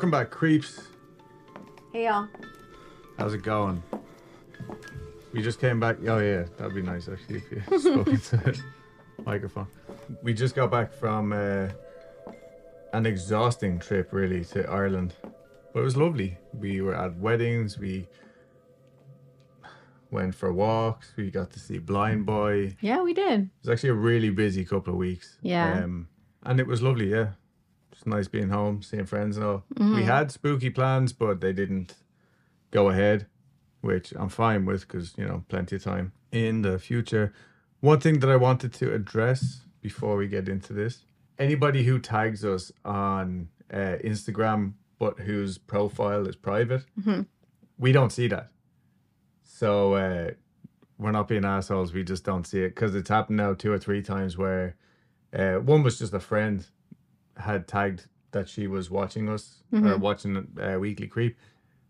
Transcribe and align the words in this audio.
Welcome 0.00 0.12
back, 0.12 0.30
creeps. 0.30 0.88
Hey 1.92 2.06
y'all. 2.06 2.26
How's 3.18 3.34
it 3.34 3.42
going? 3.42 3.82
We 5.34 5.42
just 5.42 5.60
came 5.60 5.78
back. 5.78 5.98
Oh 6.08 6.16
yeah, 6.16 6.44
that'd 6.56 6.74
be 6.74 6.80
nice 6.80 7.06
actually 7.06 7.42
if 7.50 7.70
you 7.70 7.78
spoke 7.78 8.08
into 8.08 8.54
microphone. 9.26 9.66
We 10.22 10.32
just 10.32 10.54
got 10.54 10.70
back 10.70 10.90
from 10.90 11.34
uh, 11.34 11.68
an 12.94 13.04
exhausting 13.04 13.78
trip, 13.78 14.10
really, 14.14 14.42
to 14.46 14.66
Ireland, 14.70 15.16
but 15.74 15.80
it 15.80 15.84
was 15.84 15.98
lovely. 15.98 16.38
We 16.54 16.80
were 16.80 16.94
at 16.94 17.18
weddings. 17.18 17.78
We 17.78 18.08
went 20.10 20.34
for 20.34 20.50
walks. 20.50 21.12
We 21.14 21.30
got 21.30 21.50
to 21.50 21.58
see 21.58 21.78
Blindboy. 21.78 22.78
Yeah, 22.80 23.02
we 23.02 23.12
did. 23.12 23.40
It 23.42 23.48
was 23.64 23.68
actually 23.68 23.90
a 23.90 24.00
really 24.08 24.30
busy 24.30 24.64
couple 24.64 24.94
of 24.94 24.98
weeks. 24.98 25.36
Yeah. 25.42 25.84
Um, 25.84 26.08
and 26.42 26.58
it 26.58 26.66
was 26.66 26.80
lovely. 26.80 27.10
Yeah, 27.10 27.32
just 27.92 28.06
nice 28.06 28.28
being 28.28 28.50
home, 28.50 28.82
seeing 28.82 29.06
friends 29.06 29.36
and 29.36 29.46
all. 29.46 29.64
Mm-hmm. 29.74 29.96
We 29.96 30.02
had 30.04 30.30
spooky 30.30 30.70
plans, 30.70 31.12
but 31.12 31.40
they 31.40 31.52
didn't 31.52 31.94
go 32.70 32.90
ahead, 32.90 33.26
which 33.80 34.12
I'm 34.16 34.28
fine 34.28 34.64
with 34.64 34.86
because 34.86 35.14
you 35.16 35.26
know 35.26 35.44
plenty 35.48 35.76
of 35.76 35.84
time 35.84 36.12
in 36.32 36.62
the 36.62 36.78
future. 36.78 37.32
One 37.80 38.00
thing 38.00 38.20
that 38.20 38.30
I 38.30 38.36
wanted 38.36 38.72
to 38.74 38.92
address 38.94 39.62
before 39.80 40.16
we 40.16 40.28
get 40.28 40.48
into 40.48 40.72
this: 40.72 41.04
anybody 41.38 41.84
who 41.84 41.98
tags 41.98 42.44
us 42.44 42.70
on 42.84 43.48
uh, 43.72 43.96
Instagram 44.04 44.74
but 44.98 45.18
whose 45.20 45.56
profile 45.56 46.26
is 46.28 46.36
private, 46.36 46.84
we 47.78 47.90
don't 47.90 48.12
see 48.12 48.28
that. 48.28 48.50
So 49.42 49.94
uh, 49.94 50.30
we're 50.98 51.10
not 51.10 51.26
being 51.26 51.44
assholes. 51.44 51.92
We 51.92 52.04
just 52.04 52.24
don't 52.24 52.46
see 52.46 52.60
it 52.60 52.74
because 52.74 52.94
it's 52.94 53.08
happened 53.08 53.38
now 53.38 53.54
two 53.54 53.72
or 53.72 53.78
three 53.78 54.02
times 54.02 54.36
where 54.36 54.76
uh, 55.32 55.54
one 55.54 55.82
was 55.82 55.98
just 55.98 56.12
a 56.12 56.20
friend 56.20 56.66
had 57.40 57.66
tagged 57.66 58.06
that 58.32 58.48
she 58.48 58.66
was 58.66 58.90
watching 58.90 59.28
us 59.28 59.62
or 59.86 59.96
watching 59.98 60.46
uh, 60.62 60.78
Weekly 60.78 61.06
Creep, 61.08 61.36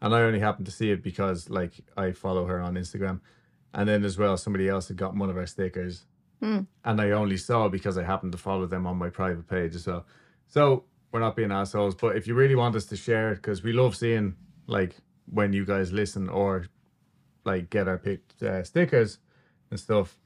and 0.00 0.14
I 0.14 0.22
only 0.22 0.40
happened 0.40 0.66
to 0.66 0.72
see 0.72 0.90
it 0.90 1.02
because 1.02 1.50
like 1.50 1.72
I 1.96 2.12
follow 2.12 2.46
her 2.46 2.60
on 2.60 2.74
Instagram, 2.74 3.20
and 3.74 3.88
then 3.88 4.04
as 4.04 4.16
well 4.18 4.36
somebody 4.36 4.68
else 4.68 4.88
had 4.88 4.96
gotten 4.96 5.18
one 5.18 5.30
of 5.30 5.36
our 5.36 5.46
stickers, 5.46 6.06
and 6.84 7.00
I 7.00 7.10
only 7.10 7.36
saw 7.36 7.68
because 7.68 7.98
I 7.98 8.04
happened 8.04 8.32
to 8.32 8.38
follow 8.38 8.66
them 8.66 8.86
on 8.86 8.96
my 8.96 9.10
private 9.10 9.46
page 9.46 9.74
as 9.74 9.86
well. 9.86 10.06
So 10.48 10.84
we're 11.12 11.20
not 11.20 11.36
being 11.36 11.52
assholes, 11.52 11.94
but 11.94 12.16
if 12.16 12.26
you 12.26 12.34
really 12.34 12.54
want 12.54 12.74
us 12.76 12.86
to 12.86 12.96
share, 12.96 13.32
it, 13.32 13.36
because 13.36 13.62
we 13.62 13.72
love 13.72 13.94
seeing 13.96 14.36
like 14.66 14.94
when 15.26 15.52
you 15.52 15.64
guys 15.66 15.92
listen 15.92 16.28
or 16.28 16.66
like 17.44 17.68
get 17.70 17.88
our 17.88 17.98
picked 17.98 18.42
uh, 18.42 18.62
stickers 18.64 19.18
and 19.70 19.78
stuff. 19.78 20.16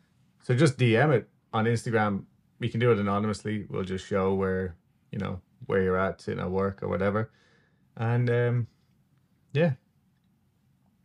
So 0.45 0.55
just 0.55 0.78
DM 0.78 1.12
it 1.12 1.28
on 1.52 1.64
Instagram. 1.64 2.25
We 2.61 2.69
can 2.69 2.80
do 2.80 2.92
it 2.92 2.98
anonymously. 2.98 3.67
We'll 3.69 3.84
just 3.84 4.06
show 4.06 4.34
where 4.34 4.77
you 5.15 5.20
know 5.20 5.41
where 5.67 5.81
you're 5.81 5.97
at 5.97 6.20
sitting 6.20 6.41
at 6.41 6.51
work 6.51 6.83
or 6.83 6.89
whatever. 6.89 7.31
And 7.97 8.29
um, 8.29 8.67
yeah. 9.53 9.75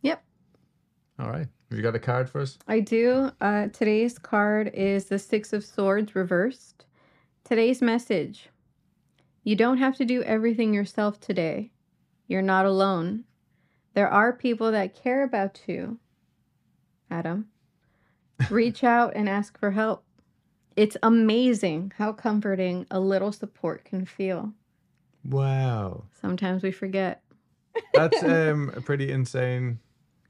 Yep. 0.02 0.22
All 1.20 1.30
right. 1.30 1.46
Have 1.70 1.78
you 1.78 1.82
got 1.82 1.94
a 1.94 2.00
card 2.00 2.28
for 2.28 2.40
us? 2.40 2.58
I 2.66 2.80
do. 2.80 3.30
Uh, 3.40 3.68
today's 3.68 4.18
card 4.18 4.72
is 4.74 5.04
the 5.04 5.18
Six 5.20 5.52
of 5.52 5.64
Swords 5.64 6.16
reversed. 6.16 6.86
Today's 7.44 7.80
message 7.80 8.48
You 9.44 9.54
don't 9.54 9.78
have 9.78 9.96
to 9.98 10.04
do 10.04 10.24
everything 10.24 10.74
yourself 10.74 11.20
today. 11.20 11.70
You're 12.26 12.42
not 12.42 12.66
alone. 12.66 13.24
There 13.94 14.08
are 14.08 14.32
people 14.32 14.72
that 14.72 15.00
care 15.00 15.22
about 15.22 15.60
you, 15.68 16.00
Adam. 17.08 17.46
Reach 18.50 18.82
out 18.82 19.12
and 19.14 19.28
ask 19.28 19.56
for 19.56 19.70
help. 19.70 20.04
It's 20.80 20.96
amazing 21.02 21.92
how 21.98 22.14
comforting 22.14 22.86
a 22.90 22.98
little 23.00 23.32
support 23.32 23.84
can 23.84 24.06
feel. 24.06 24.54
Wow. 25.22 26.04
Sometimes 26.18 26.62
we 26.62 26.70
forget. 26.72 27.22
That's 27.92 28.22
um 28.24 28.72
a 28.74 28.80
pretty 28.80 29.12
insane 29.12 29.78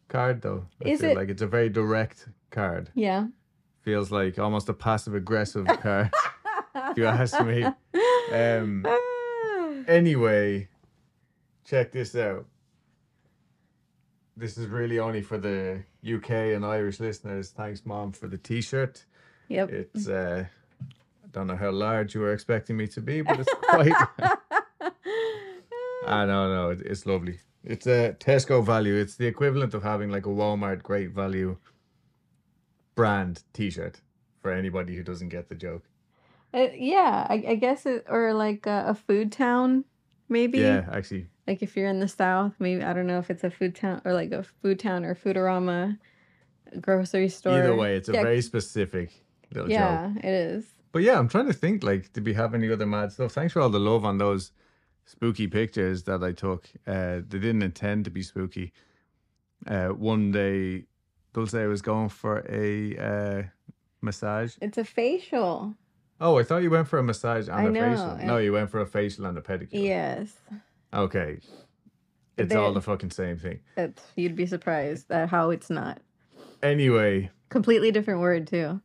card 0.09 0.43
though. 0.43 0.67
I 0.85 0.89
Is 0.89 1.03
feel 1.03 1.11
it? 1.11 1.17
like 1.17 1.29
it's 1.29 1.43
a 1.43 1.47
very 1.47 1.69
direct 1.69 2.27
card. 2.51 2.91
Yeah. 2.97 3.29
Feels 3.83 4.11
like 4.11 4.41
almost 4.41 4.69
a 4.69 4.73
passive 4.75 5.15
aggressive 5.15 5.67
card, 5.83 6.11
if 6.75 6.97
you 6.97 7.07
ask 7.07 7.41
me. 7.45 7.65
Um 8.33 8.85
Anyway, 9.87 10.67
check 11.65 11.93
this 11.93 12.17
out. 12.17 12.45
This 14.37 14.59
is 14.59 14.67
really 14.67 14.99
only 14.99 15.23
for 15.23 15.39
the 15.39 15.85
UK 16.05 16.31
and 16.57 16.65
Irish 16.65 16.99
listeners. 16.99 17.51
Thanks, 17.51 17.87
Mom, 17.87 18.11
for 18.11 18.27
the 18.27 18.39
T-shirt. 18.39 19.05
Yep. 19.51 19.71
It's 19.71 20.09
uh, 20.09 20.47
I 20.81 21.29
don't 21.33 21.49
know 21.49 21.57
how 21.57 21.73
large 21.73 22.15
you 22.15 22.21
were 22.21 22.33
expecting 22.33 22.77
me 22.77 22.87
to 22.89 23.01
be, 23.01 23.21
but 23.21 23.41
it's 23.41 23.53
quite. 23.55 23.93
I 26.07 26.25
don't 26.25 26.29
know, 26.29 26.71
no, 26.71 26.71
it's 26.71 27.05
lovely. 27.05 27.41
It's 27.63 27.87
a 27.87 28.17
Tesco 28.19 28.65
value. 28.65 28.95
It's 28.95 29.17
the 29.17 29.27
equivalent 29.27 29.75
of 29.75 29.83
having 29.83 30.11
like 30.11 30.25
a 30.25 30.31
Walmart 30.31 30.83
Great 30.83 31.11
Value 31.11 31.59
brand 32.95 33.43
T-shirt 33.53 34.01
for 34.41 34.53
anybody 34.53 34.97
who 34.97 35.03
doesn't 35.03 35.29
get 35.29 35.49
the 35.49 35.55
joke. 35.57 35.83
Uh, 36.55 36.69
yeah, 36.75 37.27
I, 37.29 37.45
I 37.49 37.55
guess 37.57 37.87
it, 37.87 38.07
or 38.09 38.33
like 38.33 38.67
a, 38.67 38.85
a 38.89 38.95
food 38.95 39.31
town, 39.33 39.85
maybe. 40.29 40.59
Yeah, 40.59 40.87
actually, 40.93 41.27
Like 41.47 41.63
if 41.63 41.77
you're 41.77 41.89
in 41.89 42.01
the 42.01 42.09
South, 42.09 42.55
maybe 42.61 42.83
I 42.83 42.93
don't 42.93 43.07
know 43.07 43.19
if 43.19 43.31
it's 43.31 43.45
a 43.45 43.51
food 43.51 43.75
town 43.75 44.01
or 44.05 44.15
like 44.15 44.31
a 44.31 44.45
food 44.63 44.79
town 44.79 45.05
or 45.05 45.15
Foodorama 45.15 45.99
grocery 46.81 47.29
store. 47.29 47.59
either 47.59 47.75
way, 47.75 47.97
it's 47.97 48.09
a 48.09 48.13
yeah, 48.13 48.23
very 48.23 48.41
specific 48.41 49.25
little 49.53 49.69
joke. 49.69 49.71
yeah, 49.71 50.13
it 50.19 50.25
is. 50.25 50.65
But 50.93 51.03
yeah, 51.03 51.19
I'm 51.19 51.29
trying 51.29 51.47
to 51.47 51.53
think 51.53 51.83
like, 51.83 52.13
did 52.13 52.25
we 52.25 52.35
have 52.35 52.55
any 52.55 52.71
other 52.71 52.87
mad 52.87 53.13
stuff? 53.13 53.33
Thanks 53.33 53.53
for 53.53 53.61
all 53.61 53.71
the 53.71 53.79
love 53.79 54.05
on 54.05 54.19
those 54.19 54.53
spooky 55.05 55.47
pictures 55.47 56.05
that 56.05 56.23
I 56.23 56.33
took. 56.33 56.69
Uh, 56.87 57.21
they 57.27 57.39
didn't 57.39 57.63
intend 57.63 58.05
to 58.07 58.11
be 58.11 58.23
spooky. 58.23 58.73
Uh, 59.67 59.89
one 59.89 60.33
day, 60.33 60.85
Dulce 61.33 61.53
was 61.53 61.83
going 61.83 62.09
for 62.09 62.45
a 62.49 62.97
uh, 62.97 63.43
massage. 64.01 64.57
It's 64.61 64.79
a 64.79 64.85
facial. 64.85 65.75
Oh, 66.21 66.39
I 66.39 66.43
thought 66.43 66.63
you 66.63 66.71
went 66.71 66.89
for 66.89 66.99
a 66.99 67.03
massage 67.03 67.49
and 67.49 67.57
I 67.57 67.63
a 67.65 67.71
know, 67.71 67.91
facial. 67.91 68.27
No, 68.27 68.39
you 68.39 68.53
went 68.53 68.71
for 68.71 68.81
a 68.81 68.87
facial 68.87 69.27
and 69.27 69.39
a 69.39 69.41
pedicure. 69.41 69.69
Yes, 69.73 70.33
Okay. 70.93 71.39
It's 72.37 72.55
all 72.55 72.73
the 72.73 72.81
fucking 72.81 73.11
same 73.11 73.37
thing. 73.37 73.61
it's, 73.77 74.03
you'd 74.17 74.35
be 74.35 74.47
surprised 74.47 75.11
at 75.11 75.29
how 75.29 75.51
it's 75.51 75.69
not. 75.71 76.01
Anyway, 76.63 77.31
Completely 77.51 77.91
different 77.91 78.21
word 78.21 78.47
too. 78.47 78.81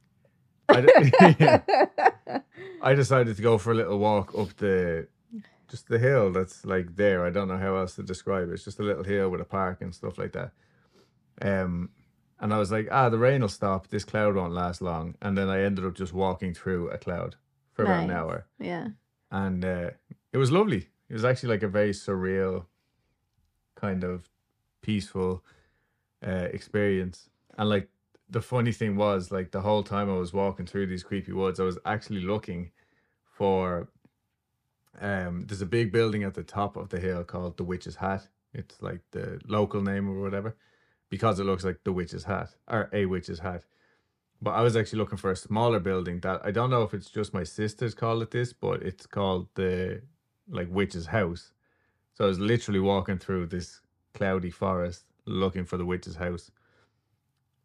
I, 2.81 2.93
decided 2.95 3.35
to 3.35 3.41
go 3.41 3.57
for 3.57 3.71
a 3.71 3.75
little 3.75 3.99
walk 3.99 4.37
up 4.37 4.55
the 4.57 5.07
just 5.67 5.87
the 5.87 5.99
hill 5.99 6.31
that's 6.31 6.65
like 6.65 6.95
there. 6.95 7.25
I 7.25 7.29
don't 7.29 7.47
know 7.47 7.57
how 7.57 7.75
else 7.75 7.95
to 7.95 8.03
describe 8.03 8.49
it. 8.49 8.53
It's 8.53 8.65
just 8.65 8.79
a 8.79 8.83
little 8.83 9.03
hill 9.03 9.29
with 9.29 9.41
a 9.41 9.45
park 9.45 9.81
and 9.81 9.93
stuff 9.93 10.17
like 10.17 10.33
that. 10.33 10.51
Um 11.41 11.89
and 12.39 12.53
I 12.53 12.57
was 12.57 12.71
like, 12.71 12.87
ah, 12.91 13.09
the 13.09 13.17
rain 13.17 13.41
will 13.41 13.47
stop. 13.47 13.87
This 13.87 14.03
cloud 14.03 14.35
won't 14.35 14.53
last 14.53 14.81
long. 14.81 15.15
And 15.21 15.37
then 15.37 15.49
I 15.49 15.63
ended 15.63 15.85
up 15.85 15.95
just 15.95 16.13
walking 16.13 16.53
through 16.53 16.89
a 16.89 16.97
cloud 16.97 17.35
for 17.71 17.83
about 17.83 18.03
an 18.03 18.11
hour. 18.11 18.45
yeah. 18.59 18.89
And 19.31 19.63
uh, 19.63 19.91
it 20.33 20.37
was 20.37 20.51
lovely. 20.51 20.89
It 21.09 21.13
was 21.13 21.25
actually 21.25 21.49
like 21.49 21.63
a 21.63 21.67
very 21.67 21.91
surreal, 21.91 22.65
kind 23.75 24.03
of 24.03 24.29
peaceful 24.81 25.43
uh, 26.25 26.47
experience. 26.51 27.29
And 27.57 27.69
like 27.69 27.89
the 28.29 28.41
funny 28.41 28.71
thing 28.71 28.95
was, 28.95 29.31
like 29.31 29.51
the 29.51 29.61
whole 29.61 29.83
time 29.83 30.09
I 30.09 30.17
was 30.17 30.33
walking 30.33 30.65
through 30.65 30.87
these 30.87 31.03
creepy 31.03 31.31
woods, 31.31 31.59
I 31.59 31.63
was 31.63 31.77
actually 31.85 32.21
looking 32.21 32.71
for. 33.25 33.89
Um, 35.01 35.45
there's 35.45 35.61
a 35.61 35.65
big 35.65 35.91
building 35.91 36.23
at 36.23 36.35
the 36.35 36.43
top 36.43 36.77
of 36.77 36.87
the 36.87 36.99
hill 37.01 37.25
called 37.25 37.57
the 37.57 37.65
Witch's 37.65 37.97
Hat. 37.97 38.27
It's 38.53 38.81
like 38.81 39.01
the 39.11 39.41
local 39.45 39.81
name 39.81 40.09
or 40.09 40.21
whatever, 40.21 40.55
because 41.09 41.37
it 41.37 41.43
looks 41.43 41.65
like 41.65 41.79
the 41.83 41.91
Witch's 41.91 42.23
Hat 42.23 42.55
or 42.69 42.89
a 42.93 43.05
Witch's 43.05 43.39
Hat. 43.39 43.65
But 44.41 44.51
I 44.51 44.61
was 44.61 44.75
actually 44.75 44.99
looking 44.99 45.17
for 45.17 45.31
a 45.31 45.35
smaller 45.35 45.79
building 45.79 46.19
that 46.21 46.41
I 46.45 46.51
don't 46.51 46.69
know 46.69 46.83
if 46.83 46.93
it's 46.93 47.09
just 47.09 47.33
my 47.33 47.43
sisters 47.43 47.93
call 47.93 48.21
it 48.21 48.31
this, 48.31 48.53
but 48.53 48.83
it's 48.83 49.05
called 49.05 49.47
the 49.55 50.01
like 50.49 50.67
witch's 50.69 51.07
house. 51.07 51.51
So 52.13 52.25
I 52.25 52.27
was 52.27 52.39
literally 52.39 52.79
walking 52.79 53.17
through 53.17 53.47
this 53.47 53.81
cloudy 54.13 54.51
forest 54.51 55.05
looking 55.25 55.65
for 55.65 55.77
the 55.77 55.85
witch's 55.85 56.15
house. 56.15 56.51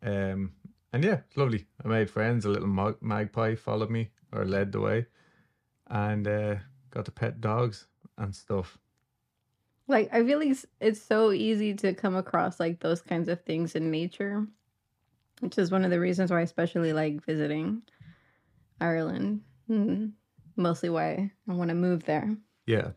Um, 0.02 0.52
and 0.92 1.04
yeah, 1.04 1.20
it's 1.26 1.36
lovely. 1.36 1.66
I 1.84 1.88
made 1.88 2.10
friends. 2.10 2.44
A 2.44 2.48
little 2.48 2.68
mag- 2.68 3.00
magpie 3.02 3.54
followed 3.54 3.90
me 3.90 4.10
or 4.32 4.44
led 4.44 4.72
the 4.72 4.80
way, 4.80 5.06
and 5.88 6.26
uh, 6.26 6.56
got 6.90 7.04
to 7.04 7.10
pet 7.10 7.40
dogs 7.40 7.86
and 8.18 8.34
stuff. 8.34 8.78
Like 9.88 10.08
I 10.12 10.24
feel 10.24 10.38
like 10.38 10.56
it's- 10.80 11.00
so 11.02 11.32
easy 11.32 11.74
to 11.74 11.94
come 11.94 12.14
across 12.16 12.60
like 12.60 12.80
those 12.80 13.00
kinds 13.02 13.28
of 13.28 13.42
things 13.42 13.74
in 13.74 13.90
nature, 13.90 14.46
which 15.40 15.58
is 15.58 15.70
one 15.70 15.84
of 15.84 15.90
the 15.90 15.98
reasons 16.00 16.30
why 16.30 16.38
I 16.38 16.42
especially 16.42 16.92
like 16.92 17.24
visiting 17.24 17.82
Ireland. 18.80 19.42
Mm, 19.68 20.12
mostly 20.56 20.90
why 20.90 21.30
I 21.48 21.52
want 21.52 21.68
to 21.70 21.74
move 21.74 22.04
there. 22.04 22.36
Yeah. 22.66 22.90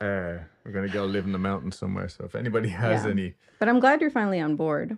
Uh, 0.00 0.38
we're 0.64 0.72
gonna 0.72 0.88
go 0.88 1.04
live 1.04 1.24
in 1.24 1.32
the 1.32 1.38
mountains 1.38 1.76
somewhere. 1.76 2.08
So 2.08 2.24
if 2.24 2.34
anybody 2.34 2.68
has 2.84 3.04
Yeah. 3.04 3.10
any, 3.10 3.34
But 3.58 3.68
I'm 3.68 3.80
glad 3.80 4.00
you're 4.00 4.10
finally 4.10 4.40
on 4.40 4.56
board 4.56 4.96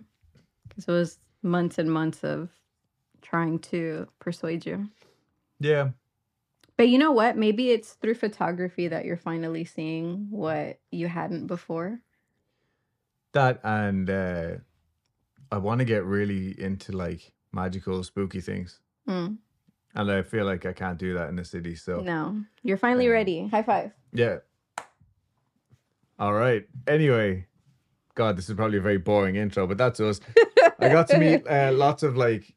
because 0.71 0.87
it 0.87 0.91
was 0.91 1.19
months 1.43 1.77
and 1.77 1.91
months 1.91 2.23
of 2.23 2.49
trying 3.21 3.59
to 3.59 4.07
persuade 4.19 4.65
you. 4.65 4.89
yeah, 5.59 5.89
But 6.77 6.89
you 6.89 6.97
know 6.97 7.11
what? 7.11 7.37
Maybe 7.37 7.69
it's 7.71 7.93
through 7.93 8.15
photography 8.15 8.87
that 8.87 9.05
you're 9.05 9.17
finally 9.17 9.63
seeing 9.65 10.27
what 10.31 10.79
you 10.91 11.07
hadn't 11.07 11.47
before. 11.47 11.99
That 13.33 13.59
and 13.63 14.09
uh, 14.09 14.51
I 15.51 15.57
want 15.57 15.79
to 15.79 15.85
get 15.85 16.03
really 16.05 16.59
into 16.59 16.91
like 16.91 17.33
magical, 17.53 18.03
spooky 18.03 18.41
things, 18.41 18.79
Mm. 19.07 19.37
and 19.95 20.11
I 20.11 20.21
feel 20.21 20.45
like 20.45 20.65
I 20.65 20.73
can't 20.73 20.97
do 20.97 21.13
that 21.15 21.29
in 21.29 21.35
the 21.35 21.45
city. 21.45 21.75
So 21.75 21.99
No, 22.01 22.41
you're 22.63 22.77
finally 22.77 23.07
Um, 23.07 23.13
ready. 23.13 23.47
High 23.47 23.63
five. 23.63 23.91
yeah. 24.13 24.37
All 26.19 26.33
right. 26.33 26.67
Anyway, 26.87 27.47
God, 28.15 28.37
this 28.37 28.47
is 28.49 28.55
probably 28.55 28.77
a 28.77 28.81
very 28.81 28.97
boring 28.97 29.35
intro, 29.37 29.65
but 29.65 29.77
that's 29.77 29.99
us. 29.99 30.19
I 30.79 30.89
got 30.89 31.07
to 31.09 31.17
meet 31.17 31.47
uh, 31.47 31.71
lots 31.73 32.03
of 32.03 32.17
like 32.17 32.53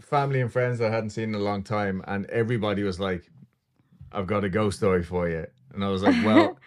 family 0.00 0.40
and 0.40 0.52
friends 0.52 0.80
I 0.80 0.90
hadn't 0.90 1.10
seen 1.10 1.30
in 1.30 1.34
a 1.34 1.38
long 1.38 1.62
time, 1.62 2.02
and 2.06 2.26
everybody 2.26 2.82
was 2.82 2.98
like, 3.00 3.30
"I've 4.10 4.26
got 4.26 4.44
a 4.44 4.48
ghost 4.48 4.78
story 4.78 5.02
for 5.02 5.28
you," 5.28 5.46
and 5.72 5.84
I 5.84 5.88
was 5.88 6.02
like, 6.02 6.16
"Well, 6.24 6.58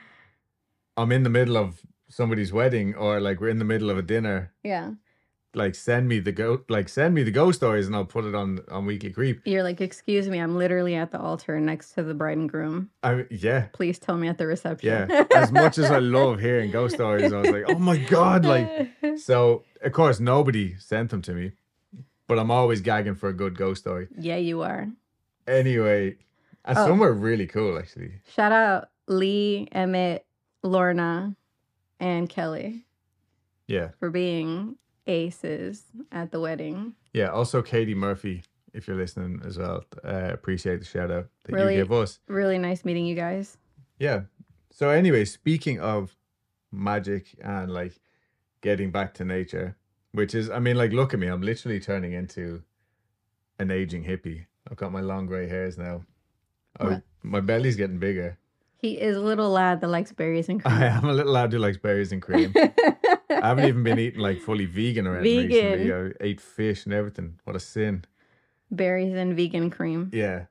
I'm 0.98 1.12
in 1.12 1.24
the 1.24 1.30
middle 1.30 1.58
of 1.58 1.82
somebody's 2.10 2.54
wedding, 2.54 2.96
or 2.96 3.20
like 3.20 3.40
we're 3.40 3.50
in 3.50 3.60
the 3.60 3.66
middle 3.66 3.90
of 3.90 3.98
a 3.98 4.02
dinner. 4.02 4.54
Yeah. 4.64 4.92
Like, 5.56 5.74
send 5.76 6.08
me 6.08 6.20
the 6.20 6.32
go, 6.32 6.62
like 6.70 6.90
send 6.90 7.16
me 7.16 7.24
the 7.24 7.32
ghost 7.32 7.60
stories, 7.60 7.88
and 7.88 7.96
I'll 7.96 8.06
put 8.06 8.26
it 8.26 8.36
on 8.36 8.60
on 8.70 8.86
Weekly 8.86 9.10
Creep." 9.12 9.42
You're 9.46 9.64
like, 9.64 9.80
excuse 9.82 10.28
me, 10.30 10.40
I'm 10.40 10.56
literally 10.58 10.96
at 10.96 11.12
the 11.12 11.20
altar 11.20 11.60
next 11.60 11.94
to 11.94 12.04
the 12.04 12.14
bride 12.14 12.38
and 12.38 12.50
groom. 12.50 12.90
I 13.04 13.26
yeah. 13.32 13.68
Please 13.74 13.98
tell 14.00 14.18
me 14.18 14.28
at 14.28 14.38
the 14.38 14.48
reception. 14.48 15.10
Yeah, 15.10 15.24
as 15.34 15.52
much 15.52 15.78
as 15.78 15.90
I 15.90 16.00
love 16.18 16.40
hearing 16.40 16.72
ghost 16.72 16.96
stories, 16.96 17.32
I 17.32 17.38
was 17.42 17.50
like, 17.52 17.64
"Oh 17.70 17.80
my 17.80 17.98
god!" 17.98 18.44
Like, 18.46 18.90
so 19.18 19.64
of 19.82 19.92
course 19.94 20.20
nobody 20.20 20.76
sent 20.78 21.10
them 21.12 21.22
to 21.24 21.34
me, 21.34 21.54
but 22.28 22.38
I'm 22.38 22.52
always 22.52 22.82
gagging 22.82 23.16
for 23.16 23.30
a 23.30 23.34
good 23.34 23.58
ghost 23.58 23.82
story. 23.82 24.08
yeah, 24.18 24.38
you 24.38 24.62
are. 24.62 24.88
Anyway, 25.48 26.18
and 26.66 26.78
Oh. 26.78 26.88
some 26.88 27.00
were 27.00 27.14
really 27.14 27.48
cool 27.48 27.78
actually. 27.78 28.14
Shout 28.34 28.52
out 28.52 28.90
Lee, 29.08 29.68
Emmett, 29.72 30.26
Lorna, 30.64 31.36
and 32.00 32.28
Kelly 32.28 32.84
Yeah, 33.68 33.90
for 34.00 34.10
being 34.10 34.76
aces 35.08 35.84
at 36.12 36.32
the 36.32 36.40
wedding. 36.40 36.94
yeah. 37.14 37.30
Also, 37.30 37.62
Katie 37.62 37.96
Murphy, 37.96 38.44
if 38.74 38.88
you're 38.88 38.98
listening 38.98 39.42
as 39.46 39.58
well, 39.58 39.84
uh, 40.04 40.30
appreciate 40.34 40.80
the 40.80 40.86
shout 40.86 41.12
out 41.12 41.28
that 41.44 41.54
Really? 41.54 41.76
you 41.76 41.82
gave 41.84 41.92
us. 41.92 42.20
Really 42.28 42.58
nice 42.58 42.84
meeting 42.86 43.06
you 43.06 43.16
guys. 43.16 43.58
Yeah. 44.00 44.22
So 44.72 44.90
anyway, 44.90 45.26
speaking 45.26 45.80
of 45.80 46.16
magic 46.72 47.28
and 47.42 47.72
like 47.72 47.94
getting 48.62 48.92
back 48.92 49.14
to 49.16 49.26
nature, 49.26 49.76
which 50.12 50.34
is, 50.36 50.50
I 50.50 50.60
mean, 50.60 50.76
like, 50.78 50.92
look 50.92 51.14
at 51.14 51.20
me, 51.20 51.28
I'm 51.28 51.42
literally 51.42 51.80
turning 51.80 52.14
into 52.14 52.64
an 53.60 53.72
aging 53.72 54.04
hippie. 54.04 54.46
I've 54.70 54.78
got 54.78 54.92
my 54.92 55.02
long 55.02 55.28
gray 55.28 55.48
hairs 55.48 55.78
now. 55.78 56.04
What? 56.80 57.04
my 57.24 57.40
belly's 57.40 57.76
getting 57.78 58.00
bigger. 58.00 58.38
He 58.78 59.00
is 59.00 59.16
a 59.16 59.22
little 59.22 59.50
lad 59.50 59.80
that 59.82 59.88
likes 59.88 60.12
berries 60.12 60.50
and 60.50 60.62
cream. 60.64 60.76
I 60.76 60.86
am 60.88 61.06
a 61.06 61.14
little 61.14 61.32
lad 61.32 61.54
who 61.54 61.60
likes 61.60 61.78
berries 61.78 62.12
and 62.12 62.22
cream. 62.22 62.54
I 63.30 63.48
haven't 63.48 63.66
even 63.66 63.84
been 63.84 64.00
eating 64.06 64.20
like 64.20 64.42
fully 64.42 64.66
vegan 64.66 65.08
or 65.08 65.18
anything 65.18 65.48
recently. 65.48 65.94
I 65.94 66.12
ate 66.22 66.42
fish 66.42 66.86
and 66.86 66.94
everything. 66.94 67.40
What 67.44 67.56
a 67.56 67.60
sin. 67.60 68.06
berries 68.72 69.14
and 69.16 69.36
vegan 69.36 69.70
cream. 69.70 70.10
Yeah. 70.14 70.46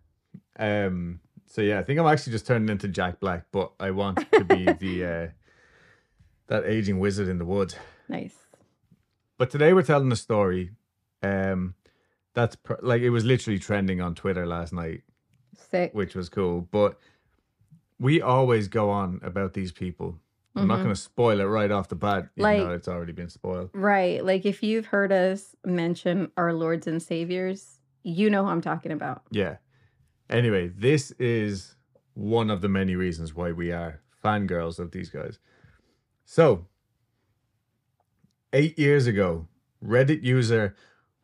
Um. 0.59 1.21
So 1.47 1.61
yeah, 1.61 1.79
I 1.79 1.83
think 1.85 2.01
I'm 2.01 2.07
actually 2.07 2.33
just 2.33 2.47
turning 2.47 2.69
into 2.69 2.89
Jack 2.89 3.21
Black, 3.21 3.45
but 3.53 3.73
I 3.79 3.91
want 3.93 4.19
to 4.33 4.45
be 4.45 4.65
the 4.81 5.05
uh, 5.05 5.29
that 6.49 6.65
aging 6.67 6.99
wizard 6.99 7.29
in 7.29 7.39
the 7.39 7.45
woods. 7.45 7.77
Nice. 8.09 8.35
But 9.39 9.51
today 9.51 9.73
we're 9.73 9.83
telling 9.83 10.11
a 10.13 10.17
story. 10.17 10.71
Um, 11.23 11.75
that's 12.35 12.57
pr- 12.57 12.75
like 12.83 13.03
it 13.03 13.11
was 13.11 13.25
literally 13.25 13.59
trending 13.59 14.01
on 14.01 14.15
Twitter 14.15 14.47
last 14.47 14.73
night, 14.73 15.03
Sick. 15.71 15.95
which 15.95 16.15
was 16.15 16.29
cool. 16.29 16.61
But 16.63 16.99
we 17.99 18.21
always 18.21 18.69
go 18.69 18.91
on 18.91 19.21
about 19.23 19.55
these 19.55 19.71
people. 19.73 20.19
I'm 20.57 20.69
not 20.69 20.79
Mhm. 20.79 20.83
going 20.85 20.95
to 20.95 21.01
spoil 21.01 21.41
it 21.41 21.45
right 21.45 21.71
off 21.71 21.89
the 21.89 21.97
bat, 21.97 22.31
even 22.37 22.43
Like- 22.43 22.59
though 22.61 22.73
it's 22.73 22.89
already 22.89 23.13
been 23.13 23.29
spoiled. 23.29 23.71
Right. 23.75 24.25
Like 24.25 24.47
if 24.47 24.63
you've 24.63 24.87
heard 24.87 25.11
us 25.13 25.57
mention 25.65 26.31
our 26.37 26.53
lords 26.53 26.87
and 26.87 27.03
saviors, 27.03 27.81
you 28.05 28.31
know 28.31 28.45
who 28.45 28.51
I'm 28.51 28.61
talking 28.61 28.93
about. 28.93 29.23
Yeah. 29.31 29.57
Anyway, 30.31 30.69
this 30.69 31.11
is 31.13 31.75
one 32.15 32.51
of 32.51 32.61
the 32.61 32.69
many 32.69 32.95
reasons 32.95 33.35
why 33.35 33.51
we 33.53 33.73
are 33.73 34.01
fangirls 34.25 34.79
of 34.79 34.93
these 34.93 35.11
guys. 35.11 35.39
So, 36.25 36.67
eight 38.53 38.79
years 38.79 39.07
ago, 39.07 39.49
Reddit 39.83 40.23
user 40.23 40.75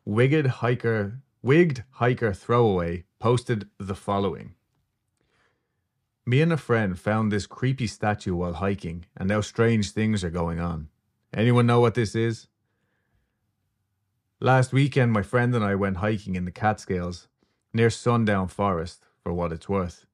Wigged 0.05 0.45
Hiker 0.47 1.21
Wigged 1.41 1.83
Hiker 1.91 2.33
Throwaway 2.33 3.05
posted 3.19 3.69
the 3.79 3.95
following. 3.95 4.53
Me 6.25 6.39
and 6.41 6.53
a 6.53 6.57
friend 6.57 6.99
found 6.99 7.31
this 7.31 7.47
creepy 7.47 7.87
statue 7.87 8.35
while 8.35 8.53
hiking, 8.53 9.05
and 9.17 9.27
now 9.27 9.41
strange 9.41 9.91
things 9.91 10.23
are 10.23 10.29
going 10.29 10.59
on. 10.59 10.87
Anyone 11.33 11.65
know 11.65 11.79
what 11.79 11.95
this 11.95 12.13
is? 12.13 12.47
Last 14.39 14.71
weekend, 14.71 15.11
my 15.11 15.23
friend 15.23 15.55
and 15.55 15.63
I 15.63 15.75
went 15.75 15.97
hiking 15.97 16.35
in 16.35 16.45
the 16.45 16.51
Catskills 16.51 17.27
near 17.73 17.89
Sundown 17.89 18.47
Forest, 18.47 19.07
for 19.23 19.33
what 19.33 19.51
it's 19.51 19.69
worth, 19.69 20.05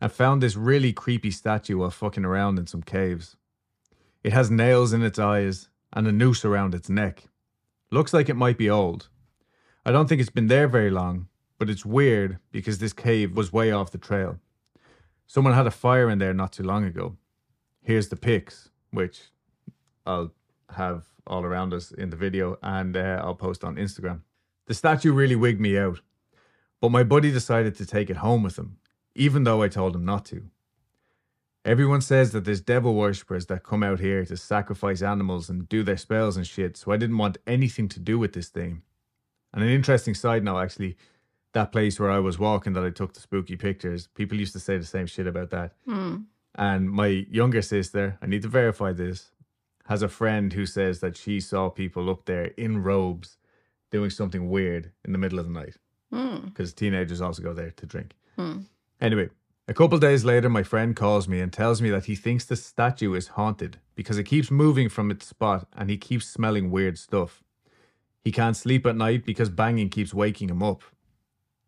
and 0.00 0.12
found 0.12 0.42
this 0.42 0.56
really 0.56 0.92
creepy 0.92 1.30
statue 1.30 1.78
while 1.78 1.90
fucking 1.90 2.24
around 2.24 2.58
in 2.58 2.66
some 2.66 2.82
caves. 2.82 3.36
It 4.22 4.32
has 4.32 4.50
nails 4.50 4.92
in 4.92 5.02
its 5.02 5.18
eyes 5.18 5.68
and 5.92 6.06
a 6.06 6.12
noose 6.12 6.44
around 6.44 6.74
its 6.74 6.88
neck. 6.88 7.28
Looks 7.90 8.12
like 8.12 8.28
it 8.28 8.36
might 8.36 8.58
be 8.58 8.70
old. 8.70 9.08
I 9.84 9.92
don't 9.92 10.08
think 10.08 10.20
it's 10.20 10.30
been 10.30 10.48
there 10.48 10.68
very 10.68 10.90
long, 10.90 11.28
but 11.58 11.70
it's 11.70 11.86
weird 11.86 12.38
because 12.50 12.78
this 12.78 12.92
cave 12.92 13.36
was 13.36 13.52
way 13.52 13.70
off 13.70 13.90
the 13.92 13.98
trail. 13.98 14.38
Someone 15.26 15.54
had 15.54 15.66
a 15.66 15.70
fire 15.70 16.10
in 16.10 16.18
there 16.18 16.34
not 16.34 16.52
too 16.52 16.62
long 16.62 16.84
ago. 16.84 17.16
Here's 17.80 18.08
the 18.08 18.16
pics, 18.16 18.70
which 18.90 19.30
I'll 20.06 20.32
have 20.74 21.06
all 21.26 21.44
around 21.44 21.72
us 21.72 21.90
in 21.92 22.10
the 22.10 22.16
video 22.16 22.58
and 22.62 22.96
uh, 22.96 23.20
I'll 23.22 23.34
post 23.34 23.64
on 23.64 23.76
Instagram. 23.76 24.20
The 24.66 24.74
statue 24.74 25.12
really 25.12 25.36
wigged 25.36 25.60
me 25.60 25.78
out, 25.78 26.00
but 26.80 26.90
my 26.90 27.02
buddy 27.02 27.30
decided 27.30 27.74
to 27.76 27.86
take 27.86 28.10
it 28.10 28.18
home 28.18 28.42
with 28.42 28.58
him, 28.58 28.78
even 29.14 29.44
though 29.44 29.62
I 29.62 29.68
told 29.68 29.94
him 29.94 30.04
not 30.04 30.24
to. 30.26 30.44
Everyone 31.64 32.00
says 32.00 32.32
that 32.32 32.44
there's 32.44 32.60
devil 32.60 32.94
worshippers 32.94 33.46
that 33.46 33.62
come 33.62 33.84
out 33.84 34.00
here 34.00 34.24
to 34.24 34.36
sacrifice 34.36 35.00
animals 35.00 35.48
and 35.48 35.68
do 35.68 35.84
their 35.84 35.96
spells 35.96 36.36
and 36.36 36.46
shit, 36.46 36.76
so 36.76 36.90
I 36.90 36.96
didn't 36.96 37.18
want 37.18 37.38
anything 37.46 37.88
to 37.90 38.00
do 38.00 38.18
with 38.18 38.32
this 38.32 38.48
thing. 38.48 38.82
And 39.54 39.62
an 39.62 39.70
interesting 39.70 40.14
side 40.14 40.42
note, 40.42 40.58
actually, 40.58 40.96
that 41.52 41.72
place 41.72 42.00
where 42.00 42.10
I 42.10 42.18
was 42.18 42.38
walking 42.38 42.72
that 42.74 42.84
I 42.84 42.90
took 42.90 43.12
the 43.14 43.20
spooky 43.20 43.56
pictures, 43.56 44.08
people 44.14 44.38
used 44.38 44.52
to 44.54 44.60
say 44.60 44.78
the 44.78 44.84
same 44.84 45.06
shit 45.06 45.26
about 45.26 45.50
that. 45.50 45.72
Hmm. 45.86 46.16
And 46.54 46.90
my 46.90 47.06
younger 47.30 47.62
sister, 47.62 48.18
I 48.22 48.26
need 48.26 48.42
to 48.42 48.48
verify 48.48 48.92
this, 48.92 49.30
has 49.86 50.02
a 50.02 50.08
friend 50.08 50.52
who 50.52 50.66
says 50.66 51.00
that 51.00 51.16
she 51.16 51.40
saw 51.40 51.68
people 51.70 52.08
up 52.10 52.24
there 52.24 52.46
in 52.56 52.82
robes 52.82 53.36
doing 53.90 54.10
something 54.10 54.48
weird 54.48 54.92
in 55.04 55.12
the 55.12 55.18
middle 55.18 55.38
of 55.38 55.46
the 55.46 55.52
night 55.52 55.76
Hmm. 56.10 56.46
because 56.46 56.72
teenagers 56.72 57.20
also 57.20 57.42
go 57.42 57.52
there 57.52 57.70
to 57.72 57.86
drink. 57.86 58.14
Hmm. 58.36 58.60
Anyway, 59.00 59.30
a 59.68 59.74
couple 59.74 59.98
days 59.98 60.24
later, 60.24 60.48
my 60.48 60.62
friend 60.62 60.94
calls 60.96 61.26
me 61.28 61.40
and 61.40 61.52
tells 61.52 61.80
me 61.82 61.90
that 61.90 62.04
he 62.06 62.14
thinks 62.14 62.44
the 62.44 62.56
statue 62.56 63.14
is 63.14 63.28
haunted 63.28 63.78
because 63.94 64.18
it 64.18 64.24
keeps 64.24 64.50
moving 64.50 64.88
from 64.88 65.10
its 65.10 65.26
spot 65.26 65.66
and 65.76 65.88
he 65.90 65.96
keeps 65.96 66.26
smelling 66.26 66.70
weird 66.70 66.98
stuff. 66.98 67.42
He 68.24 68.30
can't 68.32 68.56
sleep 68.56 68.86
at 68.86 68.96
night 68.96 69.24
because 69.24 69.48
banging 69.50 69.88
keeps 69.88 70.14
waking 70.14 70.48
him 70.48 70.62
up. 70.62 70.82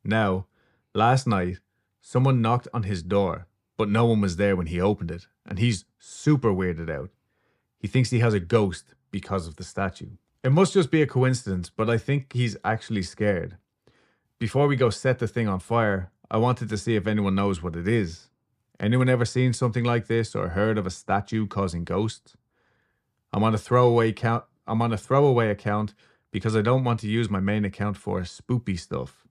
Now, 0.05 0.47
last 0.95 1.27
night, 1.27 1.59
someone 2.01 2.43
knocked 2.43 2.69
on 2.75 2.83
his 2.83 3.03
door, 3.03 3.47
but 3.77 3.89
no 3.89 4.05
one 4.05 4.21
was 4.21 4.37
there 4.37 4.55
when 4.55 4.67
he 4.67 4.81
opened 4.81 5.11
it, 5.11 5.27
and 5.47 5.59
he's 5.59 5.87
super 5.99 6.53
weirded 6.53 6.91
out. 6.91 7.11
He 7.79 7.89
thinks 7.89 8.11
he 8.11 8.21
has 8.21 8.35
a 8.35 8.41
ghost 8.41 8.95
because 9.11 9.47
of 9.47 9.57
the 9.57 9.65
statue. 9.65 10.11
It 10.43 10.53
must 10.53 10.75
just 10.75 10.91
be 10.91 11.01
a 11.01 11.07
coincidence, 11.07 11.71
but 11.71 11.89
I 11.89 11.97
think 11.97 12.33
he's 12.35 12.57
actually 12.65 13.03
scared. 13.03 13.57
Before 14.39 14.67
we 14.67 14.77
go 14.77 14.91
set 14.91 15.19
the 15.19 15.27
thing 15.27 15.49
on 15.49 15.61
fire, 15.61 16.11
I 16.31 16.37
wanted 16.37 16.69
to 16.69 16.77
see 16.77 16.97
if 16.97 17.07
anyone 17.07 17.35
knows 17.35 17.63
what 17.63 17.77
it 17.77 17.89
is. 17.89 18.29
Anyone 18.79 19.09
ever 19.09 19.25
seen 19.25 19.53
something 19.53 19.85
like 19.85 20.07
this 20.07 20.35
or 20.35 20.49
heard 20.49 20.77
of 20.77 20.87
a 20.87 20.91
statue 20.91 21.47
causing 21.47 21.85
ghosts? 21.85 22.37
I'm 23.33 23.43
on 23.43 23.55
a 23.55 23.59
throwaway 23.59 24.11
account. 24.11 24.45
I'm 24.67 24.83
on 24.83 24.93
a 24.93 24.99
throwaway 24.99 25.49
account 25.49 25.95
because 26.31 26.57
I 26.57 26.63
don't 26.63 26.85
want 26.85 27.01
to 27.01 27.09
use 27.09 27.31
my 27.31 27.41
main 27.41 27.65
account 27.65 27.97
for 27.97 28.21
spoopy 28.21 28.79
stuff. 28.79 29.24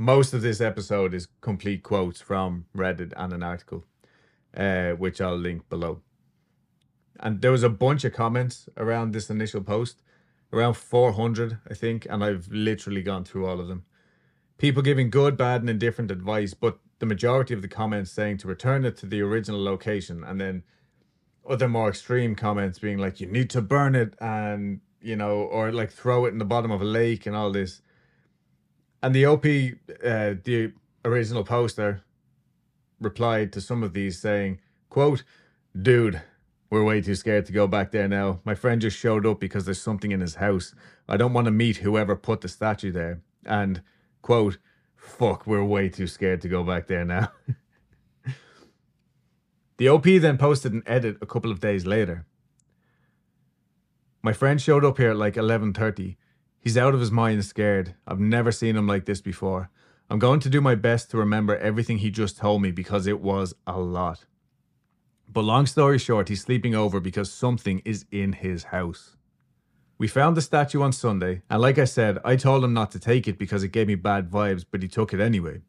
Most 0.00 0.32
of 0.32 0.40
this 0.40 0.62
episode 0.62 1.12
is 1.12 1.28
complete 1.42 1.82
quotes 1.82 2.22
from 2.22 2.64
Reddit 2.74 3.12
and 3.18 3.34
an 3.34 3.42
article, 3.42 3.84
uh, 4.56 4.92
which 4.92 5.20
I'll 5.20 5.36
link 5.36 5.68
below. 5.68 6.00
And 7.18 7.42
there 7.42 7.52
was 7.52 7.62
a 7.62 7.68
bunch 7.68 8.04
of 8.04 8.14
comments 8.14 8.66
around 8.78 9.12
this 9.12 9.28
initial 9.28 9.60
post, 9.60 10.00
around 10.54 10.78
400, 10.78 11.58
I 11.68 11.74
think, 11.74 12.06
and 12.08 12.24
I've 12.24 12.48
literally 12.50 13.02
gone 13.02 13.24
through 13.24 13.44
all 13.44 13.60
of 13.60 13.68
them. 13.68 13.84
People 14.56 14.80
giving 14.80 15.10
good, 15.10 15.36
bad, 15.36 15.60
and 15.60 15.68
indifferent 15.68 16.10
advice, 16.10 16.54
but 16.54 16.78
the 16.98 17.04
majority 17.04 17.52
of 17.52 17.60
the 17.60 17.68
comments 17.68 18.10
saying 18.10 18.38
to 18.38 18.48
return 18.48 18.86
it 18.86 18.96
to 18.96 19.06
the 19.06 19.20
original 19.20 19.62
location, 19.62 20.24
and 20.24 20.40
then 20.40 20.62
other 21.46 21.68
more 21.68 21.90
extreme 21.90 22.34
comments 22.34 22.78
being 22.78 22.96
like, 22.96 23.20
you 23.20 23.26
need 23.26 23.50
to 23.50 23.60
burn 23.60 23.94
it, 23.94 24.14
and, 24.18 24.80
you 25.02 25.14
know, 25.14 25.42
or 25.42 25.70
like 25.70 25.90
throw 25.92 26.24
it 26.24 26.32
in 26.32 26.38
the 26.38 26.46
bottom 26.46 26.70
of 26.70 26.80
a 26.80 26.86
lake 26.86 27.26
and 27.26 27.36
all 27.36 27.52
this. 27.52 27.82
And 29.02 29.14
the 29.14 29.26
OP, 29.26 29.44
uh, 29.44 30.34
the 30.44 30.72
original 31.04 31.44
poster, 31.44 32.02
replied 33.00 33.52
to 33.54 33.60
some 33.60 33.82
of 33.82 33.94
these 33.94 34.20
saying, 34.20 34.60
quote, 34.90 35.24
Dude, 35.80 36.20
we're 36.68 36.84
way 36.84 37.00
too 37.00 37.14
scared 37.14 37.46
to 37.46 37.52
go 37.52 37.66
back 37.66 37.90
there 37.90 38.08
now. 38.08 38.40
My 38.44 38.54
friend 38.54 38.80
just 38.80 38.98
showed 38.98 39.26
up 39.26 39.40
because 39.40 39.64
there's 39.64 39.80
something 39.80 40.12
in 40.12 40.20
his 40.20 40.36
house. 40.36 40.74
I 41.08 41.16
don't 41.16 41.32
want 41.32 41.46
to 41.46 41.50
meet 41.50 41.78
whoever 41.78 42.14
put 42.14 42.42
the 42.42 42.48
statue 42.48 42.92
there. 42.92 43.20
And, 43.44 43.82
quote, 44.22 44.58
fuck, 44.94 45.46
we're 45.46 45.64
way 45.64 45.88
too 45.88 46.06
scared 46.06 46.40
to 46.42 46.48
go 46.48 46.62
back 46.62 46.86
there 46.86 47.04
now. 47.04 47.32
the 49.78 49.88
OP 49.88 50.04
then 50.04 50.38
posted 50.38 50.72
an 50.72 50.82
edit 50.86 51.16
a 51.20 51.26
couple 51.26 51.50
of 51.50 51.60
days 51.60 51.86
later. 51.86 52.26
My 54.22 54.32
friend 54.32 54.60
showed 54.60 54.84
up 54.84 54.98
here 54.98 55.10
at 55.10 55.16
like 55.16 55.34
11:30. 55.34 56.16
He's 56.60 56.76
out 56.76 56.92
of 56.92 57.00
his 57.00 57.10
mind 57.10 57.44
scared. 57.46 57.94
I've 58.06 58.20
never 58.20 58.52
seen 58.52 58.76
him 58.76 58.86
like 58.86 59.06
this 59.06 59.22
before. 59.22 59.70
I'm 60.10 60.18
going 60.18 60.40
to 60.40 60.50
do 60.50 60.60
my 60.60 60.74
best 60.74 61.10
to 61.10 61.16
remember 61.16 61.56
everything 61.56 61.98
he 61.98 62.10
just 62.10 62.36
told 62.36 62.60
me 62.60 62.70
because 62.70 63.06
it 63.06 63.20
was 63.20 63.54
a 63.66 63.80
lot. 63.80 64.26
But 65.26 65.42
long 65.42 65.64
story 65.64 65.98
short, 65.98 66.28
he's 66.28 66.42
sleeping 66.42 66.74
over 66.74 67.00
because 67.00 67.32
something 67.32 67.80
is 67.84 68.04
in 68.10 68.34
his 68.34 68.64
house. 68.64 69.16
We 69.96 70.08
found 70.08 70.36
the 70.36 70.42
statue 70.42 70.82
on 70.82 70.92
Sunday, 70.92 71.42
and 71.48 71.62
like 71.62 71.78
I 71.78 71.84
said, 71.84 72.18
I 72.24 72.36
told 72.36 72.64
him 72.64 72.74
not 72.74 72.90
to 72.92 72.98
take 72.98 73.28
it 73.28 73.38
because 73.38 73.62
it 73.62 73.72
gave 73.72 73.86
me 73.86 73.94
bad 73.94 74.30
vibes, 74.30 74.64
but 74.68 74.82
he 74.82 74.88
took 74.88 75.14
it 75.14 75.20
anyway. 75.20 75.60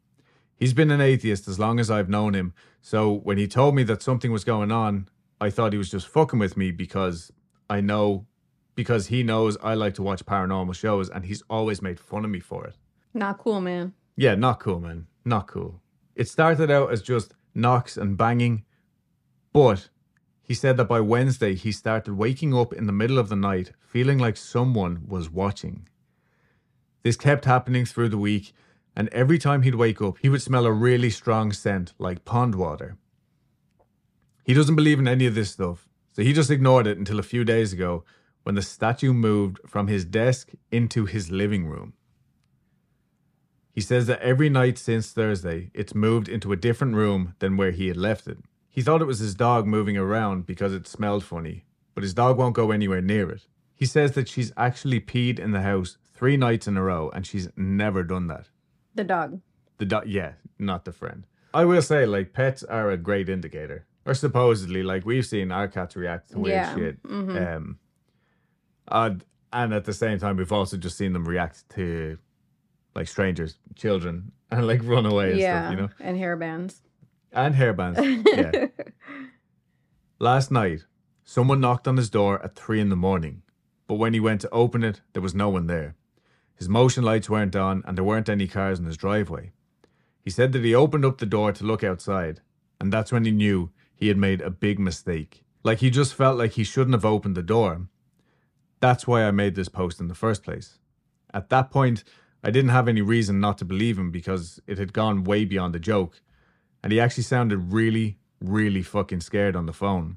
He's 0.56 0.74
been 0.74 0.90
an 0.90 1.00
atheist 1.00 1.48
as 1.48 1.58
long 1.58 1.78
as 1.78 1.90
I've 1.90 2.08
known 2.08 2.34
him, 2.34 2.54
so 2.80 3.12
when 3.12 3.38
he 3.38 3.46
told 3.46 3.74
me 3.74 3.82
that 3.84 4.02
something 4.02 4.32
was 4.32 4.44
going 4.44 4.72
on, 4.72 5.08
I 5.40 5.50
thought 5.50 5.72
he 5.72 5.78
was 5.78 5.90
just 5.90 6.08
fucking 6.08 6.38
with 6.38 6.56
me 6.56 6.70
because 6.70 7.30
I 7.70 7.80
know 7.80 8.26
because 8.74 9.08
he 9.08 9.22
knows 9.22 9.56
I 9.62 9.74
like 9.74 9.94
to 9.94 10.02
watch 10.02 10.24
paranormal 10.24 10.74
shows 10.74 11.10
and 11.10 11.24
he's 11.24 11.42
always 11.50 11.82
made 11.82 12.00
fun 12.00 12.24
of 12.24 12.30
me 12.30 12.40
for 12.40 12.66
it. 12.66 12.76
Not 13.14 13.38
cool, 13.38 13.60
man. 13.60 13.94
Yeah, 14.16 14.34
not 14.34 14.60
cool, 14.60 14.80
man. 14.80 15.06
Not 15.24 15.46
cool. 15.46 15.80
It 16.14 16.28
started 16.28 16.70
out 16.70 16.92
as 16.92 17.02
just 17.02 17.34
knocks 17.54 17.96
and 17.96 18.16
banging, 18.16 18.64
but 19.52 19.88
he 20.42 20.54
said 20.54 20.76
that 20.76 20.84
by 20.86 21.00
Wednesday 21.00 21.54
he 21.54 21.72
started 21.72 22.14
waking 22.14 22.54
up 22.54 22.72
in 22.72 22.86
the 22.86 22.92
middle 22.92 23.18
of 23.18 23.28
the 23.28 23.36
night 23.36 23.72
feeling 23.80 24.18
like 24.18 24.36
someone 24.36 25.04
was 25.06 25.30
watching. 25.30 25.88
This 27.02 27.16
kept 27.16 27.44
happening 27.44 27.84
through 27.84 28.10
the 28.10 28.18
week, 28.18 28.52
and 28.94 29.08
every 29.08 29.38
time 29.38 29.62
he'd 29.62 29.74
wake 29.74 30.00
up, 30.00 30.18
he 30.18 30.28
would 30.28 30.42
smell 30.42 30.66
a 30.66 30.72
really 30.72 31.10
strong 31.10 31.52
scent 31.52 31.92
like 31.98 32.24
pond 32.24 32.54
water. 32.54 32.96
He 34.44 34.54
doesn't 34.54 34.76
believe 34.76 34.98
in 34.98 35.08
any 35.08 35.26
of 35.26 35.34
this 35.34 35.50
stuff, 35.50 35.88
so 36.12 36.22
he 36.22 36.32
just 36.32 36.50
ignored 36.50 36.86
it 36.86 36.98
until 36.98 37.18
a 37.18 37.24
few 37.24 37.44
days 37.44 37.72
ago 37.72 38.04
when 38.42 38.54
the 38.54 38.62
statue 38.62 39.12
moved 39.12 39.58
from 39.66 39.86
his 39.88 40.04
desk 40.04 40.50
into 40.70 41.04
his 41.06 41.30
living 41.30 41.66
room. 41.66 41.94
He 43.72 43.80
says 43.80 44.06
that 44.06 44.20
every 44.20 44.50
night 44.50 44.76
since 44.78 45.10
Thursday, 45.12 45.70
it's 45.72 45.94
moved 45.94 46.28
into 46.28 46.52
a 46.52 46.56
different 46.56 46.94
room 46.94 47.34
than 47.38 47.56
where 47.56 47.70
he 47.70 47.88
had 47.88 47.96
left 47.96 48.26
it. 48.26 48.38
He 48.68 48.82
thought 48.82 49.00
it 49.02 49.06
was 49.06 49.18
his 49.20 49.34
dog 49.34 49.66
moving 49.66 49.96
around 49.96 50.46
because 50.46 50.74
it 50.74 50.86
smelled 50.86 51.24
funny, 51.24 51.64
but 51.94 52.02
his 52.02 52.14
dog 52.14 52.36
won't 52.36 52.54
go 52.54 52.70
anywhere 52.70 53.00
near 53.00 53.30
it. 53.30 53.46
He 53.74 53.86
says 53.86 54.12
that 54.12 54.28
she's 54.28 54.52
actually 54.56 55.00
peed 55.00 55.38
in 55.38 55.52
the 55.52 55.62
house 55.62 55.96
three 56.14 56.36
nights 56.36 56.66
in 56.68 56.76
a 56.76 56.82
row 56.82 57.10
and 57.14 57.26
she's 57.26 57.48
never 57.56 58.02
done 58.02 58.26
that. 58.28 58.48
The 58.94 59.04
dog. 59.04 59.40
The 59.78 59.86
dog, 59.86 60.06
yeah, 60.06 60.32
not 60.58 60.84
the 60.84 60.92
friend. 60.92 61.26
I 61.54 61.64
will 61.64 61.82
say, 61.82 62.06
like, 62.06 62.32
pets 62.32 62.62
are 62.62 62.90
a 62.90 62.96
great 62.96 63.28
indicator. 63.28 63.86
Or 64.06 64.14
supposedly, 64.14 64.82
like, 64.82 65.04
we've 65.06 65.26
seen 65.26 65.50
our 65.52 65.68
cats 65.68 65.96
react 65.96 66.30
to 66.32 66.38
weird 66.38 66.54
Yeah, 66.54 66.74
shit. 66.74 67.02
mhm. 67.02 67.56
Um, 67.56 67.78
uh, 68.92 69.14
and 69.52 69.74
at 69.74 69.84
the 69.84 69.92
same 69.92 70.18
time, 70.18 70.36
we've 70.36 70.52
also 70.52 70.76
just 70.76 70.96
seen 70.96 71.12
them 71.12 71.24
react 71.26 71.68
to, 71.70 72.18
like, 72.94 73.08
strangers, 73.08 73.56
children, 73.74 74.32
and, 74.50 74.66
like, 74.66 74.80
run 74.84 75.06
away 75.06 75.32
and 75.32 75.40
yeah. 75.40 75.62
stuff, 75.62 75.70
you 75.72 75.82
know? 75.82 75.88
And 75.98 76.16
hair 76.16 76.36
bands. 76.36 76.82
And 77.32 77.54
hairbands. 77.54 78.26
yeah. 78.36 78.66
Last 80.18 80.50
night, 80.50 80.84
someone 81.24 81.60
knocked 81.60 81.88
on 81.88 81.96
his 81.96 82.10
door 82.10 82.42
at 82.44 82.54
three 82.54 82.80
in 82.80 82.90
the 82.90 82.96
morning, 82.96 83.42
but 83.88 83.94
when 83.94 84.14
he 84.14 84.20
went 84.20 84.40
to 84.42 84.50
open 84.50 84.84
it, 84.84 85.00
there 85.14 85.22
was 85.22 85.34
no 85.34 85.48
one 85.48 85.66
there. 85.66 85.96
His 86.54 86.68
motion 86.68 87.02
lights 87.02 87.28
weren't 87.28 87.56
on, 87.56 87.82
and 87.86 87.96
there 87.96 88.04
weren't 88.04 88.28
any 88.28 88.46
cars 88.46 88.78
in 88.78 88.84
his 88.84 88.96
driveway. 88.96 89.52
He 90.20 90.30
said 90.30 90.52
that 90.52 90.64
he 90.64 90.74
opened 90.74 91.04
up 91.04 91.18
the 91.18 91.26
door 91.26 91.50
to 91.52 91.64
look 91.64 91.82
outside, 91.82 92.40
and 92.80 92.92
that's 92.92 93.10
when 93.10 93.24
he 93.24 93.32
knew 93.32 93.70
he 93.94 94.08
had 94.08 94.16
made 94.16 94.40
a 94.40 94.50
big 94.50 94.78
mistake. 94.78 95.44
Like 95.64 95.78
he 95.78 95.90
just 95.90 96.14
felt 96.14 96.38
like 96.38 96.52
he 96.52 96.64
shouldn't 96.64 96.94
have 96.94 97.04
opened 97.04 97.36
the 97.36 97.42
door. 97.42 97.88
That's 98.82 99.06
why 99.06 99.22
I 99.22 99.30
made 99.30 99.54
this 99.54 99.68
post 99.68 100.00
in 100.00 100.08
the 100.08 100.14
first 100.14 100.42
place. 100.42 100.80
At 101.32 101.50
that 101.50 101.70
point, 101.70 102.02
I 102.42 102.50
didn't 102.50 102.72
have 102.72 102.88
any 102.88 103.00
reason 103.00 103.38
not 103.38 103.56
to 103.58 103.64
believe 103.64 103.96
him 103.96 104.10
because 104.10 104.60
it 104.66 104.76
had 104.76 104.92
gone 104.92 105.22
way 105.22 105.44
beyond 105.44 105.76
a 105.76 105.78
joke, 105.78 106.20
and 106.82 106.92
he 106.92 106.98
actually 106.98 107.22
sounded 107.22 107.72
really, 107.72 108.18
really 108.40 108.82
fucking 108.82 109.20
scared 109.20 109.54
on 109.54 109.66
the 109.66 109.72
phone. 109.72 110.16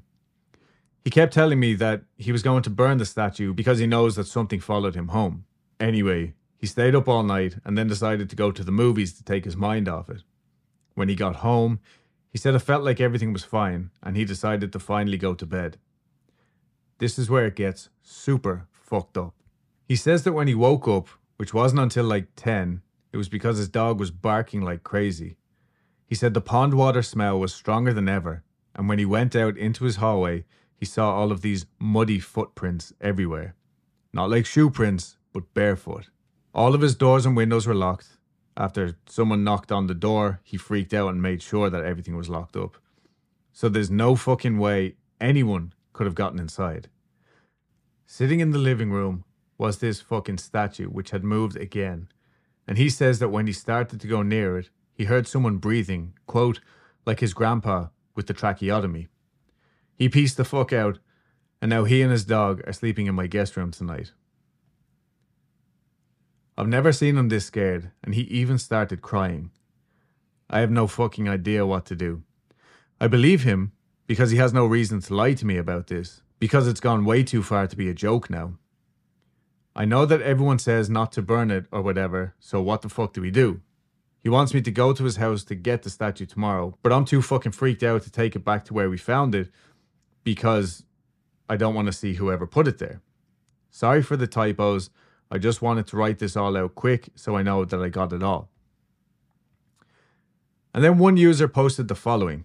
He 1.04 1.10
kept 1.10 1.32
telling 1.32 1.60
me 1.60 1.74
that 1.74 2.02
he 2.18 2.32
was 2.32 2.42
going 2.42 2.64
to 2.64 2.70
burn 2.70 2.98
the 2.98 3.04
statue 3.04 3.54
because 3.54 3.78
he 3.78 3.86
knows 3.86 4.16
that 4.16 4.26
something 4.26 4.58
followed 4.58 4.96
him 4.96 5.08
home. 5.08 5.44
Anyway, 5.78 6.34
he 6.58 6.66
stayed 6.66 6.96
up 6.96 7.06
all 7.06 7.22
night 7.22 7.58
and 7.64 7.78
then 7.78 7.86
decided 7.86 8.28
to 8.30 8.34
go 8.34 8.50
to 8.50 8.64
the 8.64 8.72
movies 8.72 9.14
to 9.14 9.22
take 9.22 9.44
his 9.44 9.56
mind 9.56 9.88
off 9.88 10.10
it. 10.10 10.24
When 10.96 11.08
he 11.08 11.14
got 11.14 11.36
home, 11.36 11.78
he 12.32 12.38
said 12.38 12.56
it 12.56 12.58
felt 12.58 12.82
like 12.82 13.00
everything 13.00 13.32
was 13.32 13.44
fine 13.44 13.92
and 14.02 14.16
he 14.16 14.24
decided 14.24 14.72
to 14.72 14.80
finally 14.80 15.18
go 15.18 15.34
to 15.34 15.46
bed. 15.46 15.78
This 16.98 17.18
is 17.18 17.28
where 17.28 17.46
it 17.46 17.56
gets 17.56 17.90
super 18.02 18.68
fucked 18.70 19.18
up. 19.18 19.34
He 19.86 19.96
says 19.96 20.24
that 20.24 20.32
when 20.32 20.48
he 20.48 20.54
woke 20.54 20.88
up, 20.88 21.08
which 21.36 21.52
wasn't 21.52 21.82
until 21.82 22.04
like 22.04 22.28
10, 22.36 22.80
it 23.12 23.18
was 23.18 23.28
because 23.28 23.58
his 23.58 23.68
dog 23.68 24.00
was 24.00 24.10
barking 24.10 24.62
like 24.62 24.82
crazy. 24.82 25.36
He 26.06 26.14
said 26.14 26.32
the 26.32 26.40
pond 26.40 26.74
water 26.74 27.02
smell 27.02 27.38
was 27.38 27.52
stronger 27.52 27.92
than 27.92 28.08
ever, 28.08 28.44
and 28.74 28.88
when 28.88 28.98
he 28.98 29.04
went 29.04 29.36
out 29.36 29.58
into 29.58 29.84
his 29.84 29.96
hallway, 29.96 30.44
he 30.74 30.86
saw 30.86 31.14
all 31.14 31.32
of 31.32 31.42
these 31.42 31.66
muddy 31.78 32.18
footprints 32.18 32.92
everywhere. 33.00 33.54
Not 34.12 34.30
like 34.30 34.46
shoe 34.46 34.70
prints, 34.70 35.18
but 35.32 35.52
barefoot. 35.52 36.08
All 36.54 36.74
of 36.74 36.80
his 36.80 36.94
doors 36.94 37.26
and 37.26 37.36
windows 37.36 37.66
were 37.66 37.74
locked. 37.74 38.16
After 38.56 38.96
someone 39.06 39.44
knocked 39.44 39.70
on 39.70 39.86
the 39.86 39.94
door, 39.94 40.40
he 40.42 40.56
freaked 40.56 40.94
out 40.94 41.10
and 41.10 41.20
made 41.20 41.42
sure 41.42 41.68
that 41.68 41.84
everything 41.84 42.16
was 42.16 42.30
locked 42.30 42.56
up. 42.56 42.78
So 43.52 43.68
there's 43.68 43.90
no 43.90 44.16
fucking 44.16 44.58
way 44.58 44.94
anyone 45.20 45.72
could 45.96 46.06
have 46.06 46.14
gotten 46.14 46.38
inside. 46.38 46.88
Sitting 48.04 48.40
in 48.40 48.50
the 48.50 48.58
living 48.58 48.90
room 48.90 49.24
was 49.56 49.78
this 49.78 50.02
fucking 50.02 50.36
statue, 50.36 50.88
which 50.88 51.10
had 51.10 51.24
moved 51.24 51.56
again. 51.56 52.08
And 52.68 52.76
he 52.76 52.90
says 52.90 53.18
that 53.18 53.30
when 53.30 53.46
he 53.46 53.52
started 53.54 53.98
to 54.00 54.06
go 54.06 54.20
near 54.22 54.58
it, 54.58 54.68
he 54.92 55.04
heard 55.04 55.26
someone 55.26 55.56
breathing, 55.56 56.12
quote, 56.26 56.60
like 57.06 57.20
his 57.20 57.32
grandpa 57.32 57.86
with 58.14 58.26
the 58.26 58.34
tracheotomy. 58.34 59.08
He 59.94 60.10
pieced 60.10 60.36
the 60.36 60.44
fuck 60.44 60.70
out, 60.70 60.98
and 61.62 61.70
now 61.70 61.84
he 61.84 62.02
and 62.02 62.12
his 62.12 62.26
dog 62.26 62.60
are 62.66 62.74
sleeping 62.74 63.06
in 63.06 63.14
my 63.14 63.26
guest 63.26 63.56
room 63.56 63.70
tonight. 63.70 64.12
I've 66.58 66.68
never 66.68 66.92
seen 66.92 67.16
him 67.16 67.30
this 67.30 67.46
scared, 67.46 67.90
and 68.04 68.14
he 68.14 68.22
even 68.22 68.58
started 68.58 69.00
crying. 69.00 69.50
I 70.50 70.60
have 70.60 70.70
no 70.70 70.86
fucking 70.86 71.26
idea 71.26 71.64
what 71.64 71.86
to 71.86 71.96
do. 71.96 72.22
I 73.00 73.08
believe 73.08 73.44
him 73.44 73.72
because 74.06 74.30
he 74.30 74.38
has 74.38 74.52
no 74.52 74.66
reason 74.66 75.00
to 75.00 75.14
lie 75.14 75.34
to 75.34 75.46
me 75.46 75.56
about 75.56 75.88
this, 75.88 76.22
because 76.38 76.68
it's 76.68 76.80
gone 76.80 77.04
way 77.04 77.22
too 77.22 77.42
far 77.42 77.66
to 77.66 77.76
be 77.76 77.88
a 77.88 77.94
joke 77.94 78.30
now. 78.30 78.54
I 79.74 79.84
know 79.84 80.06
that 80.06 80.22
everyone 80.22 80.58
says 80.58 80.88
not 80.88 81.12
to 81.12 81.22
burn 81.22 81.50
it 81.50 81.66
or 81.70 81.82
whatever, 81.82 82.34
so 82.38 82.62
what 82.62 82.82
the 82.82 82.88
fuck 82.88 83.12
do 83.12 83.20
we 83.20 83.30
do? 83.30 83.60
He 84.22 84.30
wants 84.30 84.54
me 84.54 84.60
to 84.62 84.70
go 84.70 84.92
to 84.92 85.04
his 85.04 85.16
house 85.16 85.44
to 85.44 85.54
get 85.54 85.82
the 85.82 85.90
statue 85.90 86.26
tomorrow, 86.26 86.76
but 86.82 86.92
I'm 86.92 87.04
too 87.04 87.22
fucking 87.22 87.52
freaked 87.52 87.82
out 87.82 88.02
to 88.02 88.10
take 88.10 88.34
it 88.34 88.44
back 88.44 88.64
to 88.64 88.74
where 88.74 88.90
we 88.90 88.96
found 88.96 89.34
it 89.34 89.50
because 90.24 90.84
I 91.48 91.56
don't 91.56 91.74
want 91.74 91.86
to 91.86 91.92
see 91.92 92.14
whoever 92.14 92.46
put 92.46 92.66
it 92.66 92.78
there. 92.78 93.02
Sorry 93.70 94.02
for 94.02 94.16
the 94.16 94.26
typos. 94.26 94.90
I 95.30 95.38
just 95.38 95.62
wanted 95.62 95.86
to 95.88 95.96
write 95.96 96.18
this 96.18 96.36
all 96.36 96.56
out 96.56 96.74
quick 96.74 97.10
so 97.14 97.36
I 97.36 97.42
know 97.42 97.64
that 97.64 97.80
I 97.80 97.88
got 97.88 98.12
it 98.12 98.22
all. 98.22 98.48
And 100.74 100.82
then 100.82 100.98
one 100.98 101.16
user 101.16 101.46
posted 101.46 101.88
the 101.88 101.94
following 101.94 102.44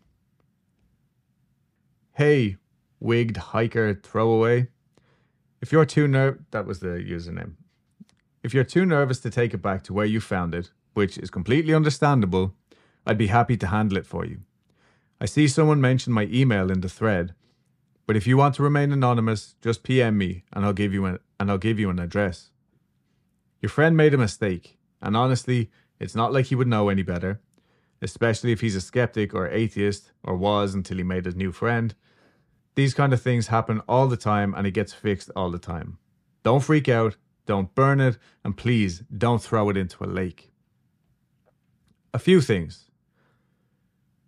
Hey, 2.15 2.57
wigged 2.99 3.37
hiker 3.37 3.93
throwaway. 3.93 4.67
If 5.61 5.71
you're 5.71 5.85
too 5.85 6.09
ner 6.09 6.39
that 6.51 6.65
was 6.65 6.79
the 6.79 6.87
username. 6.99 7.53
If 8.43 8.53
you're 8.53 8.65
too 8.65 8.85
nervous 8.85 9.21
to 9.21 9.29
take 9.29 9.53
it 9.53 9.61
back 9.61 9.81
to 9.83 9.93
where 9.93 10.05
you 10.05 10.19
found 10.19 10.53
it, 10.53 10.71
which 10.93 11.17
is 11.17 11.29
completely 11.29 11.73
understandable, 11.73 12.53
I'd 13.05 13.17
be 13.17 13.27
happy 13.27 13.55
to 13.55 13.67
handle 13.67 13.97
it 13.97 14.05
for 14.05 14.25
you. 14.25 14.41
I 15.21 15.25
see 15.25 15.47
someone 15.47 15.79
mention 15.79 16.11
my 16.11 16.23
email 16.23 16.69
in 16.69 16.81
the 16.81 16.89
thread, 16.89 17.33
but 18.05 18.17
if 18.17 18.27
you 18.27 18.35
want 18.35 18.55
to 18.55 18.63
remain 18.63 18.91
anonymous, 18.91 19.55
just 19.61 19.83
PM 19.83 20.17
me 20.17 20.43
and 20.51 20.65
I'll 20.65 20.73
give 20.73 20.93
you 20.93 21.05
an 21.05 21.19
and 21.39 21.49
I'll 21.49 21.57
give 21.57 21.79
you 21.79 21.89
an 21.89 21.99
address. 21.99 22.51
Your 23.61 23.69
friend 23.69 23.95
made 23.95 24.13
a 24.13 24.17
mistake, 24.17 24.77
and 25.01 25.15
honestly, 25.15 25.71
it's 25.97 26.15
not 26.15 26.33
like 26.33 26.47
he 26.47 26.55
would 26.55 26.67
know 26.67 26.89
any 26.89 27.03
better, 27.03 27.39
especially 28.01 28.51
if 28.51 28.61
he's 28.61 28.75
a 28.75 28.81
skeptic 28.81 29.33
or 29.33 29.47
atheist 29.49 30.11
or 30.23 30.35
was 30.35 30.73
until 30.73 30.97
he 30.97 31.03
made 31.03 31.27
a 31.27 31.31
new 31.31 31.51
friend. 31.51 31.95
These 32.75 32.93
kind 32.93 33.13
of 33.13 33.21
things 33.21 33.47
happen 33.47 33.81
all 33.87 34.07
the 34.07 34.17
time 34.17 34.53
and 34.53 34.65
it 34.65 34.71
gets 34.71 34.93
fixed 34.93 35.29
all 35.35 35.51
the 35.51 35.59
time. 35.59 35.97
Don't 36.43 36.63
freak 36.63 36.89
out, 36.89 37.17
don't 37.45 37.75
burn 37.75 37.99
it, 37.99 38.17
and 38.43 38.57
please 38.57 39.03
don't 39.15 39.41
throw 39.41 39.69
it 39.69 39.77
into 39.77 40.03
a 40.03 40.05
lake. 40.05 40.51
A 42.13 42.19
few 42.19 42.41
things. 42.41 42.89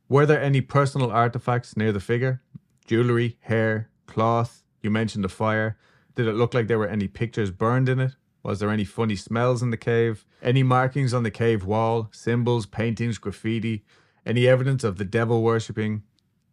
Were 0.09 0.25
there 0.25 0.41
any 0.41 0.61
personal 0.61 1.11
artifacts 1.11 1.75
near 1.75 1.91
the 1.91 1.99
figure? 1.99 2.41
Jewelry, 2.85 3.37
hair, 3.41 3.89
cloth? 4.05 4.63
You 4.81 4.91
mentioned 4.91 5.23
the 5.23 5.29
fire. 5.29 5.77
Did 6.15 6.27
it 6.27 6.33
look 6.33 6.53
like 6.53 6.67
there 6.67 6.77
were 6.77 6.87
any 6.87 7.07
pictures 7.07 7.49
burned 7.49 7.89
in 7.89 7.99
it? 7.99 8.15
Was 8.43 8.59
there 8.59 8.69
any 8.69 8.83
funny 8.83 9.15
smells 9.15 9.63
in 9.63 9.69
the 9.69 9.77
cave? 9.77 10.25
Any 10.41 10.63
markings 10.63 11.13
on 11.13 11.23
the 11.23 11.31
cave 11.31 11.65
wall? 11.65 12.09
Symbols, 12.11 12.65
paintings, 12.65 13.17
graffiti? 13.17 13.85
Any 14.25 14.47
evidence 14.47 14.83
of 14.83 14.97
the 14.97 15.05
devil 15.05 15.41
worshipping? 15.41 16.03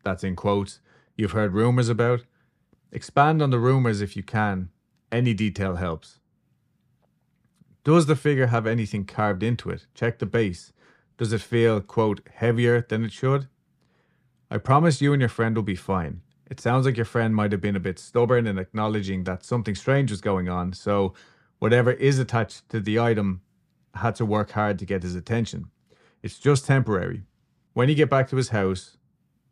That's 0.04 0.22
in 0.22 0.36
quotes. 0.36 0.80
You've 1.16 1.32
heard 1.32 1.52
rumors 1.52 1.88
about? 1.88 2.22
Expand 2.92 3.42
on 3.42 3.50
the 3.50 3.58
rumors 3.58 4.00
if 4.00 4.16
you 4.16 4.22
can. 4.22 4.70
Any 5.10 5.34
detail 5.34 5.76
helps. 5.76 6.20
Does 7.82 8.06
the 8.06 8.16
figure 8.16 8.46
have 8.46 8.66
anything 8.66 9.04
carved 9.04 9.42
into 9.42 9.70
it? 9.70 9.86
Check 9.94 10.18
the 10.20 10.26
base. 10.26 10.72
Does 11.18 11.32
it 11.32 11.40
feel, 11.40 11.80
quote, 11.80 12.20
heavier 12.34 12.86
than 12.88 13.04
it 13.04 13.12
should? 13.12 13.48
I 14.50 14.58
promise 14.58 15.00
you 15.00 15.12
and 15.12 15.20
your 15.20 15.28
friend 15.28 15.56
will 15.56 15.62
be 15.62 15.74
fine. 15.74 16.22
It 16.50 16.60
sounds 16.60 16.86
like 16.86 16.96
your 16.96 17.04
friend 17.04 17.34
might 17.34 17.52
have 17.52 17.60
been 17.60 17.76
a 17.76 17.80
bit 17.80 17.98
stubborn 17.98 18.46
in 18.46 18.58
acknowledging 18.58 19.24
that 19.24 19.44
something 19.44 19.74
strange 19.74 20.10
was 20.10 20.20
going 20.20 20.48
on, 20.48 20.72
so 20.72 21.14
whatever 21.60 21.92
is 21.92 22.18
attached 22.18 22.68
to 22.70 22.80
the 22.80 22.98
item 22.98 23.42
had 23.94 24.16
to 24.16 24.24
work 24.24 24.50
hard 24.50 24.78
to 24.80 24.84
get 24.84 25.04
his 25.04 25.14
attention. 25.14 25.70
It's 26.22 26.38
just 26.38 26.66
temporary. 26.66 27.22
When 27.72 27.88
you 27.88 27.94
get 27.94 28.10
back 28.10 28.28
to 28.30 28.36
his 28.36 28.48
house, 28.48 28.96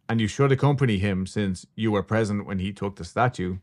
and 0.09 0.21
you 0.21 0.27
should 0.27 0.51
accompany 0.51 0.99
him 0.99 1.27
since 1.27 1.67
you 1.77 1.93
were 1.93 2.03
present 2.03 2.47
when 2.47 2.59
he 2.59 2.73
took 2.73 2.97
the 2.97 3.05
statue, 3.05 3.59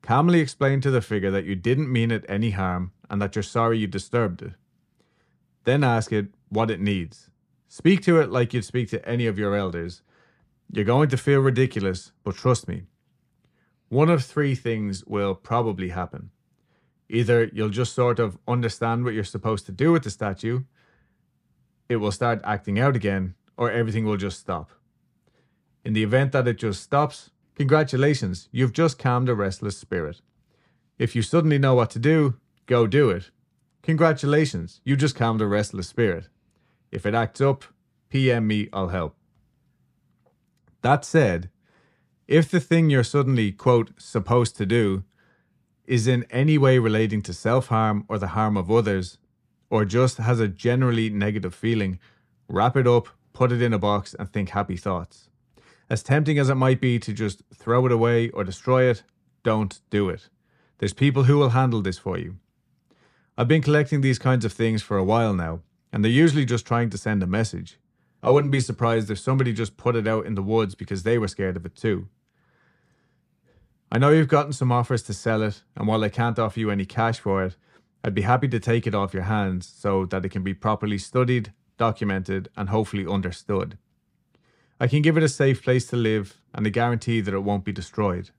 calmly 0.00 0.40
explain 0.40 0.80
to 0.80 0.90
the 0.90 1.00
figure 1.00 1.30
that 1.30 1.44
you 1.44 1.56
didn't 1.56 1.92
mean 1.92 2.10
it 2.10 2.24
any 2.28 2.50
harm 2.50 2.92
and 3.10 3.20
that 3.20 3.34
you're 3.34 3.42
sorry 3.42 3.78
you 3.78 3.86
disturbed 3.86 4.42
it. 4.42 4.52
Then 5.64 5.82
ask 5.82 6.12
it 6.12 6.28
what 6.48 6.70
it 6.70 6.80
needs. 6.80 7.30
Speak 7.68 8.02
to 8.02 8.20
it 8.20 8.30
like 8.30 8.54
you'd 8.54 8.64
speak 8.64 8.90
to 8.90 9.08
any 9.08 9.26
of 9.26 9.38
your 9.38 9.56
elders. 9.56 10.02
You're 10.70 10.84
going 10.84 11.08
to 11.08 11.16
feel 11.16 11.40
ridiculous, 11.40 12.12
but 12.22 12.36
trust 12.36 12.68
me. 12.68 12.84
One 13.88 14.08
of 14.08 14.24
three 14.24 14.54
things 14.54 15.04
will 15.04 15.34
probably 15.34 15.88
happen. 15.88 16.30
Either 17.12 17.50
you'll 17.52 17.68
just 17.68 17.92
sort 17.92 18.18
of 18.18 18.38
understand 18.48 19.04
what 19.04 19.12
you're 19.12 19.22
supposed 19.22 19.66
to 19.66 19.72
do 19.72 19.92
with 19.92 20.02
the 20.02 20.10
statue, 20.10 20.62
it 21.86 21.96
will 21.96 22.10
start 22.10 22.40
acting 22.42 22.80
out 22.80 22.96
again, 22.96 23.34
or 23.58 23.70
everything 23.70 24.06
will 24.06 24.16
just 24.16 24.40
stop. 24.40 24.70
In 25.84 25.92
the 25.92 26.02
event 26.02 26.32
that 26.32 26.48
it 26.48 26.56
just 26.56 26.82
stops, 26.82 27.28
congratulations, 27.54 28.48
you've 28.50 28.72
just 28.72 28.98
calmed 28.98 29.28
a 29.28 29.34
restless 29.34 29.76
spirit. 29.76 30.22
If 30.98 31.14
you 31.14 31.20
suddenly 31.20 31.58
know 31.58 31.74
what 31.74 31.90
to 31.90 31.98
do, 31.98 32.38
go 32.64 32.86
do 32.86 33.10
it. 33.10 33.30
Congratulations, 33.82 34.80
you 34.82 34.96
just 34.96 35.14
calmed 35.14 35.42
a 35.42 35.46
restless 35.46 35.88
spirit. 35.88 36.30
If 36.90 37.04
it 37.04 37.14
acts 37.14 37.42
up, 37.42 37.64
PM 38.08 38.46
me, 38.46 38.70
I'll 38.72 38.88
help. 38.88 39.16
That 40.80 41.04
said, 41.04 41.50
if 42.26 42.50
the 42.50 42.60
thing 42.60 42.88
you're 42.88 43.04
suddenly, 43.04 43.52
quote, 43.52 43.90
supposed 43.98 44.56
to 44.56 44.64
do 44.64 45.04
is 45.86 46.06
in 46.06 46.24
any 46.30 46.58
way 46.58 46.78
relating 46.78 47.22
to 47.22 47.32
self 47.32 47.68
harm 47.68 48.04
or 48.08 48.18
the 48.18 48.28
harm 48.28 48.56
of 48.56 48.70
others, 48.70 49.18
or 49.70 49.84
just 49.84 50.18
has 50.18 50.40
a 50.40 50.48
generally 50.48 51.10
negative 51.10 51.54
feeling, 51.54 51.98
wrap 52.48 52.76
it 52.76 52.86
up, 52.86 53.08
put 53.32 53.52
it 53.52 53.62
in 53.62 53.72
a 53.72 53.78
box, 53.78 54.14
and 54.18 54.30
think 54.30 54.50
happy 54.50 54.76
thoughts. 54.76 55.28
As 55.88 56.02
tempting 56.02 56.38
as 56.38 56.48
it 56.48 56.54
might 56.54 56.80
be 56.80 56.98
to 56.98 57.12
just 57.12 57.42
throw 57.54 57.84
it 57.86 57.92
away 57.92 58.30
or 58.30 58.44
destroy 58.44 58.84
it, 58.84 59.02
don't 59.42 59.80
do 59.90 60.08
it. 60.08 60.28
There's 60.78 60.92
people 60.92 61.24
who 61.24 61.38
will 61.38 61.50
handle 61.50 61.82
this 61.82 61.98
for 61.98 62.18
you. 62.18 62.36
I've 63.36 63.48
been 63.48 63.62
collecting 63.62 64.00
these 64.00 64.18
kinds 64.18 64.44
of 64.44 64.52
things 64.52 64.82
for 64.82 64.96
a 64.98 65.04
while 65.04 65.34
now, 65.34 65.60
and 65.92 66.04
they're 66.04 66.10
usually 66.10 66.44
just 66.44 66.66
trying 66.66 66.90
to 66.90 66.98
send 66.98 67.22
a 67.22 67.26
message. 67.26 67.78
I 68.22 68.30
wouldn't 68.30 68.52
be 68.52 68.60
surprised 68.60 69.10
if 69.10 69.18
somebody 69.18 69.52
just 69.52 69.76
put 69.76 69.96
it 69.96 70.06
out 70.06 70.26
in 70.26 70.34
the 70.34 70.42
woods 70.42 70.74
because 70.74 71.02
they 71.02 71.18
were 71.18 71.28
scared 71.28 71.56
of 71.56 71.66
it 71.66 71.74
too. 71.74 72.08
I 73.94 73.98
know 73.98 74.08
you've 74.08 74.26
gotten 74.26 74.54
some 74.54 74.72
offers 74.72 75.02
to 75.02 75.12
sell 75.12 75.42
it, 75.42 75.64
and 75.76 75.86
while 75.86 76.02
I 76.02 76.08
can't 76.08 76.38
offer 76.38 76.58
you 76.58 76.70
any 76.70 76.86
cash 76.86 77.20
for 77.20 77.44
it, 77.44 77.56
I'd 78.02 78.14
be 78.14 78.22
happy 78.22 78.48
to 78.48 78.58
take 78.58 78.86
it 78.86 78.94
off 78.94 79.12
your 79.12 79.24
hands 79.24 79.66
so 79.68 80.06
that 80.06 80.24
it 80.24 80.30
can 80.30 80.42
be 80.42 80.54
properly 80.54 80.96
studied, 80.96 81.52
documented, 81.76 82.48
and 82.56 82.70
hopefully 82.70 83.06
understood. 83.06 83.76
I 84.80 84.86
can 84.86 85.02
give 85.02 85.18
it 85.18 85.22
a 85.22 85.28
safe 85.28 85.62
place 85.62 85.86
to 85.88 85.96
live 85.96 86.40
and 86.54 86.66
a 86.66 86.70
guarantee 86.70 87.20
that 87.20 87.34
it 87.34 87.40
won't 87.40 87.66
be 87.66 87.72
destroyed. 87.72 88.30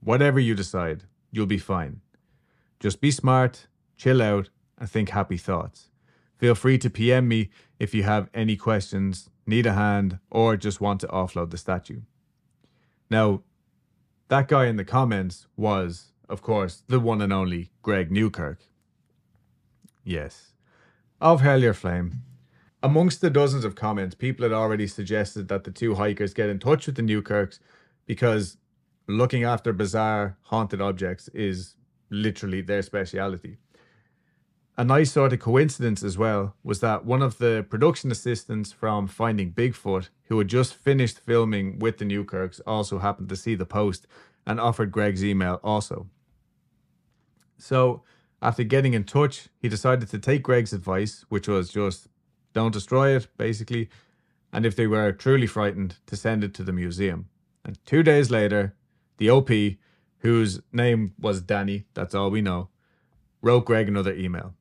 Whatever 0.00 0.40
you 0.40 0.56
decide, 0.56 1.04
you'll 1.30 1.46
be 1.46 1.56
fine. 1.56 2.00
Just 2.80 3.00
be 3.00 3.12
smart, 3.12 3.68
chill 3.96 4.20
out, 4.20 4.48
and 4.76 4.90
think 4.90 5.10
happy 5.10 5.36
thoughts. 5.36 5.90
Feel 6.36 6.56
free 6.56 6.78
to 6.78 6.90
PM 6.90 7.28
me 7.28 7.50
if 7.78 7.94
you 7.94 8.02
have 8.02 8.28
any 8.34 8.56
questions, 8.56 9.30
need 9.46 9.66
a 9.66 9.74
hand, 9.74 10.18
or 10.32 10.56
just 10.56 10.80
want 10.80 11.00
to 11.02 11.06
offload 11.06 11.50
the 11.50 11.58
statue. 11.58 12.00
Now, 13.08 13.42
that 14.30 14.46
guy 14.46 14.66
in 14.66 14.76
the 14.76 14.84
comments 14.84 15.48
was, 15.56 16.12
of 16.28 16.40
course, 16.40 16.84
the 16.86 17.00
one 17.00 17.20
and 17.20 17.32
only 17.32 17.72
Greg 17.82 18.12
Newkirk. 18.12 18.60
Yes. 20.04 20.52
Of 21.20 21.42
Hellier 21.42 21.74
Flame. 21.74 22.22
Amongst 22.82 23.20
the 23.20 23.28
dozens 23.28 23.64
of 23.64 23.74
comments, 23.74 24.14
people 24.14 24.44
had 24.44 24.52
already 24.52 24.86
suggested 24.86 25.48
that 25.48 25.64
the 25.64 25.72
two 25.72 25.96
hikers 25.96 26.32
get 26.32 26.48
in 26.48 26.60
touch 26.60 26.86
with 26.86 26.94
the 26.94 27.02
Newkirks 27.02 27.58
because 28.06 28.56
looking 29.08 29.42
after 29.42 29.72
bizarre 29.72 30.38
haunted 30.42 30.80
objects 30.80 31.26
is 31.28 31.74
literally 32.08 32.60
their 32.60 32.82
speciality. 32.82 33.58
A 34.80 34.84
nice 34.84 35.12
sort 35.12 35.34
of 35.34 35.40
coincidence 35.40 36.02
as 36.02 36.16
well 36.16 36.56
was 36.64 36.80
that 36.80 37.04
one 37.04 37.20
of 37.20 37.36
the 37.36 37.66
production 37.68 38.10
assistants 38.10 38.72
from 38.72 39.08
Finding 39.08 39.52
Bigfoot, 39.52 40.08
who 40.28 40.38
had 40.38 40.48
just 40.48 40.74
finished 40.74 41.20
filming 41.20 41.78
with 41.78 41.98
the 41.98 42.06
Newkirks, 42.06 42.62
also 42.66 42.98
happened 42.98 43.28
to 43.28 43.36
see 43.36 43.54
the 43.54 43.66
post 43.66 44.06
and 44.46 44.58
offered 44.58 44.90
Greg's 44.90 45.22
email 45.22 45.60
also. 45.62 46.06
So, 47.58 48.04
after 48.40 48.64
getting 48.64 48.94
in 48.94 49.04
touch, 49.04 49.50
he 49.58 49.68
decided 49.68 50.08
to 50.08 50.18
take 50.18 50.42
Greg's 50.42 50.72
advice, 50.72 51.26
which 51.28 51.46
was 51.46 51.68
just 51.68 52.08
don't 52.54 52.72
destroy 52.72 53.14
it, 53.14 53.28
basically, 53.36 53.90
and 54.50 54.64
if 54.64 54.76
they 54.76 54.86
were 54.86 55.12
truly 55.12 55.46
frightened, 55.46 55.96
to 56.06 56.16
send 56.16 56.42
it 56.42 56.54
to 56.54 56.64
the 56.64 56.72
museum. 56.72 57.28
And 57.66 57.78
two 57.84 58.02
days 58.02 58.30
later, 58.30 58.74
the 59.18 59.28
OP, 59.28 59.50
whose 60.20 60.62
name 60.72 61.12
was 61.20 61.42
Danny, 61.42 61.84
that's 61.92 62.14
all 62.14 62.30
we 62.30 62.40
know, 62.40 62.70
wrote 63.42 63.66
Greg 63.66 63.86
another 63.86 64.14
email. 64.14 64.54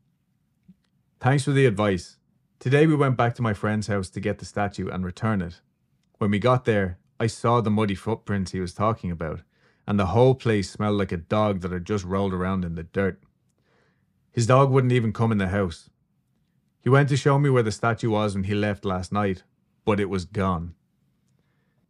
Thanks 1.21 1.43
for 1.43 1.51
the 1.51 1.65
advice. 1.65 2.15
Today 2.59 2.87
we 2.87 2.95
went 2.95 3.17
back 3.17 3.35
to 3.35 3.41
my 3.41 3.53
friend's 3.53 3.87
house 3.87 4.09
to 4.11 4.21
get 4.21 4.39
the 4.39 4.45
statue 4.45 4.87
and 4.87 5.03
return 5.03 5.41
it. 5.41 5.59
When 6.17 6.31
we 6.31 6.39
got 6.39 6.63
there, 6.63 6.97
I 7.19 7.27
saw 7.27 7.59
the 7.59 7.69
muddy 7.69 7.93
footprints 7.93 8.51
he 8.51 8.61
was 8.61 8.73
talking 8.73 9.11
about, 9.11 9.41
and 9.85 9.99
the 9.99 10.13
whole 10.15 10.33
place 10.33 10.71
smelled 10.71 10.97
like 10.97 11.11
a 11.11 11.17
dog 11.17 11.59
that 11.59 11.73
had 11.73 11.83
just 11.83 12.05
rolled 12.05 12.33
around 12.33 12.63
in 12.63 12.75
the 12.75 12.83
dirt. 12.83 13.21
His 14.31 14.47
dog 14.47 14.71
wouldn't 14.71 14.93
even 14.93 15.11
come 15.11 15.33
in 15.33 15.39
the 15.39 15.49
house. 15.49 15.89
He 16.79 16.87
went 16.87 17.09
to 17.09 17.17
show 17.17 17.37
me 17.37 17.49
where 17.49 17.63
the 17.63 17.73
statue 17.73 18.11
was 18.11 18.33
when 18.33 18.45
he 18.45 18.55
left 18.55 18.85
last 18.85 19.11
night, 19.11 19.43
but 19.83 19.99
it 19.99 20.09
was 20.09 20.23
gone. 20.23 20.73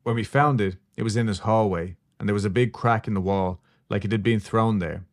When 0.02 0.16
we 0.16 0.24
found 0.24 0.60
it, 0.60 0.78
it 0.98 1.04
was 1.04 1.16
in 1.16 1.28
his 1.28 1.40
hallway, 1.40 1.98
and 2.20 2.28
there 2.28 2.34
was 2.34 2.46
a 2.46 2.50
big 2.50 2.74
crack 2.74 3.08
in 3.08 3.14
the 3.14 3.22
wall, 3.22 3.62
like 3.92 4.04
it 4.04 4.12
had 4.12 4.24
been 4.24 4.40
thrown 4.40 4.80
there. 4.80 5.04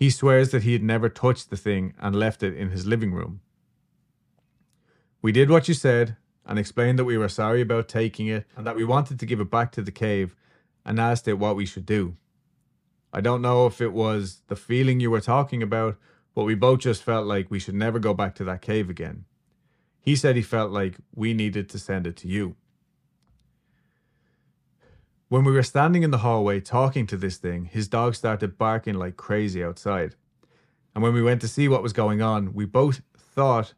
He 0.00 0.08
swears 0.08 0.50
that 0.52 0.62
he 0.62 0.72
had 0.72 0.82
never 0.82 1.10
touched 1.10 1.50
the 1.50 1.58
thing 1.58 1.92
and 1.98 2.16
left 2.16 2.42
it 2.42 2.56
in 2.56 2.70
his 2.70 2.86
living 2.86 3.12
room. 3.12 3.42
We 5.20 5.30
did 5.30 5.50
what 5.50 5.68
you 5.68 5.74
said 5.74 6.16
and 6.46 6.58
explained 6.58 6.98
that 6.98 7.04
we 7.04 7.18
were 7.18 7.28
sorry 7.28 7.60
about 7.60 7.86
taking 7.86 8.26
it 8.26 8.46
and 8.56 8.66
that 8.66 8.76
we 8.76 8.82
wanted 8.82 9.20
to 9.20 9.26
give 9.26 9.40
it 9.40 9.50
back 9.50 9.72
to 9.72 9.82
the 9.82 9.92
cave 9.92 10.34
and 10.86 10.98
asked 10.98 11.28
it 11.28 11.34
what 11.34 11.54
we 11.54 11.66
should 11.66 11.84
do. 11.84 12.16
I 13.12 13.20
don't 13.20 13.42
know 13.42 13.66
if 13.66 13.82
it 13.82 13.92
was 13.92 14.40
the 14.48 14.56
feeling 14.56 15.00
you 15.00 15.10
were 15.10 15.20
talking 15.20 15.62
about 15.62 15.98
but 16.34 16.44
we 16.44 16.54
both 16.54 16.78
just 16.78 17.02
felt 17.02 17.26
like 17.26 17.50
we 17.50 17.58
should 17.58 17.74
never 17.74 17.98
go 17.98 18.14
back 18.14 18.34
to 18.36 18.44
that 18.44 18.62
cave 18.62 18.88
again. 18.88 19.26
He 20.00 20.16
said 20.16 20.34
he 20.34 20.40
felt 20.40 20.70
like 20.70 20.96
we 21.14 21.34
needed 21.34 21.68
to 21.68 21.78
send 21.78 22.06
it 22.06 22.16
to 22.18 22.28
you. 22.28 22.56
When 25.30 25.44
we 25.44 25.52
were 25.52 25.62
standing 25.62 26.02
in 26.02 26.10
the 26.10 26.18
hallway 26.18 26.58
talking 26.58 27.06
to 27.06 27.16
this 27.16 27.36
thing, 27.36 27.66
his 27.66 27.86
dog 27.86 28.16
started 28.16 28.58
barking 28.58 28.94
like 28.94 29.16
crazy 29.16 29.62
outside. 29.62 30.16
And 30.92 31.04
when 31.04 31.14
we 31.14 31.22
went 31.22 31.40
to 31.42 31.46
see 31.46 31.68
what 31.68 31.84
was 31.84 31.92
going 31.92 32.20
on, 32.20 32.52
we 32.52 32.64
both 32.64 33.02
thought 33.16 33.74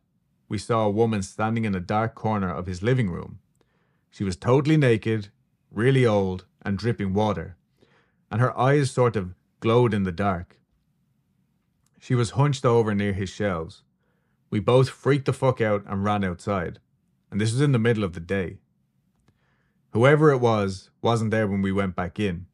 we 0.48 0.56
saw 0.56 0.86
a 0.86 0.90
woman 0.90 1.22
standing 1.22 1.66
in 1.66 1.74
a 1.74 1.78
dark 1.78 2.14
corner 2.14 2.50
of 2.50 2.64
his 2.64 2.82
living 2.82 3.10
room. 3.10 3.38
She 4.10 4.24
was 4.24 4.34
totally 4.34 4.78
naked, 4.78 5.28
really 5.70 6.06
old, 6.06 6.46
and 6.62 6.78
dripping 6.78 7.12
water, 7.12 7.58
and 8.30 8.40
her 8.40 8.58
eyes 8.58 8.90
sort 8.90 9.14
of 9.14 9.34
glowed 9.60 9.92
in 9.92 10.04
the 10.04 10.10
dark. 10.10 10.58
She 12.00 12.14
was 12.14 12.30
hunched 12.30 12.64
over 12.64 12.94
near 12.94 13.12
his 13.12 13.28
shelves. 13.28 13.82
We 14.48 14.58
both 14.58 14.88
freaked 14.88 15.26
the 15.26 15.34
fuck 15.34 15.60
out 15.60 15.84
and 15.86 16.02
ran 16.02 16.24
outside. 16.24 16.78
And 17.30 17.38
this 17.38 17.52
was 17.52 17.60
in 17.60 17.72
the 17.72 17.78
middle 17.78 18.04
of 18.04 18.14
the 18.14 18.20
day. 18.20 18.56
Whoever 19.92 20.31
it 20.31 20.38
was 20.38 20.88
wasn't 21.02 21.31
there 21.33 21.46
when 21.46 21.61
we 21.61 21.70
went 21.70 21.94
back 21.94 22.18
in. 22.18 22.46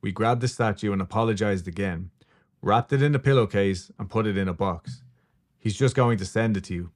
We 0.00 0.10
grabbed 0.10 0.40
the 0.40 0.48
statue 0.48 0.92
and 0.92 1.00
apologized 1.00 1.68
again, 1.68 2.10
wrapped 2.62 2.92
it 2.92 3.00
in 3.00 3.14
a 3.14 3.20
pillowcase, 3.20 3.92
and 3.96 4.10
put 4.10 4.26
it 4.26 4.36
in 4.36 4.48
a 4.48 4.54
box. 4.54 5.02
He's 5.56 5.76
just 5.76 5.94
going 5.94 6.18
to 6.18 6.24
send 6.24 6.56
it 6.56 6.64
to 6.64 6.74
you. 6.74 6.90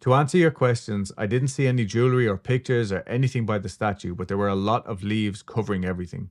To 0.00 0.14
answer 0.14 0.38
your 0.38 0.50
questions, 0.50 1.12
I 1.18 1.26
didn't 1.26 1.48
see 1.48 1.66
any 1.66 1.84
jewelry 1.84 2.26
or 2.26 2.38
pictures 2.38 2.90
or 2.90 3.02
anything 3.06 3.44
by 3.44 3.58
the 3.58 3.68
statue, 3.68 4.14
but 4.14 4.28
there 4.28 4.38
were 4.38 4.48
a 4.48 4.54
lot 4.54 4.86
of 4.86 5.02
leaves 5.02 5.42
covering 5.42 5.84
everything. 5.84 6.30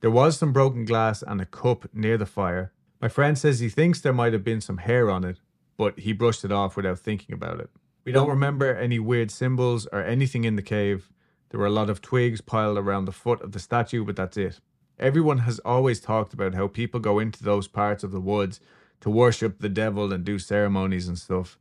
There 0.00 0.10
was 0.10 0.38
some 0.38 0.52
broken 0.52 0.86
glass 0.86 1.22
and 1.22 1.42
a 1.42 1.46
cup 1.46 1.88
near 1.92 2.16
the 2.16 2.24
fire. 2.24 2.72
My 3.02 3.08
friend 3.08 3.36
says 3.36 3.60
he 3.60 3.68
thinks 3.68 4.00
there 4.00 4.14
might 4.14 4.32
have 4.32 4.44
been 4.44 4.62
some 4.62 4.78
hair 4.78 5.10
on 5.10 5.24
it, 5.24 5.40
but 5.76 6.00
he 6.00 6.14
brushed 6.14 6.44
it 6.44 6.52
off 6.52 6.76
without 6.76 6.98
thinking 6.98 7.34
about 7.34 7.60
it. 7.60 7.70
We 8.10 8.14
don't 8.14 8.28
remember 8.28 8.74
any 8.74 8.98
weird 8.98 9.30
symbols 9.30 9.86
or 9.92 10.02
anything 10.02 10.42
in 10.42 10.56
the 10.56 10.62
cave. 10.62 11.12
There 11.50 11.60
were 11.60 11.66
a 11.66 11.70
lot 11.70 11.88
of 11.88 12.02
twigs 12.02 12.40
piled 12.40 12.76
around 12.76 13.04
the 13.04 13.12
foot 13.12 13.40
of 13.40 13.52
the 13.52 13.60
statue, 13.60 14.04
but 14.04 14.16
that's 14.16 14.36
it. 14.36 14.58
Everyone 14.98 15.38
has 15.38 15.60
always 15.60 16.00
talked 16.00 16.34
about 16.34 16.54
how 16.54 16.66
people 16.66 16.98
go 16.98 17.20
into 17.20 17.44
those 17.44 17.68
parts 17.68 18.02
of 18.02 18.10
the 18.10 18.20
woods 18.20 18.58
to 19.02 19.10
worship 19.10 19.60
the 19.60 19.68
devil 19.68 20.12
and 20.12 20.24
do 20.24 20.40
ceremonies 20.40 21.06
and 21.06 21.16
stuff, 21.16 21.56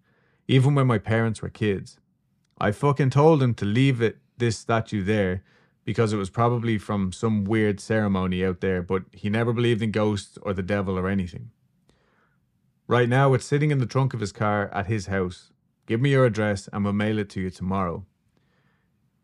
even 0.47 0.73
when 0.73 0.88
my 0.88 0.97
parents 0.97 1.43
were 1.43 1.49
kids. 1.49 1.99
I 2.59 2.71
fucking 2.71 3.12
told 3.12 3.43
him 3.43 3.53
to 3.53 3.65
leave 3.65 4.01
it 4.01 4.17
this 4.39 4.57
statue 4.57 5.03
there 5.03 5.43
because 5.85 6.13
it 6.13 6.17
was 6.17 6.31
probably 6.31 6.79
from 6.79 7.12
some 7.12 7.43
weird 7.43 7.79
ceremony 7.79 8.43
out 8.43 8.59
there, 8.62 8.81
but 8.81 9.03
he 9.12 9.29
never 9.29 9.53
believed 9.53 9.83
in 9.83 9.91
ghosts 9.91 10.39
or 10.41 10.55
the 10.55 10.63
devil 10.63 10.97
or 10.97 11.09
anything. 11.09 11.51
Right 12.88 13.07
now, 13.07 13.35
it's 13.35 13.45
sitting 13.45 13.69
in 13.69 13.77
the 13.77 13.85
trunk 13.85 14.15
of 14.15 14.19
his 14.19 14.31
car 14.31 14.67
at 14.73 14.88
his 14.88 15.05
house. 15.05 15.51
Give 15.89 15.99
me 15.99 16.12
your 16.12 16.25
address 16.25 16.69
and 16.71 16.84
we'll 16.84 16.93
mail 16.93 17.17
it 17.17 17.32
to 17.32 17.41
you 17.41 17.49
tomorrow. 17.49 18.06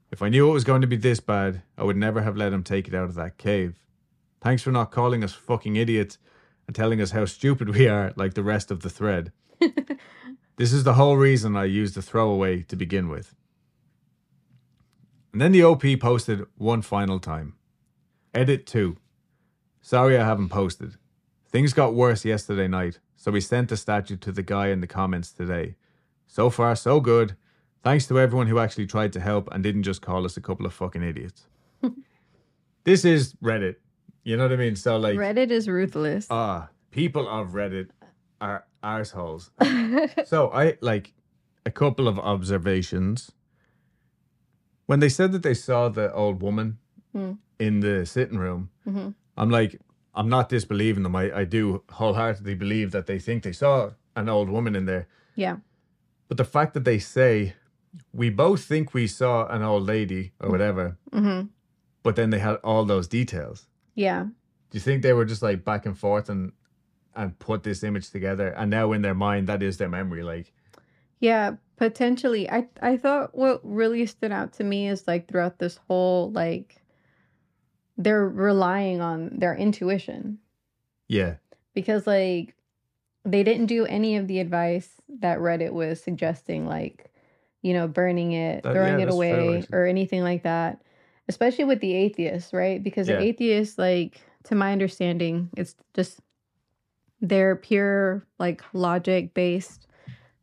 If 0.10 0.24
I 0.24 0.30
knew 0.30 0.50
it 0.50 0.54
was 0.54 0.64
going 0.64 0.82
to 0.82 0.88
be 0.88 0.96
this 0.96 1.20
bad, 1.20 1.62
I 1.78 1.84
would 1.84 1.96
never 1.96 2.24
have 2.24 2.36
let 2.36 2.54
him 2.54 2.64
take 2.64 2.88
it 2.88 2.96
out 2.96 3.04
of 3.04 3.14
that 3.14 3.38
cave. 3.38 3.86
Thanks 4.42 4.64
for 4.64 4.72
not 4.72 4.90
calling 4.90 5.24
us 5.24 5.32
fucking 5.32 5.76
idiots 5.76 6.18
and 6.66 6.76
telling 6.76 7.00
us 7.00 7.12
how 7.12 7.26
stupid 7.26 7.70
we 7.70 7.88
are 7.88 8.14
like 8.16 8.34
the 8.34 8.42
rest 8.42 8.72
of 8.72 8.82
the 8.82 8.90
thread. 8.90 9.32
this 10.58 10.74
is 10.74 10.84
the 10.84 10.96
whole 10.96 11.18
reason 11.18 11.56
I 11.56 11.66
used 11.66 11.94
the 11.94 12.02
throwaway 12.02 12.64
to 12.64 12.76
begin 12.76 13.10
with. 13.10 13.36
And 15.32 15.40
then 15.40 15.52
the 15.52 15.64
OP 15.64 15.84
posted 16.00 16.48
one 16.58 16.82
final 16.82 17.20
time. 17.20 17.54
Edit 18.34 18.66
2. 18.66 18.98
Sorry 19.84 20.18
I 20.18 20.26
haven't 20.26 20.50
posted. 20.50 20.96
Things 21.48 21.74
got 21.74 21.94
worse 21.94 22.26
yesterday 22.26 22.68
night, 22.68 23.02
so 23.16 23.32
we 23.32 23.40
sent 23.40 23.70
the 23.70 23.78
statue 23.78 24.18
to 24.18 24.32
the 24.32 24.42
guy 24.42 24.70
in 24.70 24.82
the 24.82 24.88
comments 24.88 25.32
today. 25.32 25.76
So 26.28 26.50
far, 26.50 26.76
so 26.76 27.00
good. 27.00 27.36
Thanks 27.84 28.08
to 28.08 28.20
everyone 28.20 28.48
who 28.48 28.60
actually 28.60 28.88
tried 28.88 29.14
to 29.14 29.20
help 29.20 29.48
and 29.52 29.64
didn't 29.64 29.84
just 29.84 30.02
call 30.02 30.26
us 30.26 30.38
a 30.38 30.42
couple 30.42 30.66
of 30.66 30.74
fucking 30.74 31.04
idiots. 31.04 31.46
this 32.84 33.06
is 33.06 33.34
Reddit. 33.44 33.76
You 34.24 34.38
know 34.38 34.44
what 34.44 34.54
I 34.54 34.56
mean? 34.56 34.76
So, 34.76 34.98
like, 34.98 35.18
Reddit 35.18 35.52
is 35.52 35.68
ruthless. 35.70 36.28
ah, 36.32 36.70
people 36.92 37.28
of 37.30 37.50
Reddit 37.50 37.90
are 38.42 38.66
arseholes. 38.84 39.52
so, 40.28 40.50
I 40.52 40.78
like 40.82 41.14
a 41.66 41.72
couple 41.72 42.08
of 42.08 42.18
observations. 42.20 43.32
When 44.88 45.00
they 45.00 45.10
said 45.10 45.32
that 45.32 45.44
they 45.44 45.54
saw 45.54 45.90
the 45.90 46.12
old 46.14 46.42
woman 46.42 46.78
Hmm. 47.14 47.34
in 47.60 47.80
the 47.80 48.06
sitting 48.06 48.38
room, 48.40 48.70
Mhm. 48.88 49.14
I'm 49.38 49.50
like, 49.50 49.80
I'm 50.14 50.28
not 50.30 50.50
disbelieving 50.50 51.04
them. 51.04 51.16
I, 51.16 51.32
I 51.42 51.44
do 51.46 51.84
wholeheartedly 51.92 52.56
believe 52.56 52.92
that 52.92 53.06
they 53.06 53.20
think 53.20 53.44
they 53.44 53.52
saw 53.54 53.92
an 54.16 54.28
old 54.30 54.50
woman 54.50 54.76
in 54.76 54.86
there. 54.86 55.08
yeah. 55.36 55.58
But 56.28 56.38
the 56.38 56.44
fact 56.44 56.74
that 56.74 56.86
they 56.86 57.00
say, 57.00 57.54
we 58.12 58.30
both 58.30 58.64
think 58.64 58.94
we 58.94 59.08
saw 59.08 59.48
an 59.48 59.62
old 59.62 59.84
lady 59.84 60.34
or 60.40 60.50
whatever, 60.50 60.98
hmm 61.12 61.42
but 62.04 62.16
then 62.16 62.30
they 62.30 62.38
had 62.38 62.58
all 62.58 62.86
those 62.86 63.08
details. 63.08 63.66
Yeah. 63.96 64.26
Do 64.26 64.78
you 64.78 64.80
think 64.80 65.02
they 65.02 65.14
were 65.14 65.26
just 65.26 65.42
like 65.42 65.66
back 65.66 65.88
and 65.88 65.98
forth 65.98 66.30
and 66.30 66.52
and 67.16 67.40
put 67.40 67.64
this 67.64 67.82
image 67.84 68.12
together 68.12 68.50
and 68.50 68.70
now 68.70 68.92
in 68.92 69.02
their 69.02 69.16
mind 69.16 69.48
that 69.48 69.64
is 69.64 69.78
their 69.78 69.90
memory 69.90 70.22
like 70.22 70.54
Yeah, 71.20 71.56
potentially. 71.78 72.50
I 72.50 72.68
I 72.82 72.98
thought 72.98 73.34
what 73.34 73.62
really 73.64 74.06
stood 74.06 74.32
out 74.32 74.54
to 74.54 74.64
me 74.64 74.88
is 74.88 75.08
like 75.08 75.28
throughout 75.28 75.60
this 75.60 75.80
whole 75.88 76.32
like 76.32 76.82
they're 77.98 78.28
relying 78.28 79.02
on 79.02 79.40
their 79.40 79.56
intuition 79.56 80.40
yeah 81.08 81.36
because 81.74 82.06
like 82.06 82.55
they 83.26 83.44
didn't 83.44 83.66
do 83.66 83.86
any 83.86 84.18
of 84.18 84.28
the 84.28 84.40
advice 84.40 84.90
that 85.20 85.40
Reddit 85.40 85.74
was 85.74 86.02
suggesting 86.02 86.66
like 86.68 87.12
you 87.62 87.74
know 87.74 87.88
burning 87.88 88.34
it, 88.34 88.64
That- 88.64 88.74
throwing 88.74 89.00
yeah, 89.00 89.04
it 89.04 89.06
that's 89.08 89.18
fair, 89.18 89.40
away 89.40 89.64
or 89.72 89.86
anything 89.86 90.22
like 90.24 90.44
that. 90.44 90.82
Especially 91.28 91.66
with 91.66 91.80
the 91.80 91.94
atheists, 91.96 92.54
right? 92.54 92.82
Because 92.84 93.08
Yeah. 93.10 93.18
the 93.18 93.24
atheists 93.24 93.78
like 93.80 94.22
to 94.44 94.54
my 94.56 94.72
understanding, 94.72 95.50
it's 95.58 95.76
just 95.96 96.20
they're 97.22 97.56
pure 97.56 98.26
like 98.40 98.62
logic 98.74 99.34
based 99.34 99.88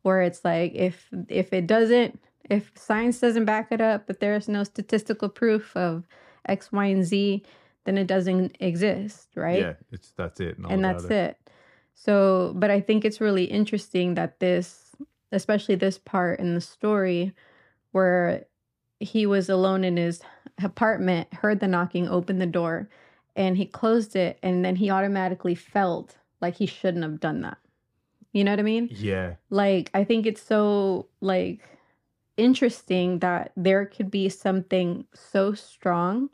where 0.01 0.21
it's 0.21 0.43
like 0.43 0.73
if 0.75 1.07
if 1.29 1.53
it 1.53 1.67
doesn't 1.67 2.19
if 2.49 2.71
science 2.75 3.19
doesn't 3.19 3.45
back 3.45 3.71
it 3.71 3.79
up 3.79 4.05
but 4.07 4.19
there's 4.19 4.49
no 4.49 4.63
statistical 4.63 5.29
proof 5.29 5.75
of 5.77 6.03
x 6.49 6.71
y 6.71 6.85
and 6.87 7.05
z 7.05 7.43
then 7.85 7.97
it 7.97 8.07
doesn't 8.07 8.57
exist 8.59 9.29
right 9.35 9.59
yeah 9.59 9.73
it's 9.91 10.11
that's 10.17 10.39
it 10.39 10.57
and 10.57 10.65
about 10.65 10.81
that's 10.81 11.05
it 11.05 11.37
so 11.93 12.53
but 12.55 12.69
i 12.69 12.79
think 12.79 13.05
it's 13.05 13.21
really 13.21 13.45
interesting 13.45 14.15
that 14.15 14.39
this 14.39 14.91
especially 15.31 15.75
this 15.75 15.97
part 15.97 16.39
in 16.39 16.53
the 16.53 16.61
story 16.61 17.33
where 17.91 18.45
he 18.99 19.25
was 19.25 19.49
alone 19.49 19.83
in 19.83 19.97
his 19.97 20.21
apartment 20.63 21.31
heard 21.33 21.59
the 21.59 21.67
knocking 21.67 22.07
opened 22.07 22.41
the 22.41 22.45
door 22.45 22.89
and 23.35 23.57
he 23.57 23.65
closed 23.65 24.15
it 24.15 24.37
and 24.43 24.63
then 24.63 24.75
he 24.75 24.89
automatically 24.89 25.55
felt 25.55 26.17
like 26.39 26.55
he 26.55 26.65
shouldn't 26.65 27.03
have 27.03 27.19
done 27.19 27.41
that. 27.41 27.57
You 28.31 28.43
know 28.43 28.51
what 28.51 28.59
i 28.59 28.63
mean? 28.63 28.89
Yeah. 28.91 29.35
Like 29.49 29.89
i 29.93 30.03
think 30.03 30.25
it's 30.25 30.41
so 30.41 31.07
like 31.21 31.61
interesting 32.37 33.19
that 33.19 33.51
there 33.55 33.85
could 33.85 34.09
be 34.09 34.29
something 34.29 35.05
so 35.13 35.53
strong 35.53 36.29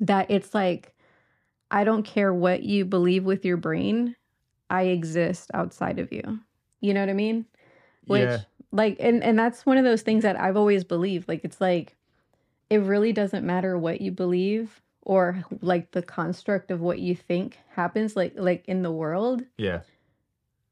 that 0.00 0.30
it's 0.30 0.54
like 0.54 0.94
i 1.70 1.82
don't 1.82 2.04
care 2.04 2.32
what 2.32 2.62
you 2.62 2.84
believe 2.84 3.24
with 3.24 3.44
your 3.44 3.56
brain 3.56 4.14
i 4.70 4.82
exist 4.82 5.50
outside 5.54 5.98
of 5.98 6.12
you 6.12 6.38
you 6.80 6.94
know 6.94 7.00
what 7.00 7.08
i 7.08 7.14
mean 7.14 7.44
which 8.06 8.22
yeah 8.22 8.38
like 8.72 8.96
and 8.98 9.22
and 9.22 9.38
that's 9.38 9.64
one 9.64 9.78
of 9.78 9.84
those 9.84 10.02
things 10.02 10.22
that 10.22 10.38
i've 10.40 10.56
always 10.56 10.82
believed 10.82 11.28
like 11.28 11.44
it's 11.44 11.60
like 11.60 11.96
it 12.70 12.78
really 12.78 13.12
doesn't 13.12 13.46
matter 13.46 13.78
what 13.78 14.00
you 14.00 14.10
believe 14.10 14.80
or 15.02 15.44
like 15.60 15.92
the 15.92 16.02
construct 16.02 16.70
of 16.70 16.80
what 16.80 16.98
you 16.98 17.14
think 17.14 17.58
happens 17.76 18.16
like 18.16 18.32
like 18.36 18.64
in 18.66 18.82
the 18.82 18.90
world 18.90 19.42
yeah 19.58 19.80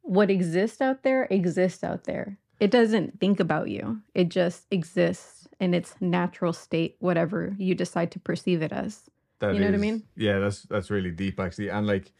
what 0.02 0.30
exists 0.30 0.80
out 0.80 1.02
there 1.02 1.26
exists 1.30 1.82
out 1.82 2.04
there. 2.04 2.36
It 2.60 2.70
doesn't 2.70 3.18
think 3.18 3.40
about 3.40 3.68
you. 3.68 4.02
It 4.14 4.28
just 4.28 4.66
exists 4.70 5.48
in 5.58 5.74
its 5.74 5.94
natural 6.00 6.52
state, 6.52 6.96
whatever 7.00 7.54
you 7.58 7.74
decide 7.74 8.10
to 8.12 8.20
perceive 8.20 8.62
it 8.62 8.72
as. 8.72 9.08
that 9.38 9.54
You 9.54 9.60
know 9.60 9.66
what 9.66 9.74
I 9.74 9.78
mean? 9.78 10.02
yeah 10.16 10.38
that's 10.38 10.62
that's 10.62 10.90
really 10.90 11.10
deep 11.10 11.40
actually 11.40 11.68
and 11.68 11.86
like 11.86 12.12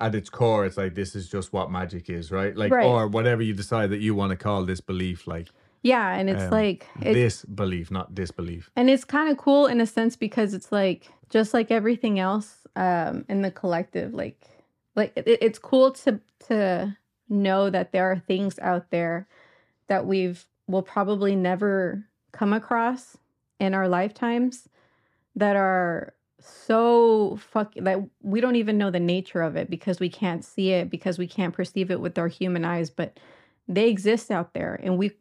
at 0.00 0.14
its 0.14 0.28
core 0.28 0.66
it's 0.66 0.76
like 0.76 0.94
this 0.94 1.14
is 1.14 1.28
just 1.28 1.52
what 1.52 1.70
magic 1.70 2.10
is 2.10 2.30
right 2.30 2.56
like 2.56 2.72
Right. 2.72 2.84
or 2.86 3.06
whatever 3.06 3.42
you 3.42 3.54
decide 3.54 3.90
that 3.90 4.00
you 4.00 4.14
want 4.14 4.30
to 4.30 4.36
call 4.36 4.64
this 4.64 4.80
belief 4.80 5.26
like 5.26 5.48
Yeah, 5.82 6.14
and 6.14 6.28
it's 6.30 6.44
Um, 6.44 6.50
like 6.50 6.86
it, 7.00 7.14
this 7.14 7.44
belief 7.44 7.90
not 7.90 8.14
disbelief 8.14 8.70
and 8.74 8.90
it's 8.90 9.04
kind 9.04 9.28
of 9.30 9.36
cool 9.36 9.66
in 9.66 9.80
a 9.80 9.86
sense 9.86 10.16
because 10.16 10.54
it's 10.54 10.72
like 10.72 11.10
just 11.30 11.54
like 11.54 11.70
everything 11.70 12.18
else 12.18 12.66
um 12.76 13.24
in 13.28 13.42
the 13.42 13.50
collective 13.50 14.12
like 14.14 14.40
like 14.96 15.12
it, 15.16 15.26
it's 15.40 15.58
cool 15.58 15.92
to 15.92 16.20
to 16.48 16.96
know 17.28 17.70
that 17.70 17.92
there 17.92 18.10
are 18.10 18.18
things 18.18 18.58
out 18.58 18.90
there 18.90 19.26
that 19.86 20.06
we've 20.06 20.44
will 20.66 20.82
probably 20.82 21.36
never 21.36 22.04
come 22.32 22.52
across 22.52 23.16
in 23.60 23.74
our 23.74 23.88
lifetimes 23.88 24.68
that 25.36 25.56
are 25.56 26.14
so 26.46 27.38
fuck 27.40 27.72
that 27.74 27.98
we 28.22 28.40
don't 28.40 28.56
even 28.56 28.76
know 28.76 28.90
the 28.90 29.00
nature 29.00 29.40
of 29.40 29.56
it 29.56 29.70
because 29.70 29.98
we 29.98 30.10
can't 30.10 30.44
see 30.44 30.72
it 30.72 30.90
because 30.90 31.18
we 31.18 31.26
can't 31.26 31.54
perceive 31.54 31.90
it 31.90 32.00
with 32.00 32.18
our 32.18 32.28
human 32.28 32.64
eyes 32.66 32.90
but 32.90 33.18
they 33.66 33.88
exist 33.88 34.30
out 34.30 34.52
there 34.52 34.78
and 34.82 34.98
we 34.98 35.12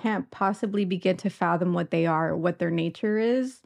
can't 0.00 0.28
possibly 0.32 0.84
begin 0.84 1.16
to 1.16 1.30
fathom 1.30 1.74
what 1.74 1.92
they 1.92 2.06
are 2.06 2.36
what 2.36 2.58
their 2.58 2.72
nature 2.72 3.18
is 3.18 3.62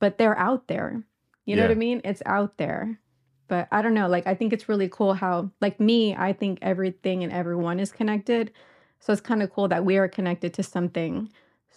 but 0.00 0.18
they're 0.18 0.36
out 0.36 0.66
there. 0.66 1.02
You 1.46 1.56
know 1.56 1.62
what 1.62 1.70
i 1.70 1.74
mean? 1.74 2.00
It's 2.04 2.22
out 2.26 2.58
there. 2.58 2.98
But 3.46 3.68
i 3.70 3.80
don't 3.80 3.94
know 3.94 4.08
like 4.08 4.26
i 4.26 4.34
think 4.34 4.52
it's 4.52 4.68
really 4.68 4.88
cool 4.88 5.14
how 5.14 5.50
like 5.60 5.78
me 5.78 6.16
i 6.16 6.32
think 6.32 6.58
everything 6.62 7.22
and 7.22 7.32
everyone 7.32 7.78
is 7.78 7.92
connected. 7.92 8.50
So 8.98 9.12
it's 9.12 9.22
kind 9.22 9.42
of 9.42 9.52
cool 9.52 9.68
that 9.68 9.84
we 9.84 9.98
are 9.98 10.08
connected 10.08 10.52
to 10.54 10.62
something 10.64 11.30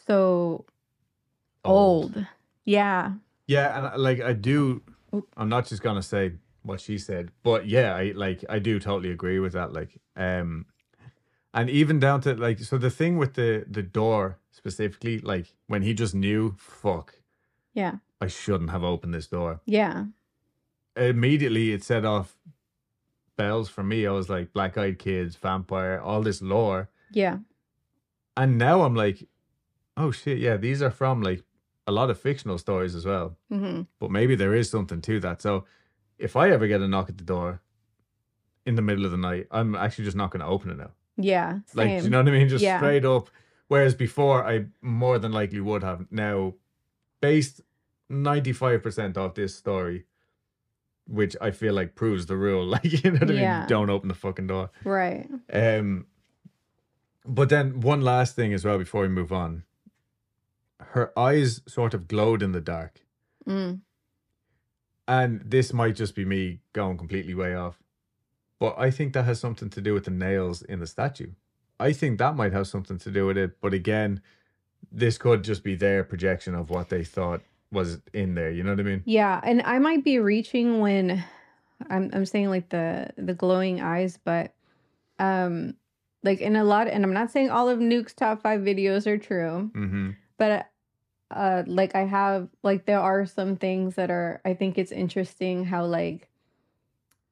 so 0.08 0.66
old, 1.64 2.26
yeah 2.64 3.12
Yeah, 3.48 3.92
and 3.94 4.02
like 4.02 4.22
I 4.22 4.34
do, 4.34 4.82
I'm 5.36 5.50
not 5.50 5.66
just 5.68 5.82
gonna 5.82 6.04
say 6.04 6.34
what 6.64 6.82
she 6.82 6.98
said, 6.98 7.32
but 7.44 7.66
yeah, 7.66 7.96
I 7.96 8.12
like 8.16 8.44
I 8.50 8.60
do 8.60 8.80
totally 8.80 9.12
agree 9.12 9.40
with 9.40 9.54
that. 9.54 9.72
Like, 9.74 10.00
um, 10.16 10.66
and 11.54 11.70
even 11.70 12.00
down 12.00 12.22
to 12.22 12.36
like, 12.36 12.60
so 12.60 12.78
the 12.78 12.90
thing 12.90 13.18
with 13.18 13.36
the 13.36 13.66
the 13.70 13.84
door 13.84 14.38
specifically, 14.52 15.20
like 15.20 15.54
when 15.68 15.82
he 15.82 15.94
just 15.94 16.14
knew, 16.14 16.56
fuck, 16.58 17.16
yeah 17.74 17.96
I 18.20 18.28
shouldn't 18.28 18.72
have 18.72 18.84
opened 18.84 19.14
this 19.14 19.28
door. 19.28 19.62
yeah 19.66 20.06
Immediately, 20.96 21.74
it 21.74 21.84
set 21.84 22.06
off 22.06 22.36
bells 23.38 23.70
for 23.70 23.84
me. 23.84 24.08
I 24.08 24.12
was 24.12 24.30
like, 24.30 24.52
black 24.52 24.78
eyed 24.78 24.98
kids, 24.98 25.36
vampire, 25.36 26.02
all 26.02 26.22
this 26.22 26.42
lore. 26.42 26.90
yeah 27.12 27.38
And 28.36 28.58
now 28.58 28.82
I'm 28.82 28.96
like, 28.96 29.28
oh 29.96 30.12
shit, 30.12 30.40
yeah, 30.40 30.58
these 30.58 30.82
are 30.82 30.90
from 30.92 31.22
like 31.22 31.44
a 31.88 31.92
lot 31.92 32.10
of 32.10 32.20
fictional 32.20 32.58
stories 32.58 32.94
as 32.96 33.06
well. 33.06 33.38
hmm 33.50 33.82
But 34.00 34.12
maybe 34.12 34.36
there 34.36 34.54
is 34.54 34.70
something 34.70 35.02
to 35.02 35.20
that. 35.22 35.42
So 35.42 35.66
if 36.20 36.36
I 36.36 36.50
ever 36.52 36.68
get 36.68 36.82
a 36.82 36.88
knock 36.88 37.10
at 37.10 37.18
the 37.18 37.24
door 37.24 37.62
in 38.66 38.76
the 38.76 38.82
middle 38.82 39.06
of 39.06 39.12
the 39.12 39.18
night, 39.18 39.48
I'm 39.52 39.74
actually 39.76 40.06
just 40.06 40.18
not 40.18 40.30
going 40.32 40.42
to 40.42 40.48
open 40.48 40.70
it 40.72 40.78
now. 40.78 40.92
Yeah. 41.16 41.60
Like, 41.74 41.88
Same. 41.90 42.00
do 42.00 42.04
you 42.06 42.10
know 42.12 42.20
what 42.20 42.28
I 42.28 42.32
mean? 42.32 42.50
Just 42.50 42.64
Yeah. 42.64 42.78
straight 42.80 43.06
up. 43.06 43.30
Whereas 43.70 43.96
before, 43.96 44.46
I 44.46 44.66
more 44.82 45.18
than 45.20 45.32
likely 45.32 45.60
would 45.62 45.84
have. 45.84 46.06
Now, 46.12 46.54
based 47.22 47.62
95% 48.12 49.18
off 49.18 49.34
this 49.36 49.56
story, 49.56 50.06
which 51.08 51.36
I 51.42 51.52
feel 51.52 51.74
like 51.74 51.96
proves 51.96 52.26
the 52.26 52.36
rule. 52.38 52.66
Like, 52.74 52.84
you 53.04 53.12
know 53.12 53.20
what 53.20 53.30
I 53.32 53.34
mean? 53.60 53.68
Don't 53.68 53.90
open 53.90 54.10
the 54.10 54.16
fucking 54.16 54.48
door. 54.48 54.70
right. 54.84 55.28
Um, 55.52 56.06
but 57.26 57.50
then 57.50 57.82
one 57.82 58.02
last 58.02 58.36
thing 58.36 58.54
as 58.54 58.64
well 58.64 58.78
before 58.78 59.02
we 59.02 59.10
move 59.10 59.32
on. 59.34 59.64
Her 60.80 61.18
eyes 61.18 61.62
sort 61.68 61.94
of 61.94 62.08
glowed 62.08 62.42
in 62.42 62.52
the 62.52 62.62
dark. 62.62 63.02
Mm. 63.48 63.82
And 65.08 65.42
this 65.46 65.74
might 65.74 65.96
just 65.96 66.16
be 66.16 66.26
me 66.26 66.60
going 66.74 66.98
completely 66.98 67.34
way 67.34 67.56
off. 67.56 67.80
But 68.60 68.76
I 68.78 68.92
think 68.92 69.14
that 69.14 69.26
has 69.26 69.40
something 69.40 69.70
to 69.70 69.82
do 69.82 69.94
with 69.94 70.06
the 70.06 70.12
nails 70.12 70.62
in 70.62 70.80
the 70.80 70.88
statue. 70.88 71.32
I 71.80 71.94
think 71.94 72.18
that 72.18 72.36
might 72.36 72.54
have 72.54 72.68
something 72.68 72.98
to 73.00 73.12
do 73.12 73.28
with 73.28 73.38
it. 73.38 73.62
But 73.62 73.74
again, 73.74 74.22
this 74.92 75.18
could 75.18 75.44
just 75.44 75.64
be 75.64 75.76
their 75.76 76.04
projection 76.04 76.56
of 76.56 76.70
what 76.70 76.90
they 76.90 77.04
thought 77.04 77.42
was 77.72 78.00
in 78.14 78.36
there. 78.36 78.52
You 78.52 78.64
know 78.64 78.72
what 78.72 78.80
I 78.80 78.84
mean? 78.84 79.04
Yeah, 79.06 79.40
and 79.44 79.62
I 79.64 79.80
might 79.80 80.04
be 80.04 80.20
reaching 80.20 80.80
when 80.80 81.24
I'm 81.90 82.10
I'm 82.14 82.26
saying 82.26 82.50
like 82.50 82.70
the 82.70 83.10
the 83.18 83.34
glowing 83.34 83.82
eyes, 83.82 84.18
but 84.24 84.54
um 85.20 85.76
like 86.24 86.42
in 86.42 86.56
a 86.56 86.64
lot 86.64 86.88
and 86.88 87.04
I'm 87.04 87.14
not 87.14 87.32
saying 87.32 87.50
all 87.50 87.70
of 87.70 87.80
Nuke's 87.80 88.14
top 88.14 88.42
5 88.42 88.62
videos 88.62 89.06
are 89.06 89.18
true, 89.18 89.72
Mm-hmm. 89.76 90.12
But 90.38 90.70
uh 91.32 91.64
like 91.68 91.96
I 91.96 92.06
have 92.06 92.50
like 92.64 92.86
there 92.86 93.00
are 93.00 93.26
some 93.26 93.58
things 93.58 93.96
that 93.96 94.10
are 94.10 94.42
I 94.46 94.54
think 94.54 94.78
it's 94.78 94.92
interesting 94.92 95.66
how 95.66 95.86
like 95.86 96.30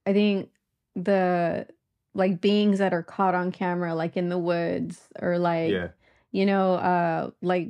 I 0.06 0.14
think 0.14 0.50
the 0.96 1.68
like 2.14 2.40
beings 2.42 2.80
that 2.80 2.94
are 2.94 3.04
caught 3.04 3.36
on 3.36 3.52
camera 3.52 3.94
like 3.96 4.16
in 4.18 4.30
the 4.30 4.38
woods 4.38 5.08
or 5.22 5.38
like 5.38 5.72
Yeah. 5.72 5.90
you 6.32 6.46
know, 6.46 6.76
uh, 6.76 7.32
like 7.42 7.70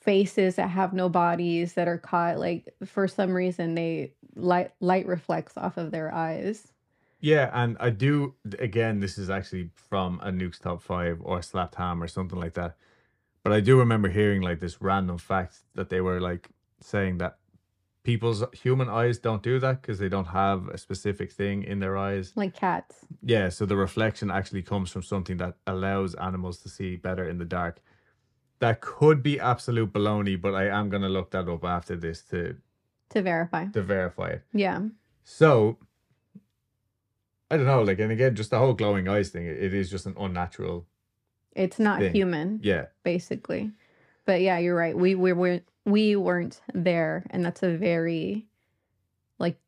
faces 0.00 0.56
that 0.56 0.68
have 0.68 0.92
no 0.92 1.08
bodies 1.08 1.74
that 1.74 1.88
are 1.88 1.98
caught. 1.98 2.38
Like 2.38 2.74
for 2.84 3.06
some 3.06 3.32
reason, 3.32 3.74
they 3.74 4.14
light 4.34 4.72
light 4.80 5.06
reflects 5.06 5.56
off 5.56 5.76
of 5.76 5.90
their 5.90 6.12
eyes. 6.12 6.72
Yeah, 7.20 7.50
and 7.52 7.76
I 7.80 7.90
do 7.90 8.34
again. 8.58 9.00
This 9.00 9.18
is 9.18 9.28
actually 9.30 9.70
from 9.74 10.20
a 10.22 10.32
Nuke's 10.32 10.58
top 10.58 10.82
five 10.82 11.20
or 11.22 11.42
Slapped 11.42 11.74
Ham 11.74 12.02
or 12.02 12.08
something 12.08 12.38
like 12.38 12.54
that. 12.54 12.76
But 13.42 13.52
I 13.52 13.60
do 13.60 13.78
remember 13.78 14.08
hearing 14.08 14.42
like 14.42 14.60
this 14.60 14.80
random 14.82 15.18
fact 15.18 15.60
that 15.74 15.88
they 15.88 16.00
were 16.00 16.20
like 16.20 16.48
saying 16.80 17.18
that 17.18 17.38
people's 18.02 18.42
human 18.52 18.88
eyes 18.88 19.18
don't 19.18 19.42
do 19.42 19.58
that 19.60 19.80
because 19.82 19.98
they 19.98 20.08
don't 20.08 20.26
have 20.26 20.68
a 20.68 20.78
specific 20.78 21.32
thing 21.32 21.62
in 21.62 21.78
their 21.80 21.96
eyes. 21.96 22.32
Like 22.36 22.54
cats. 22.54 22.96
Yeah, 23.22 23.48
so 23.48 23.66
the 23.66 23.76
reflection 23.76 24.30
actually 24.30 24.62
comes 24.62 24.90
from 24.90 25.02
something 25.02 25.36
that 25.38 25.56
allows 25.66 26.14
animals 26.14 26.58
to 26.60 26.68
see 26.68 26.96
better 26.96 27.28
in 27.28 27.38
the 27.38 27.44
dark. 27.44 27.80
That 28.58 28.80
could 28.82 29.22
be 29.22 29.40
absolute 29.40 29.92
baloney, 29.92 30.38
but 30.40 30.54
I 30.54 30.66
am 30.68 30.90
gonna 30.90 31.08
look 31.08 31.30
that 31.30 31.48
up 31.48 31.64
after 31.64 31.96
this 31.96 32.22
to 32.24 32.56
To 33.10 33.22
verify. 33.22 33.66
to 33.68 33.80
verify 33.82 34.28
it. 34.30 34.42
Yeah. 34.52 34.80
So 35.24 35.78
I 37.50 37.56
don't 37.56 37.66
know, 37.66 37.82
like, 37.82 37.98
and 37.98 38.12
again, 38.12 38.36
just 38.36 38.50
the 38.50 38.58
whole 38.58 38.74
glowing 38.74 39.08
eyes 39.08 39.30
thing. 39.30 39.44
It, 39.46 39.56
it 39.62 39.74
is 39.74 39.90
just 39.90 40.06
an 40.06 40.14
unnatural. 40.18 40.86
It's 41.54 41.78
not 41.78 41.98
Thing. 42.00 42.12
human, 42.14 42.60
Yeah, 42.62 42.86
basically. 43.02 43.72
But 44.24 44.40
yeah, 44.40 44.58
you're 44.58 44.76
right. 44.76 44.96
We 44.96 45.14
we 45.14 45.32
weren't 45.32 45.64
we 45.84 46.14
weren't 46.16 46.60
there, 46.74 47.24
and 47.30 47.44
that's 47.44 47.62
a 47.62 47.76
very 47.76 48.46
like 49.38 49.58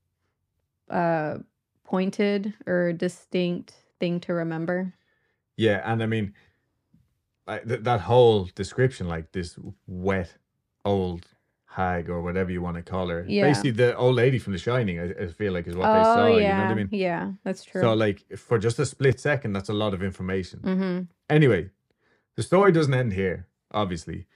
uh 0.91 1.39
pointed 1.85 2.55
or 2.67 2.93
distinct 2.93 3.75
thing 3.99 4.21
to 4.21 4.33
remember. 4.35 4.95
yeah, 5.57 5.83
and 5.93 6.03
I 6.03 6.07
mean, 6.07 6.33
I, 7.47 7.59
th- 7.59 7.81
that 7.83 8.01
whole 8.01 8.49
description, 8.55 9.09
like 9.09 9.33
this 9.33 9.59
wet 9.87 10.37
old 10.85 11.27
hag 11.67 12.09
or 12.11 12.21
whatever 12.23 12.51
you 12.53 12.63
want 12.63 12.77
to 12.77 12.83
call 12.83 13.09
her, 13.09 13.25
Yeah. 13.29 13.47
basically 13.49 13.71
the 13.73 13.97
old 13.97 14.15
lady 14.15 14.39
from 14.39 14.53
The 14.53 14.59
Shining. 14.59 14.99
I, 15.01 15.25
I 15.25 15.27
feel 15.29 15.53
like 15.53 15.67
is 15.67 15.75
what 15.77 15.93
they 15.93 16.01
oh 16.01 16.15
saw. 16.15 16.27
yeah, 16.27 16.35
You 16.37 16.49
know 16.59 16.63
what 16.65 16.71
I 16.71 16.75
mean? 16.75 16.89
yeah, 16.93 17.33
that's 17.45 17.65
true. 17.65 17.81
So, 17.81 17.95
like, 17.95 18.25
for 18.37 18.59
just 18.59 18.79
a 18.79 18.87
split 18.87 19.19
second, 19.21 19.53
that's 19.55 19.69
a 19.71 19.73
lot 19.75 19.93
of 19.95 20.03
information. 20.03 20.61
mm-hmm. 20.61 21.01
Anyway, 21.33 21.71
the 22.37 22.43
story 22.43 22.71
doesn't 22.73 22.93
end 22.93 23.15
here, 23.15 23.47
obviously. 23.73 24.27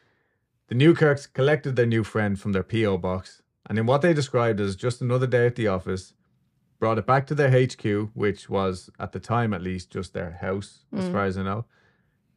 The 0.69 0.75
Newkirks 0.75 1.27
collected 1.31 1.77
their 1.77 1.85
new 1.85 2.03
friend 2.03 2.41
from 2.41 2.53
their 2.53 2.63
P.O. 2.63 2.97
box, 2.97 3.43
and 3.69 3.79
in 3.79 3.85
what 3.85 4.01
they 4.01 4.15
described 4.15 4.61
as 4.61 4.77
just 4.77 5.03
another 5.03 5.27
day 5.27 5.47
at 5.47 5.57
the 5.57 5.69
office, 5.69 6.15
brought 6.79 6.97
it 6.99 7.07
back 7.07 7.27
to 7.27 7.35
their 7.35 7.51
HQ, 7.51 8.11
which 8.15 8.49
was, 8.49 8.89
at 8.99 9.13
the 9.13 9.21
time 9.21 9.53
at 9.53 9.61
least, 9.63 9.91
just 9.91 10.15
their 10.15 10.33
house, 10.41 10.85
as 10.97 11.05
Mm. 11.09 11.13
far 11.13 11.25
as 11.27 11.37
I 11.37 11.43
know. 11.43 11.67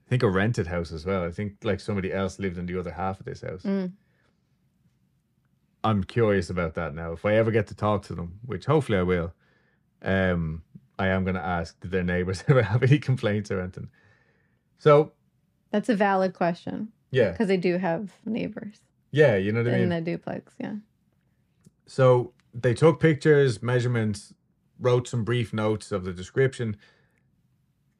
I 0.06 0.10
think 0.10 0.24
a 0.24 0.30
rented 0.30 0.67
house 0.67 0.91
as 0.91 1.06
well. 1.06 1.24
I 1.24 1.32
think 1.32 1.63
like 1.63 1.80
somebody 1.80 2.12
else 2.12 2.38
lived 2.38 2.58
in 2.58 2.65
the 2.65 2.78
other 2.78 2.91
half 2.91 3.19
of 3.22 3.26
this 3.26 3.41
house. 3.41 3.63
Mm. 3.63 3.93
I'm 5.86 6.04
curious 6.04 6.50
about 6.50 6.74
that 6.76 6.93
now. 6.93 7.13
If 7.13 7.26
I 7.26 7.36
ever 7.36 7.52
get 7.52 7.67
to 7.67 7.76
talk 7.76 8.04
to 8.08 8.15
them, 8.15 8.39
which 8.45 8.65
hopefully 8.65 8.98
I 8.98 9.04
will, 9.04 9.34
um, 10.02 10.63
I 10.98 11.08
am 11.08 11.24
going 11.24 11.36
to 11.36 11.45
ask 11.45 11.80
did 11.80 11.91
their 11.91 12.04
neighbors 12.04 12.43
ever 12.50 12.62
have 12.63 12.84
any 12.84 13.00
complaints 13.00 13.50
or 13.52 13.62
anything. 13.62 13.89
So, 14.80 15.12
That's 15.72 15.89
a 15.89 15.96
valid 15.96 16.34
question 16.34 16.89
yeah, 17.12 17.32
because 17.32 17.48
they 17.48 17.58
do 17.58 17.78
have 17.78 18.12
neighbors 18.26 18.82
yeah, 19.12 19.36
you 19.36 19.52
know 19.52 19.63
what 19.63 19.70
I 19.70 19.78
mean? 19.78 19.84
in 19.84 19.89
the 19.89 20.02
duplex. 20.02 20.54
Yeah. 20.60 20.76
So 21.88 22.34
they 22.54 22.74
took 22.74 23.00
pictures, 23.00 23.62
measurements, 23.62 24.34
wrote 24.80 25.08
some 25.08 25.24
brief 25.24 25.54
notes 25.54 25.92
of 25.92 26.04
the 26.04 26.13
description, 26.13 26.78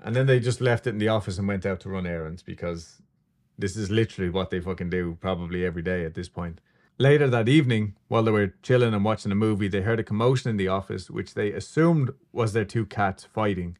and 0.04 0.15
then 0.15 0.28
they 0.28 0.39
just 0.39 0.62
left 0.62 0.88
it 0.88 0.92
in 0.92 0.98
the 0.98 1.08
office 1.08 1.38
and 1.38 1.48
went 1.48 1.65
out 1.65 1.80
to 1.82 1.89
run 1.89 2.06
errands 2.06 2.44
because 2.44 3.02
this 3.58 3.76
is 3.76 3.89
literally 3.89 4.30
what 4.30 4.50
they 4.50 4.60
fucking 4.60 4.89
do 4.89 5.18
probably 5.20 5.65
every 5.65 5.82
day 5.82 6.06
at 6.06 6.13
this 6.13 6.30
point. 6.30 6.62
Later 6.98 7.30
that 7.30 7.50
evening, 7.50 7.96
while 8.08 8.24
they 8.24 8.32
were 8.32 8.54
chilling 8.62 8.94
and 8.94 9.04
watching 9.04 9.32
a 9.32 9.36
movie, 9.36 9.68
they 9.68 9.82
heard 9.82 10.00
a 10.00 10.04
commotion 10.04 10.50
in 10.50 10.58
the 10.58 10.68
office, 10.68 11.10
which 11.10 11.34
they 11.34 11.52
assumed 11.52 12.12
was 12.32 12.54
their 12.54 12.65
two 12.65 12.86
cats 12.86 13.24
fighting, 13.24 13.78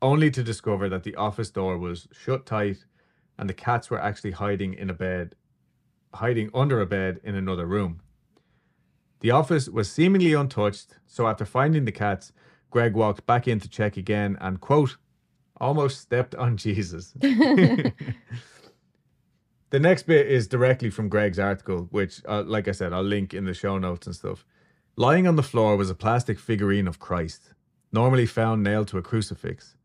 only 0.00 0.30
to 0.30 0.42
discover 0.42 0.88
that 0.88 1.02
the 1.02 1.16
office 1.16 1.50
door 1.50 1.76
was 1.78 2.08
shut 2.12 2.46
tight 2.46 2.84
and 3.38 3.48
the 3.48 3.54
cats 3.54 3.90
were 3.90 4.00
actually 4.00 4.32
hiding 4.32 4.74
in 4.74 4.90
a 4.90 4.94
bed, 4.94 5.34
hiding 6.14 6.50
under 6.54 6.80
a 6.80 6.86
bed 6.86 7.20
in 7.22 7.34
another 7.34 7.66
room. 7.66 8.00
The 9.20 9.30
office 9.30 9.68
was 9.68 9.90
seemingly 9.90 10.32
untouched, 10.32 10.96
so 11.06 11.26
after 11.26 11.44
finding 11.44 11.84
the 11.84 11.92
cats, 11.92 12.32
Greg 12.70 12.94
walked 12.94 13.26
back 13.26 13.48
in 13.48 13.58
to 13.60 13.68
check 13.68 13.96
again 13.96 14.36
and, 14.40 14.60
quote, 14.60 14.96
almost 15.60 16.00
stepped 16.00 16.34
on 16.36 16.56
Jesus. 16.56 17.12
the 17.20 17.92
next 19.72 20.04
bit 20.04 20.26
is 20.28 20.46
directly 20.46 20.90
from 20.90 21.08
Greg's 21.08 21.38
article, 21.38 21.88
which, 21.90 22.22
uh, 22.28 22.44
like 22.46 22.68
I 22.68 22.72
said, 22.72 22.92
I'll 22.92 23.02
link 23.02 23.34
in 23.34 23.44
the 23.44 23.54
show 23.54 23.78
notes 23.78 24.06
and 24.06 24.14
stuff. 24.14 24.44
Lying 24.96 25.26
on 25.26 25.36
the 25.36 25.42
floor 25.42 25.76
was 25.76 25.90
a 25.90 25.94
plastic 25.94 26.38
figurine 26.38 26.86
of 26.88 26.98
Christ, 26.98 27.54
normally 27.92 28.26
found 28.26 28.62
nailed 28.62 28.88
to 28.88 28.98
a 28.98 29.02
crucifix. 29.02 29.76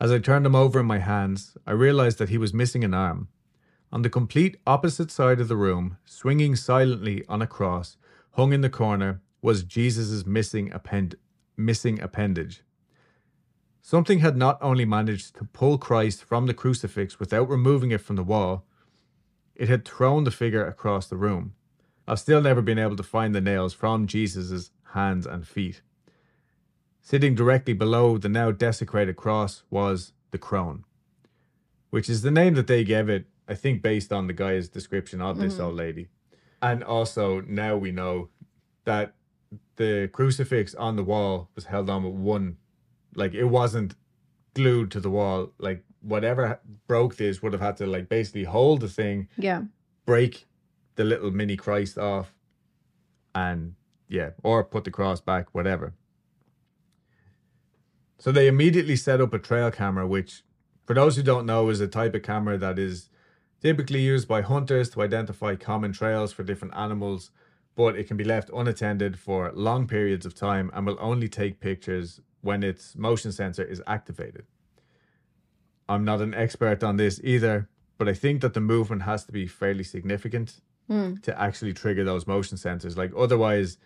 As 0.00 0.12
I 0.12 0.18
turned 0.18 0.46
him 0.46 0.54
over 0.54 0.78
in 0.78 0.86
my 0.86 0.98
hands, 0.98 1.56
I 1.66 1.72
realized 1.72 2.18
that 2.18 2.28
he 2.28 2.38
was 2.38 2.54
missing 2.54 2.84
an 2.84 2.94
arm. 2.94 3.28
On 3.90 4.02
the 4.02 4.10
complete 4.10 4.56
opposite 4.66 5.10
side 5.10 5.40
of 5.40 5.48
the 5.48 5.56
room, 5.56 5.96
swinging 6.04 6.54
silently 6.54 7.24
on 7.28 7.42
a 7.42 7.46
cross, 7.46 7.96
hung 8.32 8.52
in 8.52 8.60
the 8.60 8.70
corner, 8.70 9.22
was 9.42 9.64
Jesus' 9.64 10.24
missing 10.24 10.70
append- 10.72 11.16
missing 11.56 12.00
appendage. 12.00 12.62
Something 13.82 14.20
had 14.20 14.36
not 14.36 14.58
only 14.60 14.84
managed 14.84 15.34
to 15.36 15.44
pull 15.44 15.78
Christ 15.78 16.22
from 16.22 16.46
the 16.46 16.54
crucifix 16.54 17.18
without 17.18 17.48
removing 17.48 17.90
it 17.90 18.00
from 18.00 18.16
the 18.16 18.22
wall, 18.22 18.66
it 19.56 19.68
had 19.68 19.84
thrown 19.84 20.22
the 20.24 20.30
figure 20.30 20.64
across 20.64 21.08
the 21.08 21.16
room. 21.16 21.54
I've 22.06 22.20
still 22.20 22.40
never 22.40 22.62
been 22.62 22.78
able 22.78 22.96
to 22.96 23.02
find 23.02 23.34
the 23.34 23.40
nails 23.40 23.74
from 23.74 24.06
Jesus' 24.06 24.70
hands 24.92 25.26
and 25.26 25.46
feet. 25.46 25.82
Sitting 27.08 27.34
directly 27.34 27.72
below 27.72 28.18
the 28.18 28.28
now 28.28 28.50
desecrated 28.50 29.16
cross 29.16 29.62
was 29.70 30.12
the 30.30 30.36
crone, 30.36 30.84
which 31.88 32.06
is 32.06 32.20
the 32.20 32.30
name 32.30 32.52
that 32.52 32.66
they 32.66 32.84
gave 32.84 33.08
it, 33.08 33.24
I 33.48 33.54
think, 33.54 33.80
based 33.80 34.12
on 34.12 34.26
the 34.26 34.34
guy's 34.34 34.68
description 34.68 35.22
of 35.22 35.38
this 35.38 35.56
Mhm. 35.56 35.60
old 35.60 35.74
lady. 35.76 36.08
And 36.60 36.84
also, 36.84 37.40
now 37.40 37.78
we 37.78 37.92
know 37.92 38.28
that 38.84 39.14
the 39.76 40.10
crucifix 40.12 40.74
on 40.74 40.96
the 40.96 41.02
wall 41.02 41.48
was 41.54 41.64
held 41.64 41.88
on 41.88 42.04
with 42.04 42.12
one, 42.12 42.58
like, 43.14 43.32
it 43.32 43.46
wasn't 43.46 43.94
glued 44.52 44.90
to 44.90 45.00
the 45.00 45.08
wall. 45.08 45.54
Like, 45.56 45.86
whatever 46.02 46.60
broke 46.88 47.16
this 47.16 47.40
would 47.40 47.54
have 47.54 47.62
had 47.62 47.78
to, 47.78 47.86
like, 47.86 48.10
basically 48.10 48.44
hold 48.44 48.82
the 48.82 48.88
thing, 48.90 49.28
Yeah. 49.38 49.62
break 50.04 50.46
the 50.96 51.04
little 51.04 51.30
mini 51.30 51.56
Christ 51.56 51.96
off, 51.96 52.34
and 53.34 53.76
yeah, 54.08 54.32
or 54.42 54.62
put 54.62 54.84
the 54.84 54.90
cross 54.90 55.22
back, 55.22 55.54
whatever. 55.54 55.94
So 58.18 58.32
they 58.32 58.48
immediately 58.48 58.96
set 58.96 59.20
up 59.20 59.32
a 59.32 59.38
trail 59.38 59.70
camera, 59.70 60.06
which 60.06 60.42
For 60.86 60.94
those 60.94 61.16
who 61.16 61.22
don't 61.22 61.44
know, 61.44 61.68
is 61.68 61.80
a 61.82 61.86
type 61.86 62.14
of 62.14 62.22
camera 62.22 62.56
that 62.56 62.78
is 62.78 63.10
typically 63.60 64.00
used 64.00 64.26
by 64.26 64.40
hunters 64.40 64.88
to 64.90 65.02
identify 65.02 65.54
common 65.54 65.92
trails 65.92 66.32
for 66.32 66.42
different 66.42 66.74
animals, 66.74 67.30
but 67.76 67.94
it 67.94 68.08
can 68.08 68.16
be 68.16 68.24
left 68.24 68.48
unattended 68.54 69.18
for 69.18 69.52
long 69.52 69.86
periods 69.86 70.24
of 70.24 70.34
time 70.34 70.70
and 70.72 70.86
will 70.86 70.96
only 70.98 71.28
take 71.28 71.60
pictures 71.60 72.20
when 72.40 72.62
its 72.62 72.96
motion 72.96 73.32
sensor 73.32 73.62
is 73.64 73.82
activated. 73.86 74.46
I'm 75.90 76.04
not 76.06 76.22
an 76.22 76.32
expert 76.32 76.82
on 76.82 76.96
this 76.96 77.20
either, 77.22 77.68
but 77.98 78.08
I 78.08 78.14
think 78.14 78.40
that 78.40 78.54
the 78.54 78.60
movement 78.60 79.02
has 79.02 79.24
to 79.26 79.32
be 79.32 79.46
fairly 79.46 79.84
significant 79.84 80.60
Mm. 80.88 81.22
to 81.24 81.38
actually 81.38 81.74
trigger 81.74 82.02
those 82.02 82.26
motion 82.26 82.56
sensors. 82.56 82.96
Like 82.96 83.12
otherwise, 83.14 83.76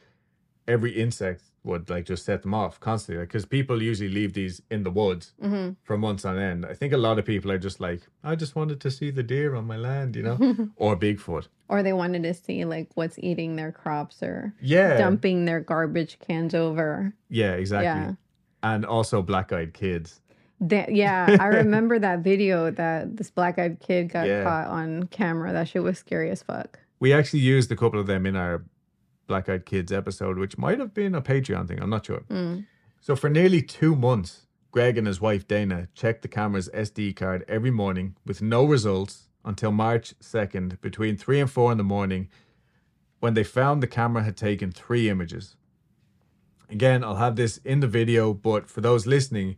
every 0.68 0.92
insect 0.92 1.42
would 1.64 1.88
like 1.88 2.04
just 2.06 2.24
set 2.24 2.42
them 2.42 2.54
off 2.54 2.80
constantly. 2.80 3.24
Because 3.24 3.46
people 3.46 3.82
usually 3.82 4.08
leave 4.10 4.32
these 4.32 4.60
in 4.70 4.82
the 4.82 4.90
woods 4.90 5.32
hmm 5.40 5.70
for 5.84 5.96
months 5.96 6.24
on 6.24 6.38
end. 6.38 6.66
I 6.66 6.74
think 6.74 6.92
a 6.92 6.96
lot 6.96 7.18
of 7.18 7.24
people 7.24 7.50
are 7.52 7.58
just 7.58 7.80
like, 7.80 8.02
I 8.24 8.34
just 8.34 8.54
wanted 8.56 8.80
to 8.80 8.90
see 8.90 9.10
the 9.10 9.22
deer 9.22 9.54
on 9.54 9.66
my 9.66 9.76
land, 9.76 10.16
you 10.16 10.22
know, 10.22 10.70
or 10.76 10.96
Bigfoot. 10.96 11.48
Or 11.68 11.82
they 11.82 11.92
wanted 11.92 12.22
to 12.24 12.34
see 12.34 12.64
like 12.64 12.88
what's 12.94 13.18
eating 13.18 13.56
their 13.56 13.72
crops 13.72 14.22
or 14.22 14.54
Yeah, 14.60 14.98
dumping 14.98 15.44
their 15.44 15.60
garbage 15.60 16.18
cans 16.18 16.54
over. 16.54 17.14
yeah, 17.28 17.52
exactly. 17.52 17.86
Yeah. 18.02 18.12
And 18.64 18.84
also 18.84 19.22
black-eyed 19.22 19.74
kids. 19.74 20.20
That, 20.60 20.94
yeah, 20.94 21.36
I 21.40 21.46
remember 21.46 21.98
that 21.98 22.20
video 22.20 22.70
that 22.70 23.16
this 23.16 23.30
black 23.32 23.58
eyed 23.58 23.80
kid 23.80 24.10
got 24.10 24.26
Yeah. 24.28 24.44
caught 24.44 24.68
on 24.68 25.04
camera. 25.08 25.52
That 25.52 25.66
shit 25.68 25.82
was 25.82 25.98
scary 25.98 26.30
as 26.30 26.42
fuck. 26.44 26.78
We 27.00 27.12
actually 27.12 27.40
used 27.40 27.72
a 27.72 27.76
couple 27.76 27.98
of 27.98 28.06
them 28.06 28.26
in 28.26 28.36
our 28.36 28.62
black-eyed 29.26 29.66
kids 29.66 29.92
episode, 29.92 30.38
which 30.38 30.58
might 30.58 30.78
have 30.78 30.94
been 30.94 31.14
a 31.14 31.22
Patreon 31.22 31.68
thing. 31.68 31.80
I'm 31.80 31.90
not 31.90 32.06
sure. 32.06 32.24
Mm. 32.30 32.66
So 33.00 33.16
for 33.16 33.28
nearly 33.28 33.62
two 33.62 33.96
months, 33.96 34.46
Greg 34.70 34.96
and 34.96 35.06
his 35.06 35.20
wife 35.20 35.46
Dana 35.46 35.88
checked 35.94 36.22
the 36.22 36.28
camera's 36.28 36.68
SD 36.70 37.14
card 37.14 37.44
every 37.46 37.70
morning 37.70 38.16
with 38.24 38.40
no 38.40 38.64
results 38.64 39.28
until 39.44 39.72
March 39.72 40.14
2nd, 40.20 40.80
between 40.80 41.16
3 41.16 41.40
and 41.40 41.50
4 41.50 41.72
in 41.72 41.78
the 41.78 41.84
morning, 41.84 42.28
when 43.20 43.34
they 43.34 43.44
found 43.44 43.82
the 43.82 43.86
camera 43.86 44.22
had 44.22 44.36
taken 44.36 44.72
three 44.72 45.08
images. 45.08 45.56
Again, 46.70 47.04
I'll 47.04 47.16
have 47.16 47.36
this 47.36 47.58
in 47.58 47.80
the 47.80 47.86
video, 47.86 48.32
but 48.32 48.68
for 48.68 48.80
those 48.80 49.06
listening, 49.06 49.56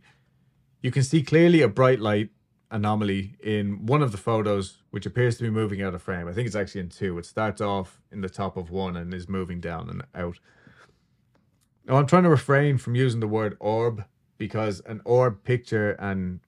you 0.81 0.91
can 0.91 1.03
see 1.03 1.23
clearly 1.23 1.61
a 1.61 1.67
bright 1.67 1.99
light 1.99 2.29
anomaly 2.75 3.35
in 3.41 3.85
one 3.85 4.01
of 4.03 4.11
the 4.11 4.17
photos, 4.17 4.83
which 4.91 5.05
appears 5.05 5.37
to 5.37 5.43
be 5.43 5.49
moving 5.49 5.81
out 5.81 5.95
of 5.95 6.01
frame. 6.03 6.27
I 6.27 6.33
think 6.33 6.45
it's 6.45 6.55
actually 6.55 6.81
in 6.81 6.89
two. 6.89 7.17
It 7.17 7.25
starts 7.25 7.61
off 7.61 8.01
in 8.11 8.19
the 8.21 8.29
top 8.29 8.57
of 8.57 8.69
one 8.69 8.97
and 8.97 9.13
is 9.13 9.29
moving 9.29 9.61
down 9.61 9.89
and 9.89 10.03
out. 10.13 10.39
Now, 11.87 11.95
I'm 11.95 12.05
trying 12.05 12.23
to 12.23 12.29
refrain 12.29 12.77
from 12.77 12.95
using 12.95 13.21
the 13.21 13.27
word 13.27 13.55
orb 13.59 14.03
because 14.37 14.81
an 14.85 15.01
orb 15.05 15.43
picture 15.43 15.91
and 15.93 16.41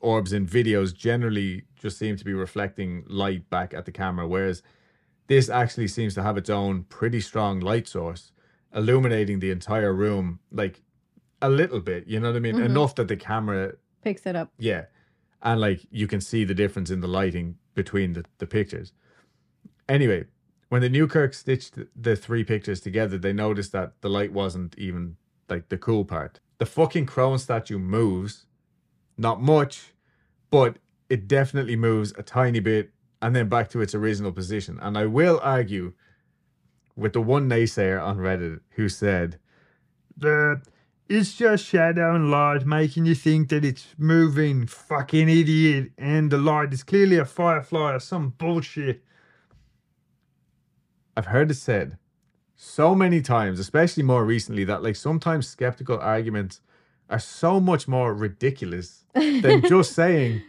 orbs 0.00 0.32
in 0.32 0.46
videos 0.46 0.94
generally 0.94 1.64
just 1.76 1.98
seem 1.98 2.16
to 2.16 2.24
be 2.24 2.32
reflecting 2.32 3.04
light 3.08 3.50
back 3.50 3.74
at 3.74 3.84
the 3.84 3.92
camera, 3.92 4.26
whereas 4.26 4.62
this 5.26 5.50
actually 5.50 5.88
seems 5.88 6.14
to 6.14 6.22
have 6.22 6.38
its 6.38 6.48
own 6.48 6.84
pretty 6.84 7.20
strong 7.20 7.60
light 7.60 7.86
source, 7.86 8.32
illuminating 8.74 9.40
the 9.40 9.50
entire 9.50 9.92
room 9.92 10.38
like 10.50 10.80
a 11.42 11.50
little 11.50 11.80
bit. 11.80 12.06
You 12.06 12.20
know 12.20 12.28
what 12.28 12.36
I 12.36 12.40
mean? 12.40 12.56
Mhm. 12.56 12.64
Enough 12.64 12.94
that 12.94 13.08
the 13.08 13.16
camera 13.16 13.74
Picks 14.02 14.26
it 14.26 14.36
up. 14.36 14.50
yeah. 14.58 14.84
And 15.40 15.60
like 15.60 15.86
you 15.90 16.08
can 16.08 16.20
see 16.20 16.44
the 16.44 16.54
difference 16.54 16.90
in 16.90 17.00
the 17.00 17.06
lighting 17.06 17.56
between 17.74 18.14
the, 18.14 18.24
the 18.38 18.46
pictures. 18.46 18.92
Anyway, 19.88 20.24
when 20.68 20.82
the 20.82 20.88
Newkirk 20.88 21.32
stitched 21.32 21.78
the 21.94 22.16
three 22.16 22.42
pictures 22.44 22.80
together, 22.80 23.16
they 23.18 23.32
noticed 23.32 23.72
that 23.72 23.92
the 24.00 24.10
light 24.10 24.32
wasn't 24.32 24.76
even 24.76 25.16
like 25.48 25.68
the 25.68 25.78
cool 25.78 26.04
part. 26.04 26.40
The 26.58 26.66
fucking 26.66 27.06
crone 27.06 27.38
statue 27.38 27.78
moves, 27.78 28.46
not 29.16 29.40
much, 29.40 29.94
but 30.50 30.78
it 31.08 31.28
definitely 31.28 31.76
moves 31.76 32.12
a 32.18 32.22
tiny 32.22 32.60
bit 32.60 32.90
and 33.22 33.34
then 33.34 33.48
back 33.48 33.68
to 33.70 33.80
its 33.80 33.94
original 33.94 34.32
position. 34.32 34.78
And 34.82 34.98
I 34.98 35.06
will 35.06 35.40
argue 35.42 35.92
with 36.96 37.12
the 37.12 37.22
one 37.22 37.48
naysayer 37.48 38.02
on 38.02 38.18
Reddit 38.18 38.60
who 38.70 38.88
said, 38.88 39.38
that 40.16 40.62
it's 41.08 41.34
just 41.34 41.64
shadow 41.64 42.14
and 42.14 42.30
light 42.30 42.66
making 42.66 43.06
you 43.06 43.14
think 43.14 43.48
that 43.48 43.64
it's 43.64 43.86
moving, 43.96 44.66
fucking 44.66 45.28
idiot, 45.28 45.90
and 45.96 46.30
the 46.30 46.38
light 46.38 46.72
is 46.72 46.82
clearly 46.82 47.16
a 47.16 47.24
firefly 47.24 47.94
or 47.94 48.00
some 48.00 48.30
bullshit. 48.36 49.02
I've 51.16 51.26
heard 51.26 51.50
it 51.50 51.54
said 51.54 51.98
so 52.54 52.94
many 52.94 53.20
times, 53.22 53.58
especially 53.58 54.02
more 54.02 54.24
recently, 54.24 54.64
that 54.64 54.82
like 54.82 54.96
sometimes 54.96 55.48
skeptical 55.48 55.98
arguments 55.98 56.60
are 57.10 57.18
so 57.18 57.58
much 57.58 57.88
more 57.88 58.12
ridiculous 58.14 59.04
than 59.14 59.62
just 59.68 59.92
saying, 59.94 60.42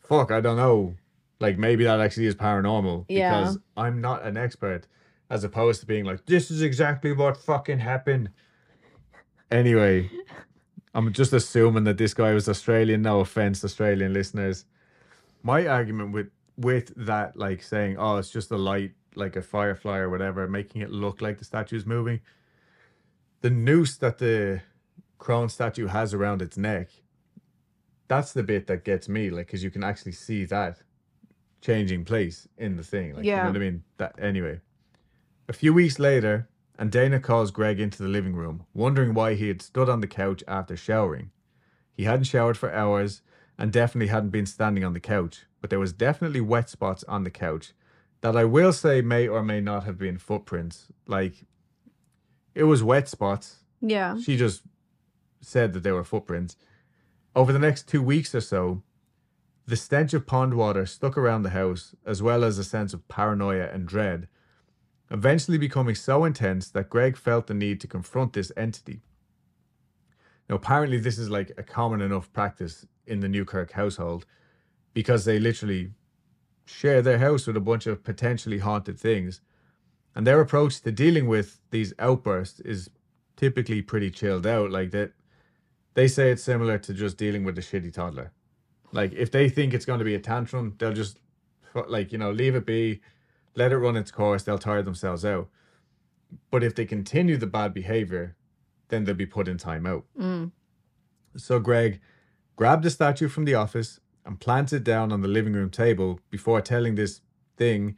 fuck, 0.00 0.30
I 0.30 0.40
don't 0.40 0.56
know. 0.56 0.94
Like 1.40 1.58
maybe 1.58 1.84
that 1.84 2.00
actually 2.00 2.26
is 2.26 2.34
paranormal 2.34 3.06
Yeah. 3.08 3.40
because 3.40 3.58
I'm 3.76 4.00
not 4.00 4.24
an 4.24 4.36
expert, 4.36 4.86
as 5.30 5.44
opposed 5.44 5.80
to 5.80 5.86
being 5.86 6.04
like, 6.04 6.26
this 6.26 6.50
is 6.50 6.62
exactly 6.62 7.12
what 7.12 7.36
fucking 7.36 7.78
happened. 7.78 8.30
Anyway, 9.50 10.10
I'm 10.94 11.12
just 11.12 11.32
assuming 11.32 11.84
that 11.84 11.98
this 11.98 12.14
guy 12.14 12.32
was 12.32 12.48
Australian. 12.48 13.02
No 13.02 13.20
offense, 13.20 13.64
Australian 13.64 14.12
listeners. 14.12 14.64
My 15.42 15.66
argument 15.66 16.12
with 16.12 16.30
with 16.56 16.92
that, 16.96 17.36
like 17.36 17.62
saying, 17.62 17.96
"Oh, 17.98 18.16
it's 18.16 18.30
just 18.30 18.50
a 18.50 18.56
light, 18.56 18.92
like 19.16 19.36
a 19.36 19.42
firefly 19.42 19.98
or 19.98 20.08
whatever," 20.08 20.46
making 20.48 20.82
it 20.82 20.90
look 20.90 21.20
like 21.20 21.38
the 21.38 21.44
statue's 21.44 21.84
moving. 21.84 22.20
The 23.40 23.50
noose 23.50 23.96
that 23.98 24.18
the 24.18 24.62
crone 25.18 25.48
statue 25.48 25.86
has 25.88 26.14
around 26.14 26.42
its 26.42 26.56
neck, 26.56 26.88
that's 28.08 28.32
the 28.32 28.42
bit 28.42 28.66
that 28.68 28.84
gets 28.84 29.08
me, 29.08 29.30
like, 29.30 29.46
because 29.46 29.64
you 29.64 29.70
can 29.70 29.84
actually 29.84 30.12
see 30.12 30.44
that 30.46 30.78
changing 31.60 32.04
place 32.04 32.46
in 32.56 32.76
the 32.76 32.84
thing. 32.84 33.14
Like, 33.14 33.24
you 33.24 33.30
Yeah. 33.30 33.42
know 33.42 33.48
what 33.50 33.56
I 33.56 33.60
mean? 33.60 33.82
That 33.96 34.14
anyway. 34.18 34.60
A 35.48 35.52
few 35.52 35.74
weeks 35.74 35.98
later, 35.98 36.48
and 36.78 36.90
Dana 36.90 37.20
calls 37.20 37.50
Greg 37.50 37.80
into 37.80 38.02
the 38.02 38.08
living 38.08 38.34
room, 38.34 38.64
wondering 38.74 39.14
why 39.14 39.34
he 39.34 39.48
had 39.48 39.62
stood 39.62 39.88
on 39.88 40.00
the 40.00 40.06
couch 40.06 40.42
after 40.48 40.76
showering. 40.76 41.30
He 41.92 42.04
hadn't 42.04 42.24
showered 42.24 42.58
for 42.58 42.72
hours 42.72 43.22
and 43.58 43.72
definitely 43.72 44.08
hadn't 44.08 44.30
been 44.30 44.46
standing 44.46 44.84
on 44.84 44.92
the 44.92 45.00
couch, 45.00 45.46
but 45.60 45.70
there 45.70 45.78
was 45.78 45.92
definitely 45.92 46.40
wet 46.40 46.68
spots 46.68 47.04
on 47.04 47.24
the 47.24 47.30
couch 47.30 47.72
that 48.20 48.36
I 48.36 48.44
will 48.44 48.72
say 48.72 49.02
may 49.02 49.28
or 49.28 49.42
may 49.42 49.60
not 49.60 49.84
have 49.84 49.98
been 49.98 50.18
footprints. 50.18 50.86
Like, 51.06 51.44
it 52.54 52.64
was 52.64 52.82
wet 52.82 53.08
spots. 53.08 53.58
Yeah. 53.80 54.18
She 54.18 54.36
just 54.36 54.62
said 55.40 55.74
that 55.74 55.82
they 55.82 55.92
were 55.92 56.04
footprints. 56.04 56.56
Over 57.36 57.52
the 57.52 57.58
next 57.58 57.86
two 57.86 58.02
weeks 58.02 58.34
or 58.34 58.40
so, 58.40 58.82
the 59.66 59.76
stench 59.76 60.14
of 60.14 60.26
pond 60.26 60.54
water 60.54 60.86
stuck 60.86 61.16
around 61.16 61.42
the 61.42 61.50
house, 61.50 61.94
as 62.04 62.22
well 62.22 62.44
as 62.44 62.58
a 62.58 62.64
sense 62.64 62.94
of 62.94 63.06
paranoia 63.08 63.68
and 63.72 63.86
dread, 63.86 64.28
eventually 65.14 65.58
becoming 65.58 65.94
so 65.94 66.24
intense 66.24 66.68
that 66.70 66.90
Greg 66.90 67.16
felt 67.16 67.46
the 67.46 67.54
need 67.54 67.80
to 67.80 67.86
confront 67.86 68.32
this 68.32 68.50
entity. 68.56 69.00
Now, 70.50 70.56
apparently, 70.56 70.98
this 70.98 71.18
is 71.18 71.30
like 71.30 71.52
a 71.56 71.62
common 71.62 72.00
enough 72.00 72.32
practice 72.32 72.84
in 73.06 73.20
the 73.20 73.28
Newkirk 73.28 73.70
household 73.70 74.26
because 74.92 75.24
they 75.24 75.38
literally 75.38 75.92
share 76.66 77.00
their 77.00 77.18
house 77.18 77.46
with 77.46 77.56
a 77.56 77.60
bunch 77.60 77.86
of 77.86 78.02
potentially 78.02 78.58
haunted 78.58 78.98
things. 78.98 79.40
And 80.16 80.26
their 80.26 80.40
approach 80.40 80.80
to 80.80 80.90
dealing 80.90 81.28
with 81.28 81.60
these 81.70 81.94
outbursts 82.00 82.58
is 82.60 82.90
typically 83.36 83.82
pretty 83.82 84.10
chilled 84.10 84.46
out. 84.48 84.72
Like 84.72 84.90
that, 84.90 85.12
they 85.94 86.08
say 86.08 86.32
it's 86.32 86.42
similar 86.42 86.76
to 86.78 86.92
just 86.92 87.16
dealing 87.16 87.44
with 87.44 87.56
a 87.56 87.62
shitty 87.62 87.92
toddler. 87.92 88.32
Like 88.90 89.12
if 89.12 89.30
they 89.30 89.48
think 89.48 89.74
it's 89.74 89.84
going 89.84 90.00
to 90.00 90.04
be 90.04 90.16
a 90.16 90.20
tantrum, 90.20 90.74
they'll 90.78 90.92
just 90.92 91.18
like 91.86 92.10
you 92.10 92.18
know 92.18 92.32
leave 92.32 92.56
it 92.56 92.66
be, 92.66 93.00
let 93.54 93.72
it 93.72 93.78
run 93.78 93.96
its 93.96 94.10
course. 94.10 94.42
They'll 94.42 94.58
tire 94.58 94.82
themselves 94.82 95.24
out. 95.24 95.48
But 96.50 96.64
if 96.64 96.74
they 96.74 96.84
continue 96.84 97.36
the 97.36 97.46
bad 97.46 97.72
behavior, 97.72 98.36
then 98.88 99.04
they'll 99.04 99.14
be 99.14 99.26
put 99.26 99.48
in 99.48 99.56
timeout. 99.56 100.02
Mm. 100.18 100.52
So 101.36 101.58
Greg 101.58 102.00
grabbed 102.56 102.84
the 102.84 102.90
statue 102.90 103.28
from 103.28 103.44
the 103.44 103.54
office 103.54 104.00
and 104.24 104.40
planted 104.40 104.76
it 104.76 104.84
down 104.84 105.12
on 105.12 105.20
the 105.20 105.28
living 105.28 105.52
room 105.52 105.70
table 105.70 106.20
before 106.30 106.60
telling 106.60 106.94
this 106.94 107.20
thing 107.56 107.96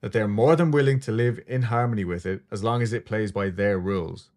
that 0.00 0.12
they're 0.12 0.28
more 0.28 0.56
than 0.56 0.70
willing 0.70 0.98
to 1.00 1.12
live 1.12 1.40
in 1.46 1.62
harmony 1.62 2.04
with 2.04 2.24
it 2.24 2.42
as 2.50 2.64
long 2.64 2.82
as 2.82 2.92
it 2.92 3.04
plays 3.04 3.32
by 3.32 3.50
their 3.50 3.78
rules. 3.78 4.30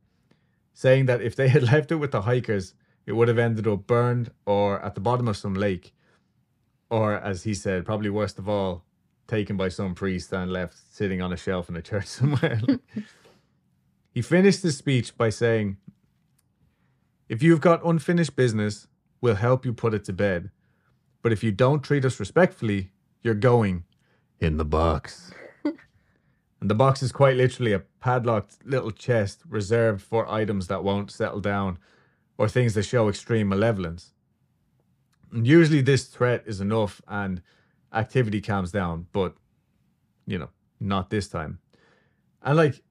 Saying 0.74 1.06
that 1.06 1.22
if 1.22 1.36
they 1.36 1.48
had 1.48 1.64
left 1.72 1.92
it 1.92 1.96
with 1.96 2.12
the 2.12 2.24
hikers, 2.24 2.74
it 3.06 3.14
would 3.14 3.28
have 3.28 3.38
ended 3.38 3.68
up 3.68 3.88
burned 3.88 4.32
or 4.46 4.84
at 4.84 4.96
the 4.96 5.02
bottom 5.02 5.28
of 5.28 5.38
some 5.38 5.54
lake. 5.54 5.94
Or, 6.90 7.16
as 7.16 7.44
he 7.44 7.54
said, 7.54 7.86
probably 7.86 8.10
worst 8.10 8.38
of 8.38 8.48
all, 8.48 8.84
taken 9.28 9.58
by 9.58 9.70
some 9.70 9.96
priest 9.96 10.32
and 10.34 10.52
left 10.52 10.76
sitting 10.92 11.22
on 11.22 11.34
a 11.34 11.38
shelf 11.38 11.70
in 11.70 11.76
a 11.76 11.82
church 11.82 12.06
somewhere. 12.20 12.62
he 14.14 14.22
finished 14.22 14.64
his 14.64 14.78
speech 14.78 15.18
by 15.18 15.30
saying, 15.30 15.78
If 17.30 17.42
you've 17.42 17.62
got 17.62 17.86
unfinished 17.86 18.36
business, 18.36 18.88
we'll 19.22 19.36
help 19.36 19.66
you 19.66 19.74
put 19.74 19.94
it 19.94 20.04
to 20.06 20.14
bed. 20.14 20.52
But 21.22 21.32
if 21.32 21.44
you 21.44 21.52
don't 21.52 21.82
treat 21.82 22.04
us 22.06 22.20
respectfully, 22.20 22.92
you're 23.22 23.34
going 23.34 23.86
in 24.40 24.58
the 24.58 24.66
box. 24.66 25.32
and 25.64 26.70
the 26.70 26.76
box 26.76 27.02
is 27.02 27.14
quite 27.14 27.38
literally 27.38 27.72
a 27.72 27.80
padlocked 27.80 28.58
little 28.66 28.92
chest 28.92 29.42
reserved 29.48 30.02
for 30.02 30.30
items 30.30 30.68
that 30.68 30.84
won't 30.84 31.10
settle 31.10 31.40
down 31.40 31.80
or 32.38 32.50
things 32.50 32.74
that 32.74 32.84
show 32.84 33.08
extreme 33.08 33.48
malevolence. 33.48 34.12
And 35.32 35.48
usually 35.48 35.82
this 35.82 36.04
threat 36.04 36.44
is 36.46 36.60
enough 36.60 37.02
and 37.08 37.42
activity 37.94 38.42
calms 38.42 38.72
down, 38.72 39.08
but 39.14 39.36
you 40.26 40.38
know, 40.38 40.50
not 40.80 41.10
this 41.10 41.28
time. 41.28 41.60
And 42.42 42.58
like 42.58 42.82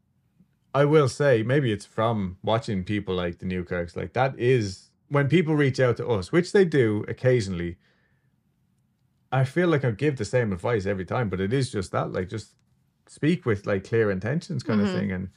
I 0.75 0.85
will 0.85 1.09
say, 1.09 1.43
maybe 1.43 1.73
it's 1.73 1.85
from 1.85 2.39
watching 2.43 2.85
people 2.85 3.15
like 3.15 3.39
the 3.39 3.47
Newkirks, 3.47 3.97
like 3.97 4.13
that 4.15 4.39
is 4.39 4.91
when 5.09 5.29
people 5.29 5.55
reach 5.55 5.79
out 5.81 5.97
to 5.99 6.07
us, 6.09 6.33
which 6.33 6.53
they 6.53 6.65
do 6.65 7.05
occasionally. 7.09 7.77
I 9.31 9.45
feel 9.45 9.69
like 9.69 9.85
I 9.85 9.91
give 9.93 10.17
the 10.17 10.25
same 10.25 10.53
advice 10.53 10.85
every 10.87 11.05
time, 11.07 11.29
but 11.31 11.41
it 11.41 11.53
is 11.53 11.71
just 11.73 11.93
that, 11.93 12.13
like, 12.13 12.29
just 12.29 12.55
speak 13.07 13.47
with 13.47 13.67
like 13.67 13.85
clear 13.85 14.11
intentions, 14.11 14.63
kind 14.63 14.81
Mhm. 14.81 14.85
of 14.85 14.91
thing, 14.99 15.11
and 15.13 15.29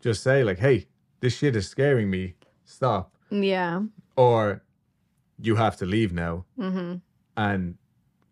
just 0.00 0.22
say 0.22 0.42
like, 0.44 0.58
"Hey, 0.58 0.88
this 1.20 1.36
shit 1.36 1.54
is 1.56 1.68
scaring 1.68 2.10
me. 2.10 2.34
Stop," 2.64 3.14
Yeah. 3.30 3.82
or 4.16 4.62
"You 5.38 5.56
have 5.56 5.76
to 5.78 5.86
leave 5.86 6.12
now." 6.12 6.44
Mm-hmm. 6.58 6.96
And 7.36 7.78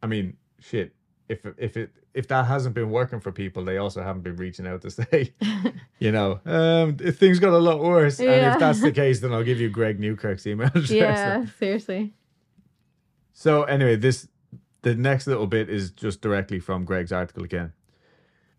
I 0.02 0.06
mean, 0.06 0.36
shit. 0.58 0.92
If 1.28 1.44
if 1.58 1.76
it 1.76 1.90
if 2.14 2.28
that 2.28 2.46
hasn't 2.46 2.74
been 2.74 2.90
working 2.90 3.20
for 3.20 3.30
people, 3.30 3.64
they 3.64 3.76
also 3.76 4.02
haven't 4.02 4.22
been 4.22 4.36
reaching 4.36 4.66
out 4.66 4.80
to 4.82 4.90
say, 4.98 5.34
you 5.98 6.12
know, 6.12 6.40
um, 6.46 6.96
if 7.00 7.18
things 7.18 7.38
got 7.38 7.52
a 7.52 7.58
lot 7.58 7.80
worse. 7.80 8.18
And 8.20 8.28
if 8.54 8.58
that's 8.58 8.80
the 8.80 8.92
case, 9.02 9.20
then 9.20 9.32
I'll 9.32 9.44
give 9.44 9.60
you 9.60 9.68
Greg 9.68 10.00
Newkirk's 10.00 10.46
email 10.46 10.68
address. 10.68 10.90
yeah. 10.90 11.44
Seriously. 11.58 12.14
So 13.32 13.64
anyway, 13.64 13.96
this 13.96 14.28
the 14.82 14.94
next 14.94 15.26
little 15.26 15.46
bit 15.46 15.68
is 15.68 15.90
just 15.90 16.20
directly 16.20 16.60
from 16.60 16.84
Greg's 16.84 17.12
article 17.12 17.44
again. 17.44 17.72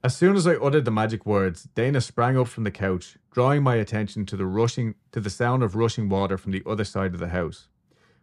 As 0.04 0.16
soon 0.16 0.36
as 0.36 0.45
I 0.45 0.54
uttered 0.54 0.86
the 0.86 0.91
magic 0.91 1.26
words, 1.26 1.64
Dana 1.74 2.00
sprang 2.00 2.38
up 2.38 2.48
from 2.48 2.64
the 2.64 2.72
couch, 2.72 3.18
drawing 3.32 3.64
my 3.64 3.76
attention 3.76 4.26
to 4.28 4.38
the 4.38 4.45
rushing 4.45 4.95
to 5.12 5.20
the 5.20 5.30
sound 5.30 5.64
of 5.64 5.76
rushing 5.76 6.10
water 6.10 6.38
from 6.38 6.52
the 6.52 6.64
other 6.66 6.84
side 6.84 7.14
of 7.14 7.20
the 7.20 7.30
house. 7.30 7.68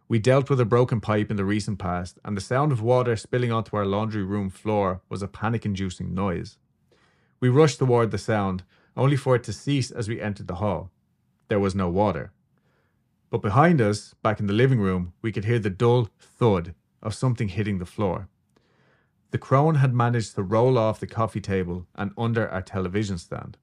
We 0.07 0.19
dealt 0.19 0.49
with 0.49 0.59
a 0.59 0.65
broken 0.65 1.01
pipe 1.01 1.31
in 1.31 1.37
the 1.37 1.45
recent 1.45 1.79
past, 1.79 2.19
and 2.23 2.37
the 2.37 2.41
sound 2.41 2.71
of 2.71 2.81
water 2.81 3.15
spilling 3.15 3.51
onto 3.51 3.75
our 3.75 3.85
laundry 3.85 4.23
room 4.23 4.51
floor 4.51 5.01
was 5.09 5.23
a 5.23 5.27
panic 5.27 5.65
inducing 5.65 6.13
noise. 6.13 6.57
We 7.39 7.49
rushed 7.49 7.79
toward 7.79 8.11
the 8.11 8.19
sound, 8.19 8.63
only 8.95 9.15
for 9.15 9.35
it 9.35 9.43
to 9.45 9.53
cease 9.53 9.89
as 9.89 10.07
we 10.07 10.21
entered 10.21 10.47
the 10.47 10.55
hall. 10.55 10.91
There 11.47 11.59
was 11.59 11.73
no 11.73 11.89
water. 11.89 12.31
But 13.31 13.41
behind 13.41 13.81
us, 13.81 14.13
back 14.21 14.39
in 14.39 14.45
the 14.45 14.53
living 14.53 14.79
room, 14.79 15.13
we 15.23 15.31
could 15.31 15.45
hear 15.45 15.59
the 15.59 15.71
dull 15.71 16.09
thud 16.19 16.75
of 17.01 17.15
something 17.15 17.49
hitting 17.49 17.79
the 17.79 17.85
floor. 17.85 18.29
The 19.31 19.39
crone 19.39 19.75
had 19.75 19.93
managed 19.93 20.35
to 20.35 20.43
roll 20.43 20.77
off 20.77 20.99
the 20.99 21.07
coffee 21.07 21.41
table 21.41 21.87
and 21.95 22.11
under 22.17 22.47
our 22.47 22.61
television 22.61 23.17
stand. 23.17 23.57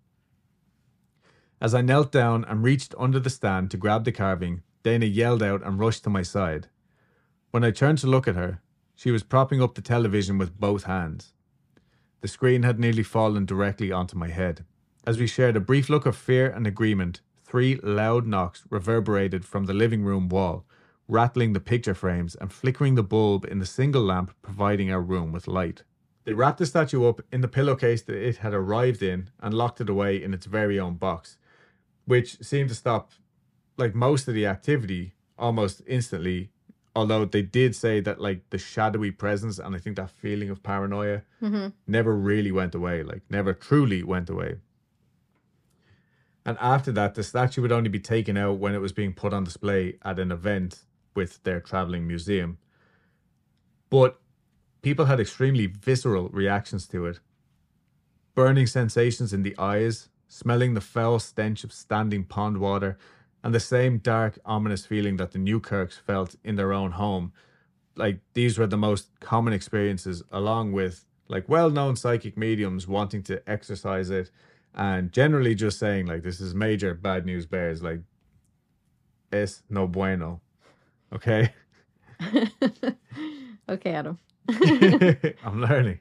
As 1.60 1.72
I 1.72 1.80
knelt 1.80 2.10
down 2.10 2.44
and 2.44 2.64
reached 2.64 2.94
under 2.98 3.20
the 3.20 3.30
stand 3.30 3.70
to 3.70 3.76
grab 3.76 4.04
the 4.04 4.12
carving, 4.12 4.62
Dana 4.82 5.06
yelled 5.06 5.42
out 5.42 5.62
and 5.64 5.78
rushed 5.78 6.04
to 6.04 6.10
my 6.10 6.22
side. 6.22 6.68
When 7.50 7.64
I 7.64 7.70
turned 7.70 7.98
to 7.98 8.06
look 8.06 8.26
at 8.26 8.34
her, 8.34 8.60
she 8.94 9.10
was 9.10 9.22
propping 9.22 9.62
up 9.62 9.74
the 9.74 9.82
television 9.82 10.38
with 10.38 10.58
both 10.58 10.84
hands. 10.84 11.34
The 12.20 12.28
screen 12.28 12.62
had 12.62 12.78
nearly 12.78 13.02
fallen 13.02 13.46
directly 13.46 13.92
onto 13.92 14.16
my 14.16 14.28
head. 14.28 14.64
As 15.06 15.18
we 15.18 15.26
shared 15.26 15.56
a 15.56 15.60
brief 15.60 15.88
look 15.88 16.06
of 16.06 16.16
fear 16.16 16.48
and 16.50 16.66
agreement, 16.66 17.20
three 17.44 17.76
loud 17.82 18.26
knocks 18.26 18.64
reverberated 18.70 19.44
from 19.44 19.64
the 19.64 19.74
living 19.74 20.04
room 20.04 20.28
wall, 20.28 20.64
rattling 21.08 21.52
the 21.52 21.60
picture 21.60 21.94
frames 21.94 22.34
and 22.36 22.52
flickering 22.52 22.94
the 22.94 23.02
bulb 23.02 23.44
in 23.44 23.58
the 23.58 23.66
single 23.66 24.02
lamp 24.02 24.34
providing 24.40 24.90
our 24.90 25.00
room 25.00 25.32
with 25.32 25.48
light. 25.48 25.82
They 26.24 26.32
wrapped 26.32 26.58
the 26.58 26.66
statue 26.66 27.04
up 27.04 27.20
in 27.32 27.40
the 27.40 27.48
pillowcase 27.48 28.02
that 28.02 28.16
it 28.16 28.36
had 28.38 28.54
arrived 28.54 29.02
in 29.02 29.30
and 29.40 29.52
locked 29.52 29.80
it 29.80 29.88
away 29.88 30.22
in 30.22 30.32
its 30.32 30.46
very 30.46 30.78
own 30.78 30.94
box, 30.94 31.36
which 32.04 32.38
seemed 32.40 32.68
to 32.68 32.74
stop 32.74 33.10
like 33.82 33.94
most 33.94 34.28
of 34.28 34.34
the 34.34 34.46
activity 34.46 35.04
almost 35.38 35.76
instantly. 35.86 36.40
Although 36.94 37.24
they 37.24 37.42
did 37.42 37.74
say 37.84 37.94
that 38.06 38.20
like 38.26 38.40
the 38.50 38.58
shadowy 38.58 39.10
presence 39.24 39.56
and 39.58 39.74
I 39.76 39.78
think 39.82 39.96
that 39.96 40.10
feeling 40.10 40.50
of 40.50 40.62
paranoia 40.62 41.18
Mm-hmm. 41.42 41.68
never 41.98 42.14
really 42.14 42.52
went 42.60 42.74
away, 42.80 43.02
like 43.02 43.22
never 43.38 43.52
truly 43.68 44.00
went 44.14 44.28
away. 44.30 44.52
And 46.46 46.56
after 46.60 46.92
that, 46.98 47.14
the 47.14 47.24
statue 47.32 47.62
would 47.62 47.72
only 47.78 47.88
be 47.88 47.98
taken 48.14 48.36
out 48.36 48.58
when 48.62 48.74
it 48.74 48.80
was 48.86 48.92
being 48.92 49.12
put 49.22 49.32
on 49.32 49.42
display 49.44 49.82
at 50.10 50.18
an 50.20 50.30
event 50.38 50.70
with 51.18 51.42
their 51.42 51.60
traveling 51.60 52.06
museum. 52.06 52.58
But 53.90 54.20
people 54.82 55.06
had 55.06 55.20
extremely 55.20 55.66
visceral 55.66 56.28
reactions 56.40 56.86
to 56.88 57.06
it 57.06 57.18
burning 58.34 58.66
sensations 58.66 59.32
in 59.32 59.42
the 59.42 59.54
eyes, 59.58 60.08
smelling 60.26 60.72
the 60.74 60.80
foul 60.80 61.18
stench 61.18 61.64
of 61.64 61.72
standing 61.72 62.24
pond 62.24 62.56
water, 62.58 62.96
and 63.42 63.54
the 63.54 63.60
same 63.60 63.98
dark, 63.98 64.38
ominous 64.44 64.86
feeling 64.86 65.16
that 65.16 65.32
the 65.32 65.38
Newkirks 65.38 65.98
felt 65.98 66.36
in 66.44 66.56
their 66.56 66.72
own 66.72 66.92
home. 66.92 67.32
Like 67.96 68.20
these 68.34 68.58
were 68.58 68.66
the 68.66 68.76
most 68.76 69.08
common 69.20 69.52
experiences, 69.52 70.22
along 70.30 70.72
with 70.72 71.04
like 71.28 71.48
well 71.48 71.70
known 71.70 71.96
psychic 71.96 72.36
mediums 72.36 72.86
wanting 72.86 73.22
to 73.24 73.42
exercise 73.50 74.10
it 74.10 74.30
and 74.74 75.12
generally 75.12 75.54
just 75.54 75.78
saying 75.78 76.06
like 76.06 76.22
this 76.22 76.40
is 76.40 76.54
major 76.54 76.94
bad 76.94 77.26
news 77.26 77.46
bears 77.46 77.82
like 77.82 78.00
es 79.32 79.62
no 79.68 79.86
bueno 79.86 80.40
okay 81.12 81.52
okay, 83.68 83.92
Adam. 83.92 84.18
i'm 84.48 85.60
learning 85.60 85.98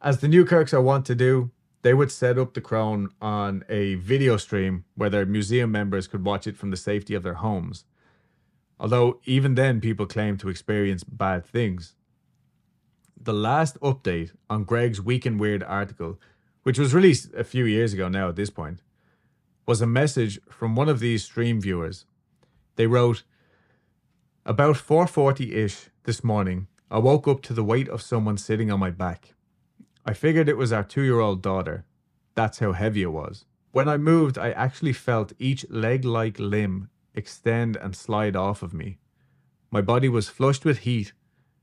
as 0.00 0.20
the 0.20 0.28
newkirks 0.28 0.72
are 0.72 0.80
wont 0.80 1.04
to 1.06 1.14
do 1.14 1.50
they 1.84 1.94
would 1.94 2.10
set 2.10 2.38
up 2.38 2.54
the 2.54 2.60
crown 2.60 3.10
on 3.20 3.64
a 3.68 3.94
video 3.94 4.36
stream 4.36 4.84
where 4.96 5.10
their 5.10 5.26
museum 5.26 5.70
members 5.70 6.08
could 6.08 6.24
watch 6.24 6.46
it 6.46 6.56
from 6.56 6.70
the 6.70 6.76
safety 6.76 7.14
of 7.14 7.22
their 7.22 7.34
homes 7.34 7.84
although 8.80 9.20
even 9.24 9.54
then 9.54 9.80
people 9.80 10.06
claim 10.06 10.36
to 10.36 10.48
experience 10.48 11.04
bad 11.04 11.46
things 11.46 11.94
the 13.24 13.32
last 13.32 13.80
update 13.80 14.32
on 14.50 14.64
Greg's 14.64 15.00
Week 15.00 15.24
in 15.24 15.38
Weird 15.38 15.62
article, 15.62 16.20
which 16.62 16.78
was 16.78 16.94
released 16.94 17.32
a 17.34 17.44
few 17.44 17.64
years 17.64 17.92
ago 17.92 18.08
now 18.08 18.28
at 18.28 18.36
this 18.36 18.50
point, 18.50 18.82
was 19.66 19.80
a 19.80 19.86
message 19.86 20.38
from 20.50 20.76
one 20.76 20.88
of 20.88 21.00
these 21.00 21.24
stream 21.24 21.60
viewers. 21.60 22.04
They 22.76 22.86
wrote, 22.86 23.22
About 24.44 24.76
4.40ish 24.76 25.88
this 26.04 26.22
morning, 26.22 26.66
I 26.90 26.98
woke 26.98 27.26
up 27.26 27.40
to 27.42 27.54
the 27.54 27.64
weight 27.64 27.88
of 27.88 28.02
someone 28.02 28.36
sitting 28.36 28.70
on 28.70 28.78
my 28.78 28.90
back. 28.90 29.33
I 30.04 30.12
figured 30.12 30.48
it 30.48 30.56
was 30.56 30.72
our 30.72 30.84
two-year-old 30.84 31.42
daughter. 31.42 31.84
That's 32.34 32.58
how 32.58 32.72
heavy 32.72 33.02
it 33.02 33.12
was. 33.12 33.46
When 33.72 33.88
I 33.88 33.96
moved, 33.96 34.38
I 34.38 34.50
actually 34.50 34.92
felt 34.92 35.32
each 35.38 35.64
leg-like 35.70 36.38
limb 36.38 36.90
extend 37.14 37.76
and 37.76 37.96
slide 37.96 38.36
off 38.36 38.62
of 38.62 38.74
me. 38.74 38.98
My 39.70 39.80
body 39.80 40.08
was 40.08 40.28
flushed 40.28 40.64
with 40.64 40.78
heat 40.78 41.12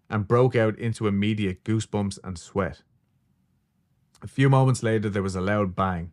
and 0.10 0.28
broke 0.28 0.56
out 0.56 0.78
into 0.78 1.08
immediate 1.08 1.64
goosebumps 1.64 2.20
and 2.24 2.38
sweat. 2.38 2.84
A 4.22 4.28
few 4.28 4.50
moments 4.50 4.84
later, 4.84 5.10
there 5.10 5.24
was 5.24 5.36
a 5.36 5.42
loud 5.42 5.76
bang, 5.76 6.12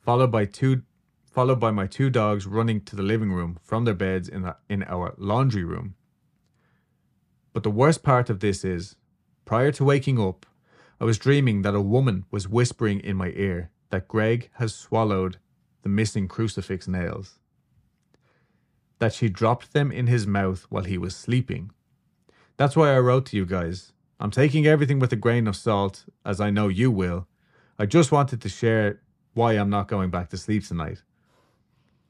followed 0.00 0.32
by 0.32 0.44
two, 0.44 0.82
followed 1.30 1.60
by 1.60 1.70
my 1.70 1.86
two 1.86 2.10
dogs 2.10 2.46
running 2.46 2.80
to 2.82 2.96
the 2.96 3.02
living 3.02 3.32
room 3.32 3.58
from 3.62 3.84
their 3.84 3.94
beds 3.94 4.28
in, 4.28 4.42
the, 4.42 4.56
in 4.68 4.82
our 4.84 5.14
laundry 5.18 5.64
room. 5.64 5.94
But 7.52 7.62
the 7.62 7.70
worst 7.70 8.02
part 8.02 8.28
of 8.30 8.40
this 8.40 8.64
is, 8.64 8.96
prior 9.44 9.72
to 9.72 9.84
waking 9.84 10.20
up, 10.20 10.46
I 11.00 11.04
was 11.04 11.18
dreaming 11.18 11.62
that 11.62 11.74
a 11.74 11.80
woman 11.80 12.24
was 12.30 12.48
whispering 12.48 13.00
in 13.00 13.16
my 13.16 13.28
ear 13.36 13.70
that 13.90 14.08
Greg 14.08 14.50
has 14.54 14.74
swallowed 14.74 15.38
the 15.82 15.88
missing 15.88 16.26
crucifix 16.26 16.88
nails. 16.88 17.38
That 18.98 19.12
she 19.12 19.28
dropped 19.28 19.72
them 19.72 19.92
in 19.92 20.06
his 20.06 20.26
mouth 20.26 20.66
while 20.70 20.84
he 20.84 20.96
was 20.96 21.14
sleeping. 21.14 21.70
That's 22.56 22.76
why 22.76 22.94
I 22.94 22.98
wrote 22.98 23.26
to 23.26 23.36
you 23.36 23.44
guys. 23.44 23.92
I'm 24.18 24.30
taking 24.30 24.66
everything 24.66 24.98
with 24.98 25.12
a 25.12 25.16
grain 25.16 25.46
of 25.46 25.54
salt, 25.54 26.06
as 26.24 26.40
I 26.40 26.50
know 26.50 26.68
you 26.68 26.90
will. 26.90 27.28
I 27.78 27.84
just 27.84 28.10
wanted 28.10 28.40
to 28.40 28.48
share 28.48 29.02
why 29.34 29.52
I'm 29.52 29.68
not 29.68 29.88
going 29.88 30.08
back 30.08 30.30
to 30.30 30.38
sleep 30.38 30.66
tonight. 30.66 31.02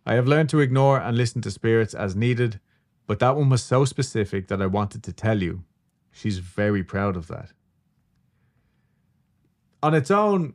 I 0.07 0.15
have 0.15 0.29
learned 0.29 0.49
to 0.51 0.61
ignore 0.61 1.01
and 1.01 1.17
listen 1.17 1.43
to 1.43 1.51
spirits 1.51 1.93
as 1.93 2.15
needed, 2.15 2.61
but 3.09 3.19
that 3.19 3.35
one 3.35 3.49
was 3.49 3.65
so 3.65 3.85
specific 3.85 4.47
that 4.47 4.63
I 4.63 4.67
wanted 4.67 5.03
to 5.03 5.13
tell 5.13 5.43
you. 5.43 5.65
She's 6.13 6.39
very 6.39 6.85
proud 6.85 7.17
of 7.17 7.27
that. 7.27 7.51
On 9.87 9.95
its 9.95 10.11
own, 10.11 10.55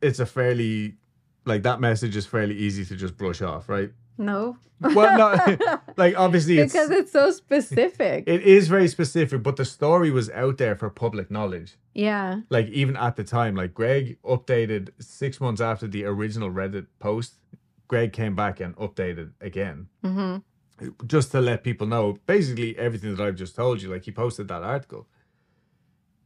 it's 0.00 0.18
a 0.18 0.26
fairly, 0.26 0.96
like, 1.44 1.62
that 1.62 1.80
message 1.80 2.16
is 2.16 2.26
fairly 2.26 2.56
easy 2.56 2.84
to 2.84 2.96
just 2.96 3.16
brush 3.16 3.40
off, 3.42 3.68
right? 3.68 3.90
No. 4.18 4.56
Well, 4.80 5.16
no, 5.16 5.78
like, 5.96 6.18
obviously, 6.18 6.58
it's. 6.58 6.72
because 6.72 6.90
it's 6.90 7.12
so 7.12 7.30
specific. 7.30 8.24
It 8.26 8.42
is 8.42 8.68
very 8.68 8.88
specific, 8.88 9.42
but 9.42 9.56
the 9.56 9.64
story 9.64 10.10
was 10.10 10.28
out 10.30 10.58
there 10.58 10.74
for 10.74 10.90
public 10.90 11.30
knowledge. 11.30 11.76
yeah. 11.94 12.40
Like 12.50 12.66
even 12.68 12.96
at 12.96 13.16
the 13.16 13.24
time, 13.24 13.54
like 13.56 13.72
Greg 13.72 14.18
updated 14.22 14.90
six 14.98 15.40
months 15.40 15.60
after 15.60 15.86
the 15.86 16.04
original 16.04 16.50
Reddit 16.50 16.86
post. 16.98 17.34
Greg 17.88 18.12
came 18.12 18.34
back 18.34 18.58
and 18.60 18.74
updated 18.76 19.30
again, 19.40 19.86
Mm-hmm. 20.04 20.88
just 21.06 21.30
to 21.32 21.40
let 21.40 21.62
people 21.62 21.86
know 21.86 22.18
basically 22.26 22.76
everything 22.76 23.14
that 23.14 23.24
I've 23.26 23.36
just 23.44 23.54
told 23.54 23.80
you. 23.80 23.88
Like 23.92 24.04
he 24.04 24.10
posted 24.12 24.48
that 24.48 24.62
article, 24.62 25.06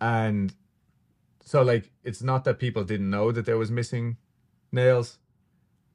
and 0.01 0.55
so 1.45 1.63
like 1.63 1.91
it's 2.05 2.23
not 2.23 2.45
that 2.45 2.59
people 2.59 2.85
didn't 2.85 3.11
know 3.11 3.33
that 3.33 3.47
there 3.47 3.59
was 3.59 3.71
missing 3.71 4.17
nails, 4.73 5.19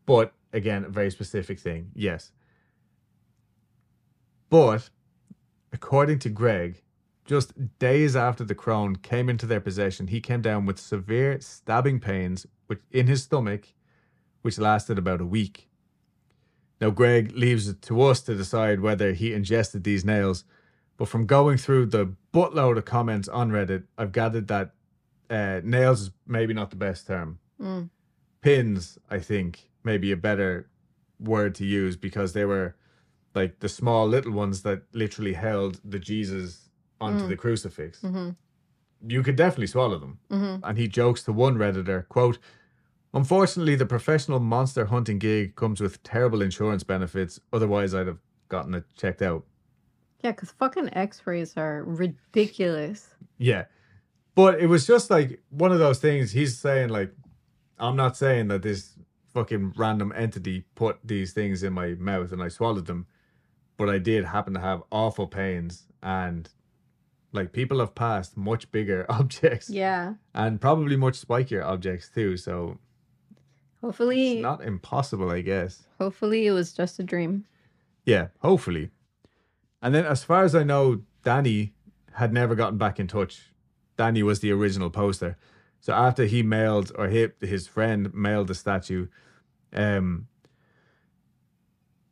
but 0.05 0.33
again, 0.53 0.85
a 0.85 0.89
very 0.89 1.11
specific 1.11 1.59
thing. 1.59 1.91
Yes, 1.93 2.31
but 4.49 4.89
according 5.73 6.19
to 6.19 6.29
Greg, 6.29 6.81
just 7.25 7.79
days 7.79 8.15
after 8.15 8.43
the 8.43 8.55
crone 8.55 8.95
came 8.95 9.29
into 9.29 9.45
their 9.45 9.59
possession, 9.59 10.07
he 10.07 10.21
came 10.21 10.41
down 10.41 10.65
with 10.65 10.79
severe 10.79 11.39
stabbing 11.41 11.99
pains 11.99 12.45
in 12.91 13.07
his 13.07 13.23
stomach, 13.23 13.73
which 14.43 14.59
lasted 14.59 14.97
about 14.97 15.21
a 15.21 15.25
week. 15.25 15.69
Now, 16.79 16.89
Greg 16.91 17.31
leaves 17.35 17.67
it 17.67 17.81
to 17.83 18.01
us 18.01 18.21
to 18.21 18.35
decide 18.35 18.79
whether 18.79 19.13
he 19.13 19.33
ingested 19.33 19.83
these 19.83 20.05
nails, 20.05 20.43
but 20.97 21.07
from 21.07 21.25
going 21.25 21.57
through 21.57 21.87
the 21.87 22.13
buttload 22.33 22.77
of 22.77 22.85
comments 22.85 23.27
on 23.27 23.49
Reddit, 23.49 23.83
I've 23.97 24.11
gathered 24.11 24.47
that 24.49 24.71
uh, 25.30 25.61
nails 25.63 26.01
is 26.01 26.11
maybe 26.28 26.53
not 26.53 26.69
the 26.69 26.76
best 26.76 27.07
term. 27.07 27.39
Mm. 27.59 27.89
Pins, 28.41 28.97
I 29.09 29.19
think, 29.19 29.69
maybe 29.84 30.11
a 30.11 30.17
better 30.17 30.69
word 31.19 31.55
to 31.55 31.65
use 31.65 31.95
because 31.95 32.34
they 32.34 32.45
were 32.45 32.76
like 33.34 33.59
the 33.59 33.69
small 33.69 34.07
little 34.07 34.32
ones 34.32 34.61
that 34.63 34.84
literally 34.93 35.34
held 35.34 35.80
the 35.84 35.99
Jesus 35.99 36.69
onto 37.01 37.26
Mm. 37.26 37.30
the 37.30 37.36
crucifix. 37.38 38.01
hmm 38.01 38.30
You 39.07 39.23
could 39.23 39.36
definitely 39.36 39.67
swallow 39.67 39.99
them. 39.99 40.19
hmm 40.30 40.55
And 40.63 40.78
he 40.78 40.88
jokes 40.88 41.23
to 41.23 41.34
one 41.34 41.55
Redditor, 41.57 42.07
quote, 42.07 42.39
Unfortunately, 43.13 43.76
the 43.76 43.86
professional 43.86 44.39
monster 44.41 44.86
hunting 44.86 45.19
gig 45.19 45.55
comes 45.55 45.80
with 45.80 46.03
terrible 46.03 46.41
insurance 46.41 46.84
benefits. 46.84 47.39
Otherwise, 47.53 47.93
I'd 47.93 48.07
have 48.07 48.19
gotten 48.49 48.73
it 48.73 48.84
checked 48.97 49.21
out. 49.21 49.45
Yeah, 50.21 50.32
because 50.32 50.51
fucking 50.51 50.89
X-rays 50.93 51.55
are 51.55 51.84
ridiculous. 51.86 53.15
Yeah. 53.38 53.65
But 54.36 54.59
it 54.59 54.67
was 54.67 54.86
just 54.86 55.09
like 55.09 55.41
one 55.49 55.71
of 55.71 55.79
those 55.79 55.99
things. 55.99 56.31
He's 56.33 56.57
saying, 56.57 56.89
like, 56.89 57.11
I'm 57.79 57.95
not 57.95 58.17
saying 58.17 58.49
that 58.49 58.61
this 58.61 58.91
fucking 59.33 59.73
random 59.77 60.13
entity 60.15 60.65
put 60.75 60.99
these 61.03 61.33
things 61.33 61.63
in 61.63 61.73
my 61.73 61.89
mouth 61.95 62.31
and 62.31 62.41
I 62.43 62.47
swallowed 62.49 62.86
them, 62.86 63.07
but 63.77 63.89
I 63.89 63.97
did 63.97 64.25
happen 64.25 64.53
to 64.53 64.59
have 64.59 64.83
awful 64.91 65.27
pains. 65.27 65.88
And 66.03 66.49
like, 67.31 67.51
people 67.53 67.79
have 67.79 67.95
passed 67.95 68.36
much 68.38 68.71
bigger 68.71 69.05
objects 69.09 69.69
Yeah. 69.69 70.13
and 70.33 70.59
probably 70.61 70.95
much 70.97 71.19
spikier 71.25 71.63
objects 71.63 72.09
too. 72.13 72.38
So 72.38 72.77
Hopefully, 73.81 74.33
it's 74.33 74.41
not 74.41 74.63
impossible, 74.63 75.29
I 75.29 75.41
guess. 75.41 75.83
hopefully 75.99 76.47
it 76.47 76.51
was 76.51 76.73
just 76.73 76.99
a 76.99 77.03
dream. 77.03 77.45
Yeah, 78.05 78.27
hopefully. 78.39 78.89
And 79.81 79.93
then, 79.93 80.05
as 80.05 80.23
far 80.23 80.43
as 80.43 80.55
I 80.55 80.63
know, 80.63 81.01
Danny 81.23 81.73
had 82.13 82.33
never 82.33 82.55
gotten 82.55 82.77
back 82.79 82.99
in 82.99 83.07
touch. 83.07 83.51
Danny 83.97 84.23
was 84.23 84.39
the 84.39 84.51
original 84.51 84.89
poster. 84.89 85.37
So 85.79 85.93
after 85.93 86.25
he 86.25 86.41
mailed, 86.43 86.91
or 86.95 87.07
he, 87.09 87.27
his 87.41 87.67
friend 87.67 88.13
mailed 88.13 88.47
the 88.47 88.55
statue, 88.55 89.07
um, 89.73 90.27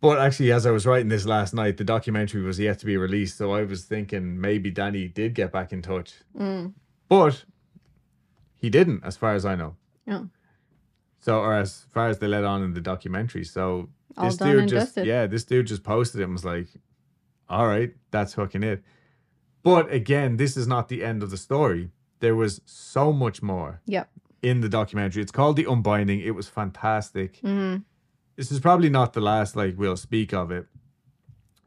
but 0.02 0.20
actually, 0.20 0.52
as 0.52 0.66
I 0.66 0.72
was 0.72 0.86
writing 0.86 1.08
this 1.08 1.26
last 1.26 1.54
night, 1.54 1.78
the 1.78 1.84
documentary 1.86 2.42
was 2.42 2.60
yet 2.60 2.78
to 2.80 2.86
be 2.86 2.98
released. 2.98 3.38
So 3.38 3.54
I 3.54 3.64
was 3.64 3.86
thinking 3.86 4.40
maybe 4.40 4.70
Danny 4.70 5.08
did 5.08 5.34
get 5.34 5.52
back 5.52 5.72
in 5.72 5.82
touch, 5.82 6.16
Mm. 6.38 6.74
but 7.08 7.46
he 8.56 8.70
didn't, 8.70 9.04
as 9.06 9.16
far 9.16 9.34
as 9.34 9.46
I 9.46 9.56
know. 9.56 9.76
Oh. 10.10 10.28
So, 11.20 11.40
or 11.40 11.54
as 11.54 11.86
far 11.90 12.10
as 12.10 12.20
they 12.20 12.28
let 12.28 12.44
on 12.44 12.62
in 12.64 12.74
the 12.74 12.82
documentary. 12.82 13.46
So 13.46 13.90
All 14.18 14.26
this 14.26 14.36
dude 14.36 14.68
just, 14.68 14.88
dusted. 14.88 15.06
yeah, 15.08 15.26
this 15.26 15.46
dude 15.46 15.68
just 15.68 15.84
posted 15.84 16.20
it 16.20 16.26
and 16.26 16.34
was 16.34 16.44
like, 16.44 16.68
all 17.50 17.66
right, 17.66 17.94
that's 18.12 18.34
fucking 18.34 18.64
it. 18.64 18.84
But 19.64 19.92
again, 19.92 20.38
this 20.38 20.58
is 20.58 20.68
not 20.68 20.90
the 20.90 21.04
end 21.04 21.24
of 21.24 21.30
the 21.32 21.38
story. 21.38 21.90
There 22.20 22.36
was 22.36 22.62
so 22.66 23.12
much 23.14 23.42
more 23.42 23.82
Yep. 23.86 24.10
in 24.42 24.62
the 24.62 24.70
documentary. 24.70 25.22
It's 25.22 25.32
called 25.32 25.56
The 25.56 25.66
Unbinding. 25.66 26.22
It 26.22 26.32
was 26.32 26.48
fantastic. 26.48 27.38
hmm 27.42 27.78
This 28.36 28.52
is 28.52 28.60
probably 28.60 28.90
not 28.90 29.14
the 29.14 29.22
last, 29.22 29.56
like, 29.56 29.76
we'll 29.78 29.98
speak 29.98 30.34
of 30.34 30.52
it. 30.52 30.68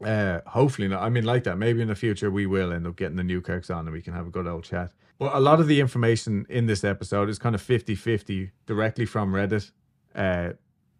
Uh, 0.03 0.41
hopefully 0.45 0.87
not. 0.87 1.01
I 1.01 1.09
mean, 1.09 1.23
like 1.25 1.43
that. 1.45 1.57
Maybe 1.57 1.81
in 1.81 1.87
the 1.87 1.95
future 1.95 2.29
we 2.29 2.45
will 2.45 2.71
end 2.71 2.85
up 2.85 2.95
getting 2.97 3.17
the 3.17 3.23
Newkirks 3.23 3.69
on 3.71 3.85
and 3.87 3.91
we 3.93 4.01
can 4.01 4.13
have 4.13 4.27
a 4.27 4.29
good 4.29 4.45
old 4.47 4.63
chat. 4.63 4.91
But 5.17 5.33
a 5.35 5.39
lot 5.39 5.59
of 5.59 5.65
the 5.67 5.79
information 5.79 6.45
in 6.49 6.67
this 6.67 6.83
episode 6.83 7.29
is 7.29 7.39
kind 7.39 7.55
of 7.55 7.61
50 7.61 7.95
50 7.95 8.51
directly 8.67 9.05
from 9.07 9.31
Reddit 9.33 9.71
uh, 10.13 10.53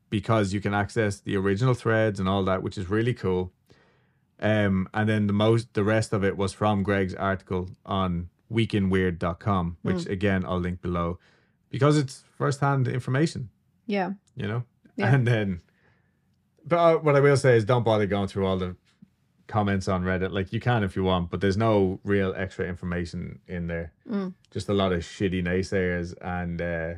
because 0.09 0.51
you 0.53 0.61
can 0.61 0.73
access 0.73 1.19
the 1.19 1.35
original 1.37 1.75
threads 1.75 2.19
and 2.19 2.27
all 2.27 2.43
that, 2.45 2.63
which 2.63 2.77
is 2.79 2.89
really 2.89 3.13
cool. 3.13 3.51
Um, 4.39 4.87
and 4.93 5.09
then 5.09 5.27
the 5.27 5.33
most, 5.33 5.73
the 5.73 5.83
rest 5.83 6.13
of 6.13 6.23
it 6.23 6.37
was 6.37 6.53
from 6.53 6.83
Greg's 6.83 7.15
article 7.15 7.69
on 7.85 8.29
weekinweird.com, 8.51 9.77
which 9.81 10.05
again 10.05 10.45
I'll 10.45 10.59
link 10.59 10.81
below 10.81 11.19
because 11.69 11.97
it's 11.97 12.23
firsthand 12.37 12.87
information 12.87 13.49
Yeah. 13.87 14.11
you 14.35 14.47
know? 14.47 14.63
Yeah. 14.95 15.13
And 15.13 15.27
then, 15.27 15.61
but 16.65 16.77
uh, 16.77 16.97
what 16.99 17.15
I 17.15 17.19
will 17.19 17.37
say 17.37 17.55
is 17.57 17.65
don't 17.65 17.83
bother 17.83 18.05
going 18.05 18.27
through 18.27 18.45
all 18.45 18.57
the 18.57 18.75
comments 19.47 19.87
on 19.87 20.03
Reddit. 20.03 20.31
Like, 20.31 20.51
you 20.53 20.59
can 20.59 20.83
if 20.83 20.95
you 20.95 21.03
want, 21.03 21.29
but 21.29 21.39
there's 21.41 21.57
no 21.57 21.99
real 22.03 22.33
extra 22.37 22.67
information 22.67 23.39
in 23.47 23.67
there. 23.67 23.93
Mm. 24.09 24.33
Just 24.51 24.69
a 24.69 24.73
lot 24.73 24.91
of 24.91 24.99
shitty 25.01 25.43
naysayers 25.43 26.13
and 26.21 26.61
uh, 26.61 26.93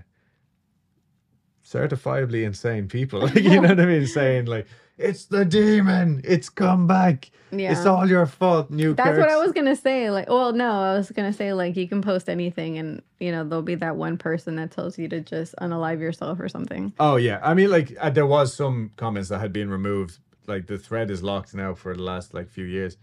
certifiably 1.66 2.44
insane 2.46 2.88
people. 2.88 3.22
Like, 3.28 3.36
you 3.36 3.62
know 3.62 3.70
what 3.70 3.80
I 3.80 3.86
mean? 3.86 4.08
Saying, 4.08 4.46
like, 4.46 4.68
it's 4.98 5.26
the 5.26 5.46
demon, 5.46 6.22
it's 6.26 6.50
come 6.50 6.86
back, 6.88 7.32
Yeah. 7.52 7.72
it's 7.72 7.86
all 7.86 8.08
your 8.08 8.26
fault, 8.26 8.70
New 8.70 8.94
That's 8.94 9.18
what 9.18 9.30
I 9.30 9.38
was 9.38 9.54
gonna 9.54 9.76
say. 9.76 10.12
Like, 10.12 10.28
well, 10.30 10.52
no, 10.52 10.70
I 10.72 10.98
was 10.98 11.10
gonna 11.12 11.32
say 11.32 11.54
like 11.54 11.78
you 11.78 11.88
can 11.88 12.02
post 12.02 12.28
anything, 12.30 12.78
and 12.78 13.02
you 13.20 13.32
know 13.32 13.46
there'll 13.46 13.62
be 13.62 13.76
that 13.76 13.96
one 13.96 14.18
person 14.18 14.56
that 14.58 14.72
tells 14.72 14.98
you 14.98 15.08
to 15.08 15.22
just 15.22 15.56
unalive 15.62 16.02
yourself 16.02 16.40
or 16.42 16.50
something. 16.50 16.92
Oh 17.00 17.16
yeah, 17.16 17.40
I 17.42 17.54
mean, 17.54 17.70
like 17.72 17.96
uh, 18.00 18.10
there 18.10 18.26
was 18.26 18.54
some 18.54 18.92
comments 18.98 19.30
that 19.30 19.40
had 19.40 19.54
been 19.54 19.70
removed. 19.70 20.20
Like 20.48 20.68
the 20.68 20.78
thread 20.78 21.10
is 21.12 21.24
locked 21.24 21.54
now 21.56 21.76
for 21.76 21.96
the 21.96 22.04
last 22.04 22.34
like 22.34 22.50
few 22.50 22.66
years. 22.66 22.98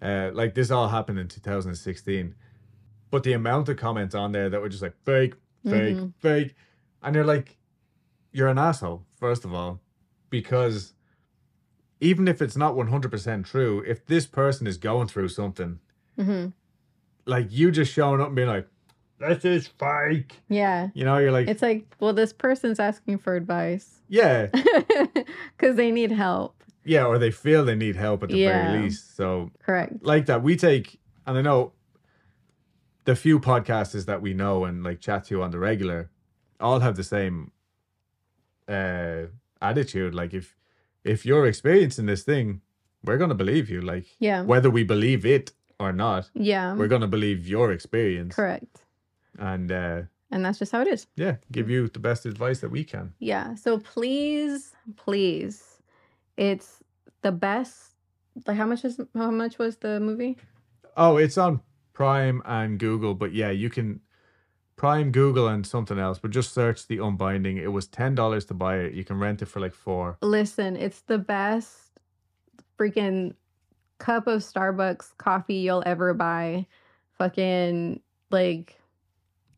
Uh, 0.00 0.30
like 0.32 0.54
this 0.54 0.70
all 0.70 0.88
happened 0.88 1.18
in 1.18 1.28
2016, 1.28 2.34
but 3.10 3.24
the 3.24 3.34
amount 3.34 3.68
of 3.68 3.76
comments 3.76 4.14
on 4.14 4.32
there 4.32 4.48
that 4.48 4.60
were 4.60 4.68
just 4.70 4.82
like 4.82 4.94
fake, 5.04 5.34
fake, 5.64 5.96
Mhm. 5.96 6.12
fake, 6.18 6.54
and 7.02 7.14
they're 7.14 7.24
like, 7.24 7.58
you're 8.32 8.48
an 8.48 8.58
asshole 8.58 9.04
first 9.18 9.44
of 9.44 9.52
all, 9.54 9.80
because 10.30 10.92
even 12.00 12.28
if 12.28 12.42
it's 12.42 12.56
not 12.56 12.74
100% 12.74 13.44
true, 13.46 13.82
if 13.86 14.04
this 14.06 14.26
person 14.26 14.66
is 14.66 14.76
going 14.76 15.08
through 15.08 15.28
something, 15.28 15.80
hmm 16.16 16.46
like 17.28 17.48
you 17.50 17.72
just 17.72 17.92
showing 17.92 18.20
up 18.20 18.28
and 18.28 18.36
being 18.36 18.46
like, 18.48 18.68
this 19.18 19.44
is 19.44 19.66
fake, 19.66 20.40
Yeah, 20.48 20.90
you 20.94 21.04
know, 21.04 21.18
you're 21.18 21.32
like, 21.32 21.48
it's 21.48 21.62
like, 21.62 21.86
well, 21.98 22.12
this 22.12 22.32
person's 22.32 22.78
asking 22.78 23.18
for 23.18 23.34
advice 23.34 24.02
yeah, 24.08 24.46
because 25.56 25.74
they 25.76 25.90
need 25.90 26.12
help. 26.12 26.62
Yeah, 26.84 27.06
or 27.06 27.18
they 27.18 27.32
feel 27.32 27.64
they 27.64 27.74
need 27.74 27.96
help 27.96 28.22
at 28.22 28.28
the 28.28 28.36
Yeah. 28.36 28.52
very 28.52 28.82
least. 28.82 29.16
So, 29.16 29.50
Correct. 29.58 29.94
like 30.02 30.26
that, 30.26 30.42
we 30.44 30.54
take, 30.54 31.00
and 31.26 31.36
I 31.36 31.42
know 31.42 31.72
the 33.04 33.16
few 33.16 33.40
podcasters 33.40 34.04
that 34.06 34.22
we 34.22 34.32
know 34.34 34.64
and 34.64 34.84
like 34.84 35.00
chat 35.00 35.24
to 35.26 35.42
on 35.42 35.50
the 35.50 35.58
regular 35.58 36.10
all 36.60 36.80
have 36.80 36.94
the 36.96 37.04
same 37.04 37.50
uh 38.68 39.26
attitude. 39.60 40.14
Like, 40.14 40.34
if 40.34 40.56
if 41.04 41.24
you're 41.26 41.46
experiencing 41.46 42.06
this 42.06 42.24
thing, 42.24 42.60
we're 43.04 43.18
gonna 43.18 43.34
believe 43.34 43.70
you. 43.70 43.80
Like, 43.80 44.06
Yeah. 44.18 44.42
whether 44.42 44.70
we 44.70 44.84
believe 44.84 45.24
it 45.26 45.52
or 45.78 45.92
not, 45.92 46.30
Yeah. 46.34 46.74
we're 46.74 46.88
gonna 46.88 47.06
believe 47.08 47.46
your 47.48 47.72
experience 47.72 48.34
Correct. 48.34 48.84
and 49.38 49.70
uh 49.70 50.02
And 50.30 50.44
that's 50.44 50.58
just 50.58 50.72
how 50.72 50.80
it 50.82 50.88
is. 50.88 51.06
yeah, 51.16 51.36
give 51.52 51.70
you 51.70 51.88
the 51.88 52.00
best 52.00 52.26
advice 52.26 52.60
that 52.60 52.70
we 52.70 52.84
can. 52.84 53.12
Yeah. 53.20 53.54
So 53.54 53.78
please, 53.78 54.74
please, 54.96 55.62
it's 56.36 56.82
the 57.22 57.32
best. 57.32 57.94
Like, 58.46 58.56
how 58.58 58.66
much 58.66 58.84
is 58.84 59.00
how 59.14 59.30
much 59.30 59.58
was 59.58 59.76
the 59.76 60.00
movie? 60.00 60.36
Oh, 60.96 61.16
it's 61.18 61.38
on 61.38 61.60
Prime 61.92 62.42
and 62.44 62.78
Google, 62.78 63.14
but 63.14 63.32
yeah, 63.32 63.50
you 63.50 63.70
can 63.70 64.00
Prime, 64.76 65.10
Google, 65.10 65.48
and 65.48 65.66
something 65.66 65.98
else. 65.98 66.18
But 66.18 66.30
just 66.30 66.52
search 66.52 66.86
the 66.86 66.98
Unbinding. 66.98 67.56
It 67.56 67.68
was 67.72 67.86
ten 67.86 68.14
dollars 68.14 68.44
to 68.46 68.54
buy 68.54 68.78
it. 68.78 68.94
You 68.94 69.04
can 69.04 69.18
rent 69.18 69.42
it 69.42 69.46
for 69.46 69.60
like 69.60 69.74
four. 69.74 70.18
Listen, 70.22 70.76
it's 70.76 71.00
the 71.02 71.18
best 71.18 71.98
freaking 72.78 73.34
cup 73.98 74.26
of 74.26 74.42
Starbucks 74.42 75.16
coffee 75.16 75.54
you'll 75.56 75.82
ever 75.86 76.12
buy. 76.14 76.66
Fucking 77.18 78.00
like 78.30 78.78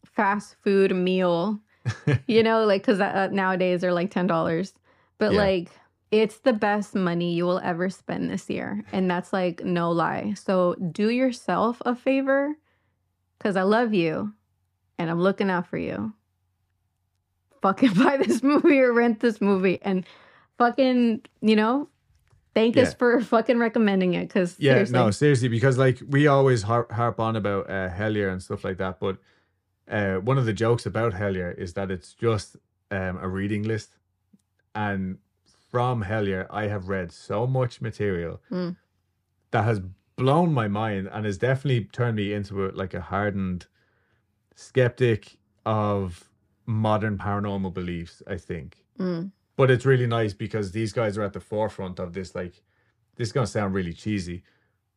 fast 0.04 0.56
food 0.62 0.94
meal. 0.94 1.58
you 2.26 2.42
know, 2.42 2.64
like 2.64 2.82
because 2.82 3.00
uh, 3.00 3.28
nowadays 3.32 3.80
they're 3.80 3.92
like 3.92 4.10
ten 4.10 4.26
dollars, 4.26 4.74
but 5.18 5.32
Yeah. 5.32 5.38
like 5.38 5.70
it's 6.10 6.38
the 6.38 6.52
best 6.54 6.94
money 6.94 7.34
you 7.34 7.44
will 7.44 7.58
ever 7.58 7.90
spend 7.90 8.30
this 8.30 8.48
year, 8.48 8.84
and 8.92 9.10
that's 9.10 9.32
like 9.32 9.64
no 9.64 9.90
lie. 9.90 10.34
So 10.34 10.74
do 10.74 11.10
yourself 11.10 11.82
a 11.84 11.94
favor, 11.94 12.54
because 13.38 13.56
I 13.56 13.62
love 13.62 13.92
you, 13.92 14.32
and 14.98 15.10
I'm 15.10 15.20
looking 15.20 15.50
out 15.50 15.66
for 15.66 15.78
you. 15.78 16.12
Fucking 17.62 17.92
buy 17.96 18.16
this 18.18 18.42
movie 18.42 18.78
or 18.80 18.92
rent 18.92 19.20
this 19.20 19.40
movie, 19.40 19.78
and 19.82 20.04
fucking 20.58 21.22
you 21.40 21.56
know, 21.56 21.88
thank 22.54 22.76
us 22.76 22.94
for 22.94 23.20
fucking 23.20 23.58
recommending 23.58 24.14
it. 24.14 24.28
Because 24.28 24.56
yeah, 24.58 24.72
seriously, 24.74 24.92
no, 24.98 25.10
seriously, 25.10 25.48
because 25.48 25.78
like 25.78 25.98
we 26.08 26.26
always 26.26 26.62
harp, 26.62 26.92
harp 26.92 27.18
on 27.18 27.36
about 27.36 27.68
uh, 27.68 27.88
Hellier 27.88 28.30
and 28.30 28.42
stuff 28.42 28.64
like 28.64 28.78
that, 28.78 29.00
but 29.00 29.18
uh, 29.90 30.16
one 30.16 30.38
of 30.38 30.46
the 30.46 30.52
jokes 30.52 30.86
about 30.86 31.14
Hellier 31.14 31.56
is 31.56 31.72
that 31.74 31.90
it's 31.90 32.12
just 32.14 32.56
um, 32.90 33.18
a 33.20 33.28
reading 33.28 33.64
list, 33.64 33.96
and 34.74 35.18
from 35.70 36.04
Hellier, 36.04 36.46
I 36.50 36.68
have 36.68 36.88
read 36.88 37.12
so 37.12 37.46
much 37.46 37.80
material 37.80 38.40
Mm. 38.50 38.76
that 39.50 39.64
has 39.64 39.80
blown 40.16 40.52
my 40.52 40.66
mind 40.68 41.08
and 41.12 41.26
has 41.26 41.38
definitely 41.38 41.84
turned 41.84 42.16
me 42.16 42.32
into 42.32 42.66
a, 42.66 42.68
like 42.70 42.94
a 42.94 43.00
hardened 43.00 43.66
skeptic 44.58 45.36
of 45.64 46.28
modern 46.66 47.16
paranormal 47.16 47.72
beliefs. 47.72 48.22
I 48.26 48.36
think, 48.36 48.76
Mm. 48.98 49.30
but 49.56 49.70
it's 49.70 49.86
really 49.86 50.06
nice 50.06 50.34
because 50.34 50.72
these 50.72 50.92
guys 50.92 51.16
are 51.16 51.22
at 51.22 51.32
the 51.32 51.40
forefront 51.40 51.98
of 52.00 52.12
this. 52.12 52.34
Like, 52.34 52.62
this 53.16 53.28
is 53.28 53.32
gonna 53.32 53.46
sound 53.46 53.72
really 53.72 53.92
cheesy, 53.92 54.42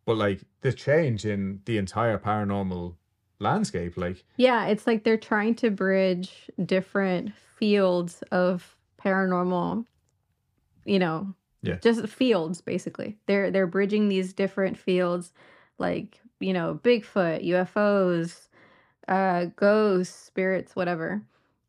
but 0.06 0.18
like 0.18 0.42
the 0.62 0.74
change 0.74 1.26
in 1.26 1.62
the 1.66 1.78
entire 1.78 2.18
paranormal 2.18 2.96
landscape. 3.40 3.98
Like, 3.98 4.24
Yeah, 4.38 4.66
it's 4.68 4.88
like 4.88 5.04
they're 5.04 5.18
trying 5.32 5.56
to 5.56 5.70
bridge 5.70 6.50
different 6.66 7.34
fields 7.36 8.24
of 8.32 8.76
paranormal, 9.00 9.86
you 10.86 10.98
know, 11.00 11.36
Yeah. 11.62 11.76
just 11.76 12.08
fields 12.08 12.62
basically. 12.62 13.18
They're 13.28 13.52
they're 13.52 13.68
bridging 13.68 14.10
these 14.10 14.34
different 14.34 14.78
fields 14.78 15.34
like, 15.78 16.20
you 16.40 16.54
know, 16.54 16.80
Bigfoot, 16.84 17.44
UFOs, 17.46 18.48
uh 19.12 19.46
ghosts, 19.56 20.16
spirits, 20.16 20.76
whatever. 20.76 21.22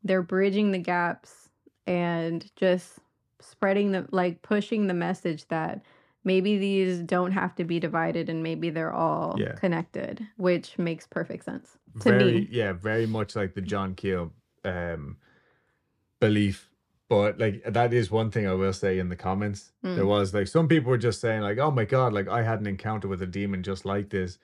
They're 0.03 0.23
bridging 0.23 0.71
the 0.71 0.79
gaps 0.79 1.49
and 1.85 2.49
just 2.55 2.99
spreading 3.39 3.91
the 3.91 4.07
like 4.11 4.41
pushing 4.41 4.87
the 4.87 4.93
message 4.93 5.47
that 5.49 5.81
maybe 6.23 6.57
these 6.57 6.99
don't 6.99 7.33
have 7.33 7.53
to 7.55 7.63
be 7.65 7.79
divided 7.79 8.29
and 8.29 8.41
maybe 8.41 8.69
they're 8.71 8.93
all 8.93 9.35
Yeah. 9.37 9.55
connected, 9.55 10.25
which 10.37 10.77
makes 10.79 11.05
perfect 11.05 11.43
sense 11.45 11.77
to 11.99 12.09
very 12.11 12.33
me. 12.33 12.47
yeah 12.49 12.73
very 12.73 13.05
much 13.05 13.35
like 13.35 13.53
the 13.53 13.61
john 13.61 13.93
keel 13.93 14.31
um 14.65 15.17
belief 16.19 16.69
but 17.09 17.37
like 17.37 17.61
that 17.67 17.93
is 17.93 18.09
one 18.09 18.31
thing 18.31 18.47
i 18.47 18.53
will 18.53 18.73
say 18.73 18.97
in 18.97 19.09
the 19.09 19.15
comments 19.15 19.73
there 19.83 20.05
Mm. 20.05 20.07
was 20.07 20.33
like 20.33 20.47
some 20.47 20.67
people 20.67 20.89
were 20.89 20.97
just 20.97 21.21
saying 21.21 21.41
like 21.41 21.59
oh 21.59 21.69
my 21.69 21.85
god 21.85 22.13
like 22.13 22.27
i 22.29 22.41
had 22.41 22.59
an 22.61 22.65
encounter 22.67 23.07
with 23.07 23.21
a 23.21 23.27
demon 23.27 23.61
just 23.61 23.85
like 23.85 24.09
this 24.09 24.39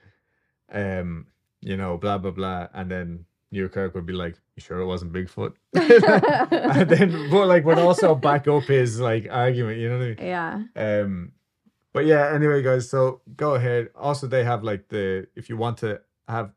um 0.71 1.25
you 1.61 1.77
know 1.77 1.97
blah 1.97 2.17
blah 2.17 2.31
blah 2.31 2.67
and 2.73 2.89
then 2.89 3.25
Newkirk 3.51 3.95
would 3.95 4.05
be 4.05 4.13
like, 4.13 4.35
"You 4.55 4.61
sure 4.61 4.79
it 4.79 4.85
wasn't 4.85 5.11
Bigfoot?" 5.11 5.53
and 5.73 6.89
then, 6.89 7.29
but 7.31 7.47
like, 7.47 7.65
would 7.65 7.79
also 7.79 8.13
back 8.15 8.47
up 8.47 8.63
his 8.63 8.99
like 8.99 9.27
argument. 9.29 9.79
You 9.79 9.89
know 9.89 9.97
what 9.97 10.03
I 10.03 10.07
mean? 10.07 10.17
yeah. 10.19 10.61
Um, 10.75 11.31
but 11.93 12.05
yeah, 12.05 12.31
anyway, 12.33 12.61
guys, 12.61 12.89
so 12.89 13.21
go 13.35 13.55
ahead. 13.55 13.89
Also, 13.95 14.27
they 14.27 14.43
have 14.43 14.63
like 14.63 14.89
the 14.89 15.27
if 15.35 15.49
you 15.49 15.57
want 15.57 15.77
to 15.79 16.01
have 16.27 16.51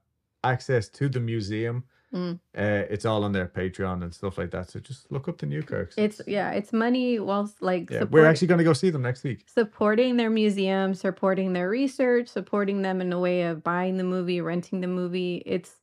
access 0.44 0.88
to 0.90 1.09
the 1.09 1.20
museum, 1.20 1.84
Mm. 2.14 2.34
uh, 2.34 2.84
it's 2.90 3.06
all 3.06 3.24
on 3.24 3.32
their 3.32 3.48
Patreon 3.48 4.02
and 4.02 4.14
stuff 4.14 4.36
like 4.36 4.50
that. 4.50 4.70
So 4.70 4.80
just 4.80 5.10
look 5.10 5.28
up 5.28 5.38
the 5.38 5.46
Newkirks. 5.46 5.94
It's 5.96 6.20
yeah, 6.26 6.50
it's 6.50 6.72
money 6.72 7.18
whilst 7.18 7.62
like 7.62 7.90
yeah, 7.90 8.04
we're 8.04 8.26
actually 8.26 8.48
going 8.48 8.58
to 8.58 8.64
go 8.64 8.74
see 8.74 8.90
them 8.90 9.02
next 9.02 9.24
week. 9.24 9.46
supporting 9.52 10.18
their 10.18 10.28
museum, 10.28 10.94
supporting 10.94 11.54
their 11.54 11.70
research, 11.70 12.28
supporting 12.28 12.82
them 12.82 13.00
in 13.00 13.12
a 13.12 13.18
way 13.18 13.42
of 13.42 13.64
buying 13.64 13.96
the 13.96 14.04
movie, 14.04 14.40
renting 14.42 14.80
the 14.82 14.88
movie. 14.88 15.42
It's 15.46 15.76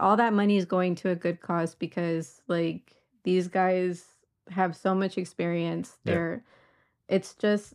all 0.00 0.16
that 0.16 0.32
money 0.32 0.56
is 0.56 0.64
going 0.64 0.96
to 0.96 1.10
a 1.10 1.14
good 1.14 1.40
cause 1.40 1.74
because 1.74 2.42
like 2.48 2.96
these 3.22 3.46
guys 3.48 4.04
have 4.50 4.74
so 4.74 4.94
much 4.94 5.18
experience. 5.18 5.96
Yeah. 6.04 6.12
They're 6.12 6.44
it's 7.08 7.34
just 7.34 7.74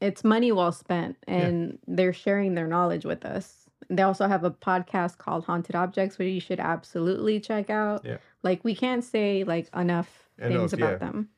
it's 0.00 0.24
money 0.24 0.50
well 0.50 0.72
spent 0.72 1.16
and 1.28 1.78
they're 1.86 2.12
sharing 2.12 2.54
their 2.54 2.66
knowledge 2.66 3.04
with 3.04 3.24
us. 3.24 3.61
They 3.96 4.02
also 4.02 4.26
have 4.28 4.44
a 4.44 4.50
podcast 4.50 5.18
called 5.18 5.44
Haunted 5.44 5.74
Objects, 5.76 6.18
which 6.18 6.32
you 6.32 6.40
should 6.40 6.60
absolutely 6.60 7.40
check 7.40 7.70
out. 7.70 8.04
Yeah. 8.04 8.18
Like 8.42 8.64
we 8.64 8.74
can't 8.74 9.04
say 9.04 9.44
like 9.44 9.68
enough 9.74 10.08
things 10.38 10.72
about 10.72 10.92
yeah. 10.92 10.96
them. 10.98 11.28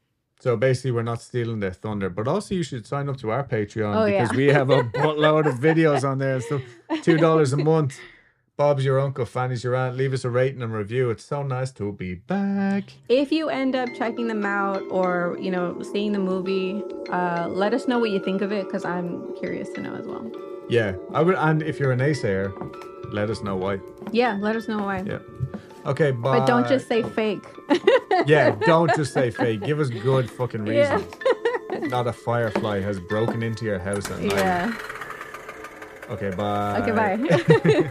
So 0.40 0.56
basically, 0.56 0.90
we're 0.90 1.02
not 1.02 1.22
stealing 1.22 1.60
their 1.60 1.72
thunder, 1.72 2.10
but 2.10 2.28
also 2.28 2.54
you 2.54 2.62
should 2.62 2.86
sign 2.86 3.08
up 3.08 3.16
to 3.18 3.30
our 3.30 3.44
Patreon 3.44 3.94
Oh, 3.96 4.04
because 4.06 4.30
yeah. 4.32 4.36
we 4.36 4.46
have 4.48 4.68
a 4.70 4.82
buttload 5.00 5.46
of 5.46 5.54
videos 5.58 6.02
on 6.08 6.18
there 6.18 6.40
So. 6.40 6.60
Two 7.02 7.16
dollars 7.16 7.52
a 7.52 7.56
month. 7.56 7.98
Bob's 8.56 8.84
your 8.84 9.00
uncle, 9.00 9.24
Fanny's 9.24 9.64
your 9.64 9.74
aunt. 9.74 9.96
Leave 9.96 10.12
us 10.12 10.24
a 10.24 10.30
rating 10.30 10.62
and 10.62 10.72
review. 10.72 11.10
It's 11.10 11.24
so 11.24 11.42
nice 11.42 11.72
to 11.72 11.90
be 11.92 12.14
back. 12.14 12.84
if 13.08 13.32
you 13.32 13.48
end 13.48 13.74
up 13.74 13.88
checking 13.98 14.28
them 14.28 14.44
out 14.44 14.80
or 14.90 15.36
you 15.40 15.50
know 15.50 15.82
seeing 15.82 16.12
the 16.12 16.20
movie 16.20 16.80
uh 17.10 17.48
let 17.48 17.74
us 17.74 17.88
know 17.88 17.98
what 17.98 18.10
you 18.10 18.20
think 18.20 18.42
of 18.42 18.52
it 18.52 18.64
because 18.66 18.84
i'm 18.84 19.34
curious 19.36 19.68
to 19.70 19.80
know 19.80 19.94
as 19.96 20.06
well 20.06 20.30
Yeah, 20.68 20.94
I 21.12 21.20
would. 21.22 21.34
And 21.36 21.62
if 21.62 21.78
you're 21.78 21.92
a 21.92 21.96
naysayer, 21.96 22.52
let 23.12 23.30
us 23.30 23.42
know 23.42 23.56
why. 23.56 23.78
yeah 24.12 24.38
let 24.40 24.56
us 24.56 24.66
know 24.68 24.82
why 24.82 25.02
Yeah. 25.06 25.18
Okay, 25.86 26.10
bye. 26.12 26.38
but 26.38 26.46
don't 26.46 26.66
just 26.66 26.88
say 26.88 27.02
fake 27.02 27.44
Yeah, 28.26 28.56
don't 28.66 28.94
just 28.96 29.12
say 29.12 29.30
fake. 29.42 29.60
Give 29.62 29.78
us 29.80 29.90
good 29.90 30.30
fucking 30.30 30.66
Yeah. 30.66 30.94
reasons. 30.94 31.14
Not 31.90 32.06
a 32.06 32.12
firefly 32.12 32.80
has 32.80 32.98
broken 33.00 33.42
into 33.42 33.64
your 33.64 33.78
house 33.78 34.10
at 34.10 34.20
night. 34.20 34.32
yeah 34.32 34.72
Okay, 36.10 36.30
bye. 36.30 36.80
okay 36.80 36.92
bye 36.92 37.90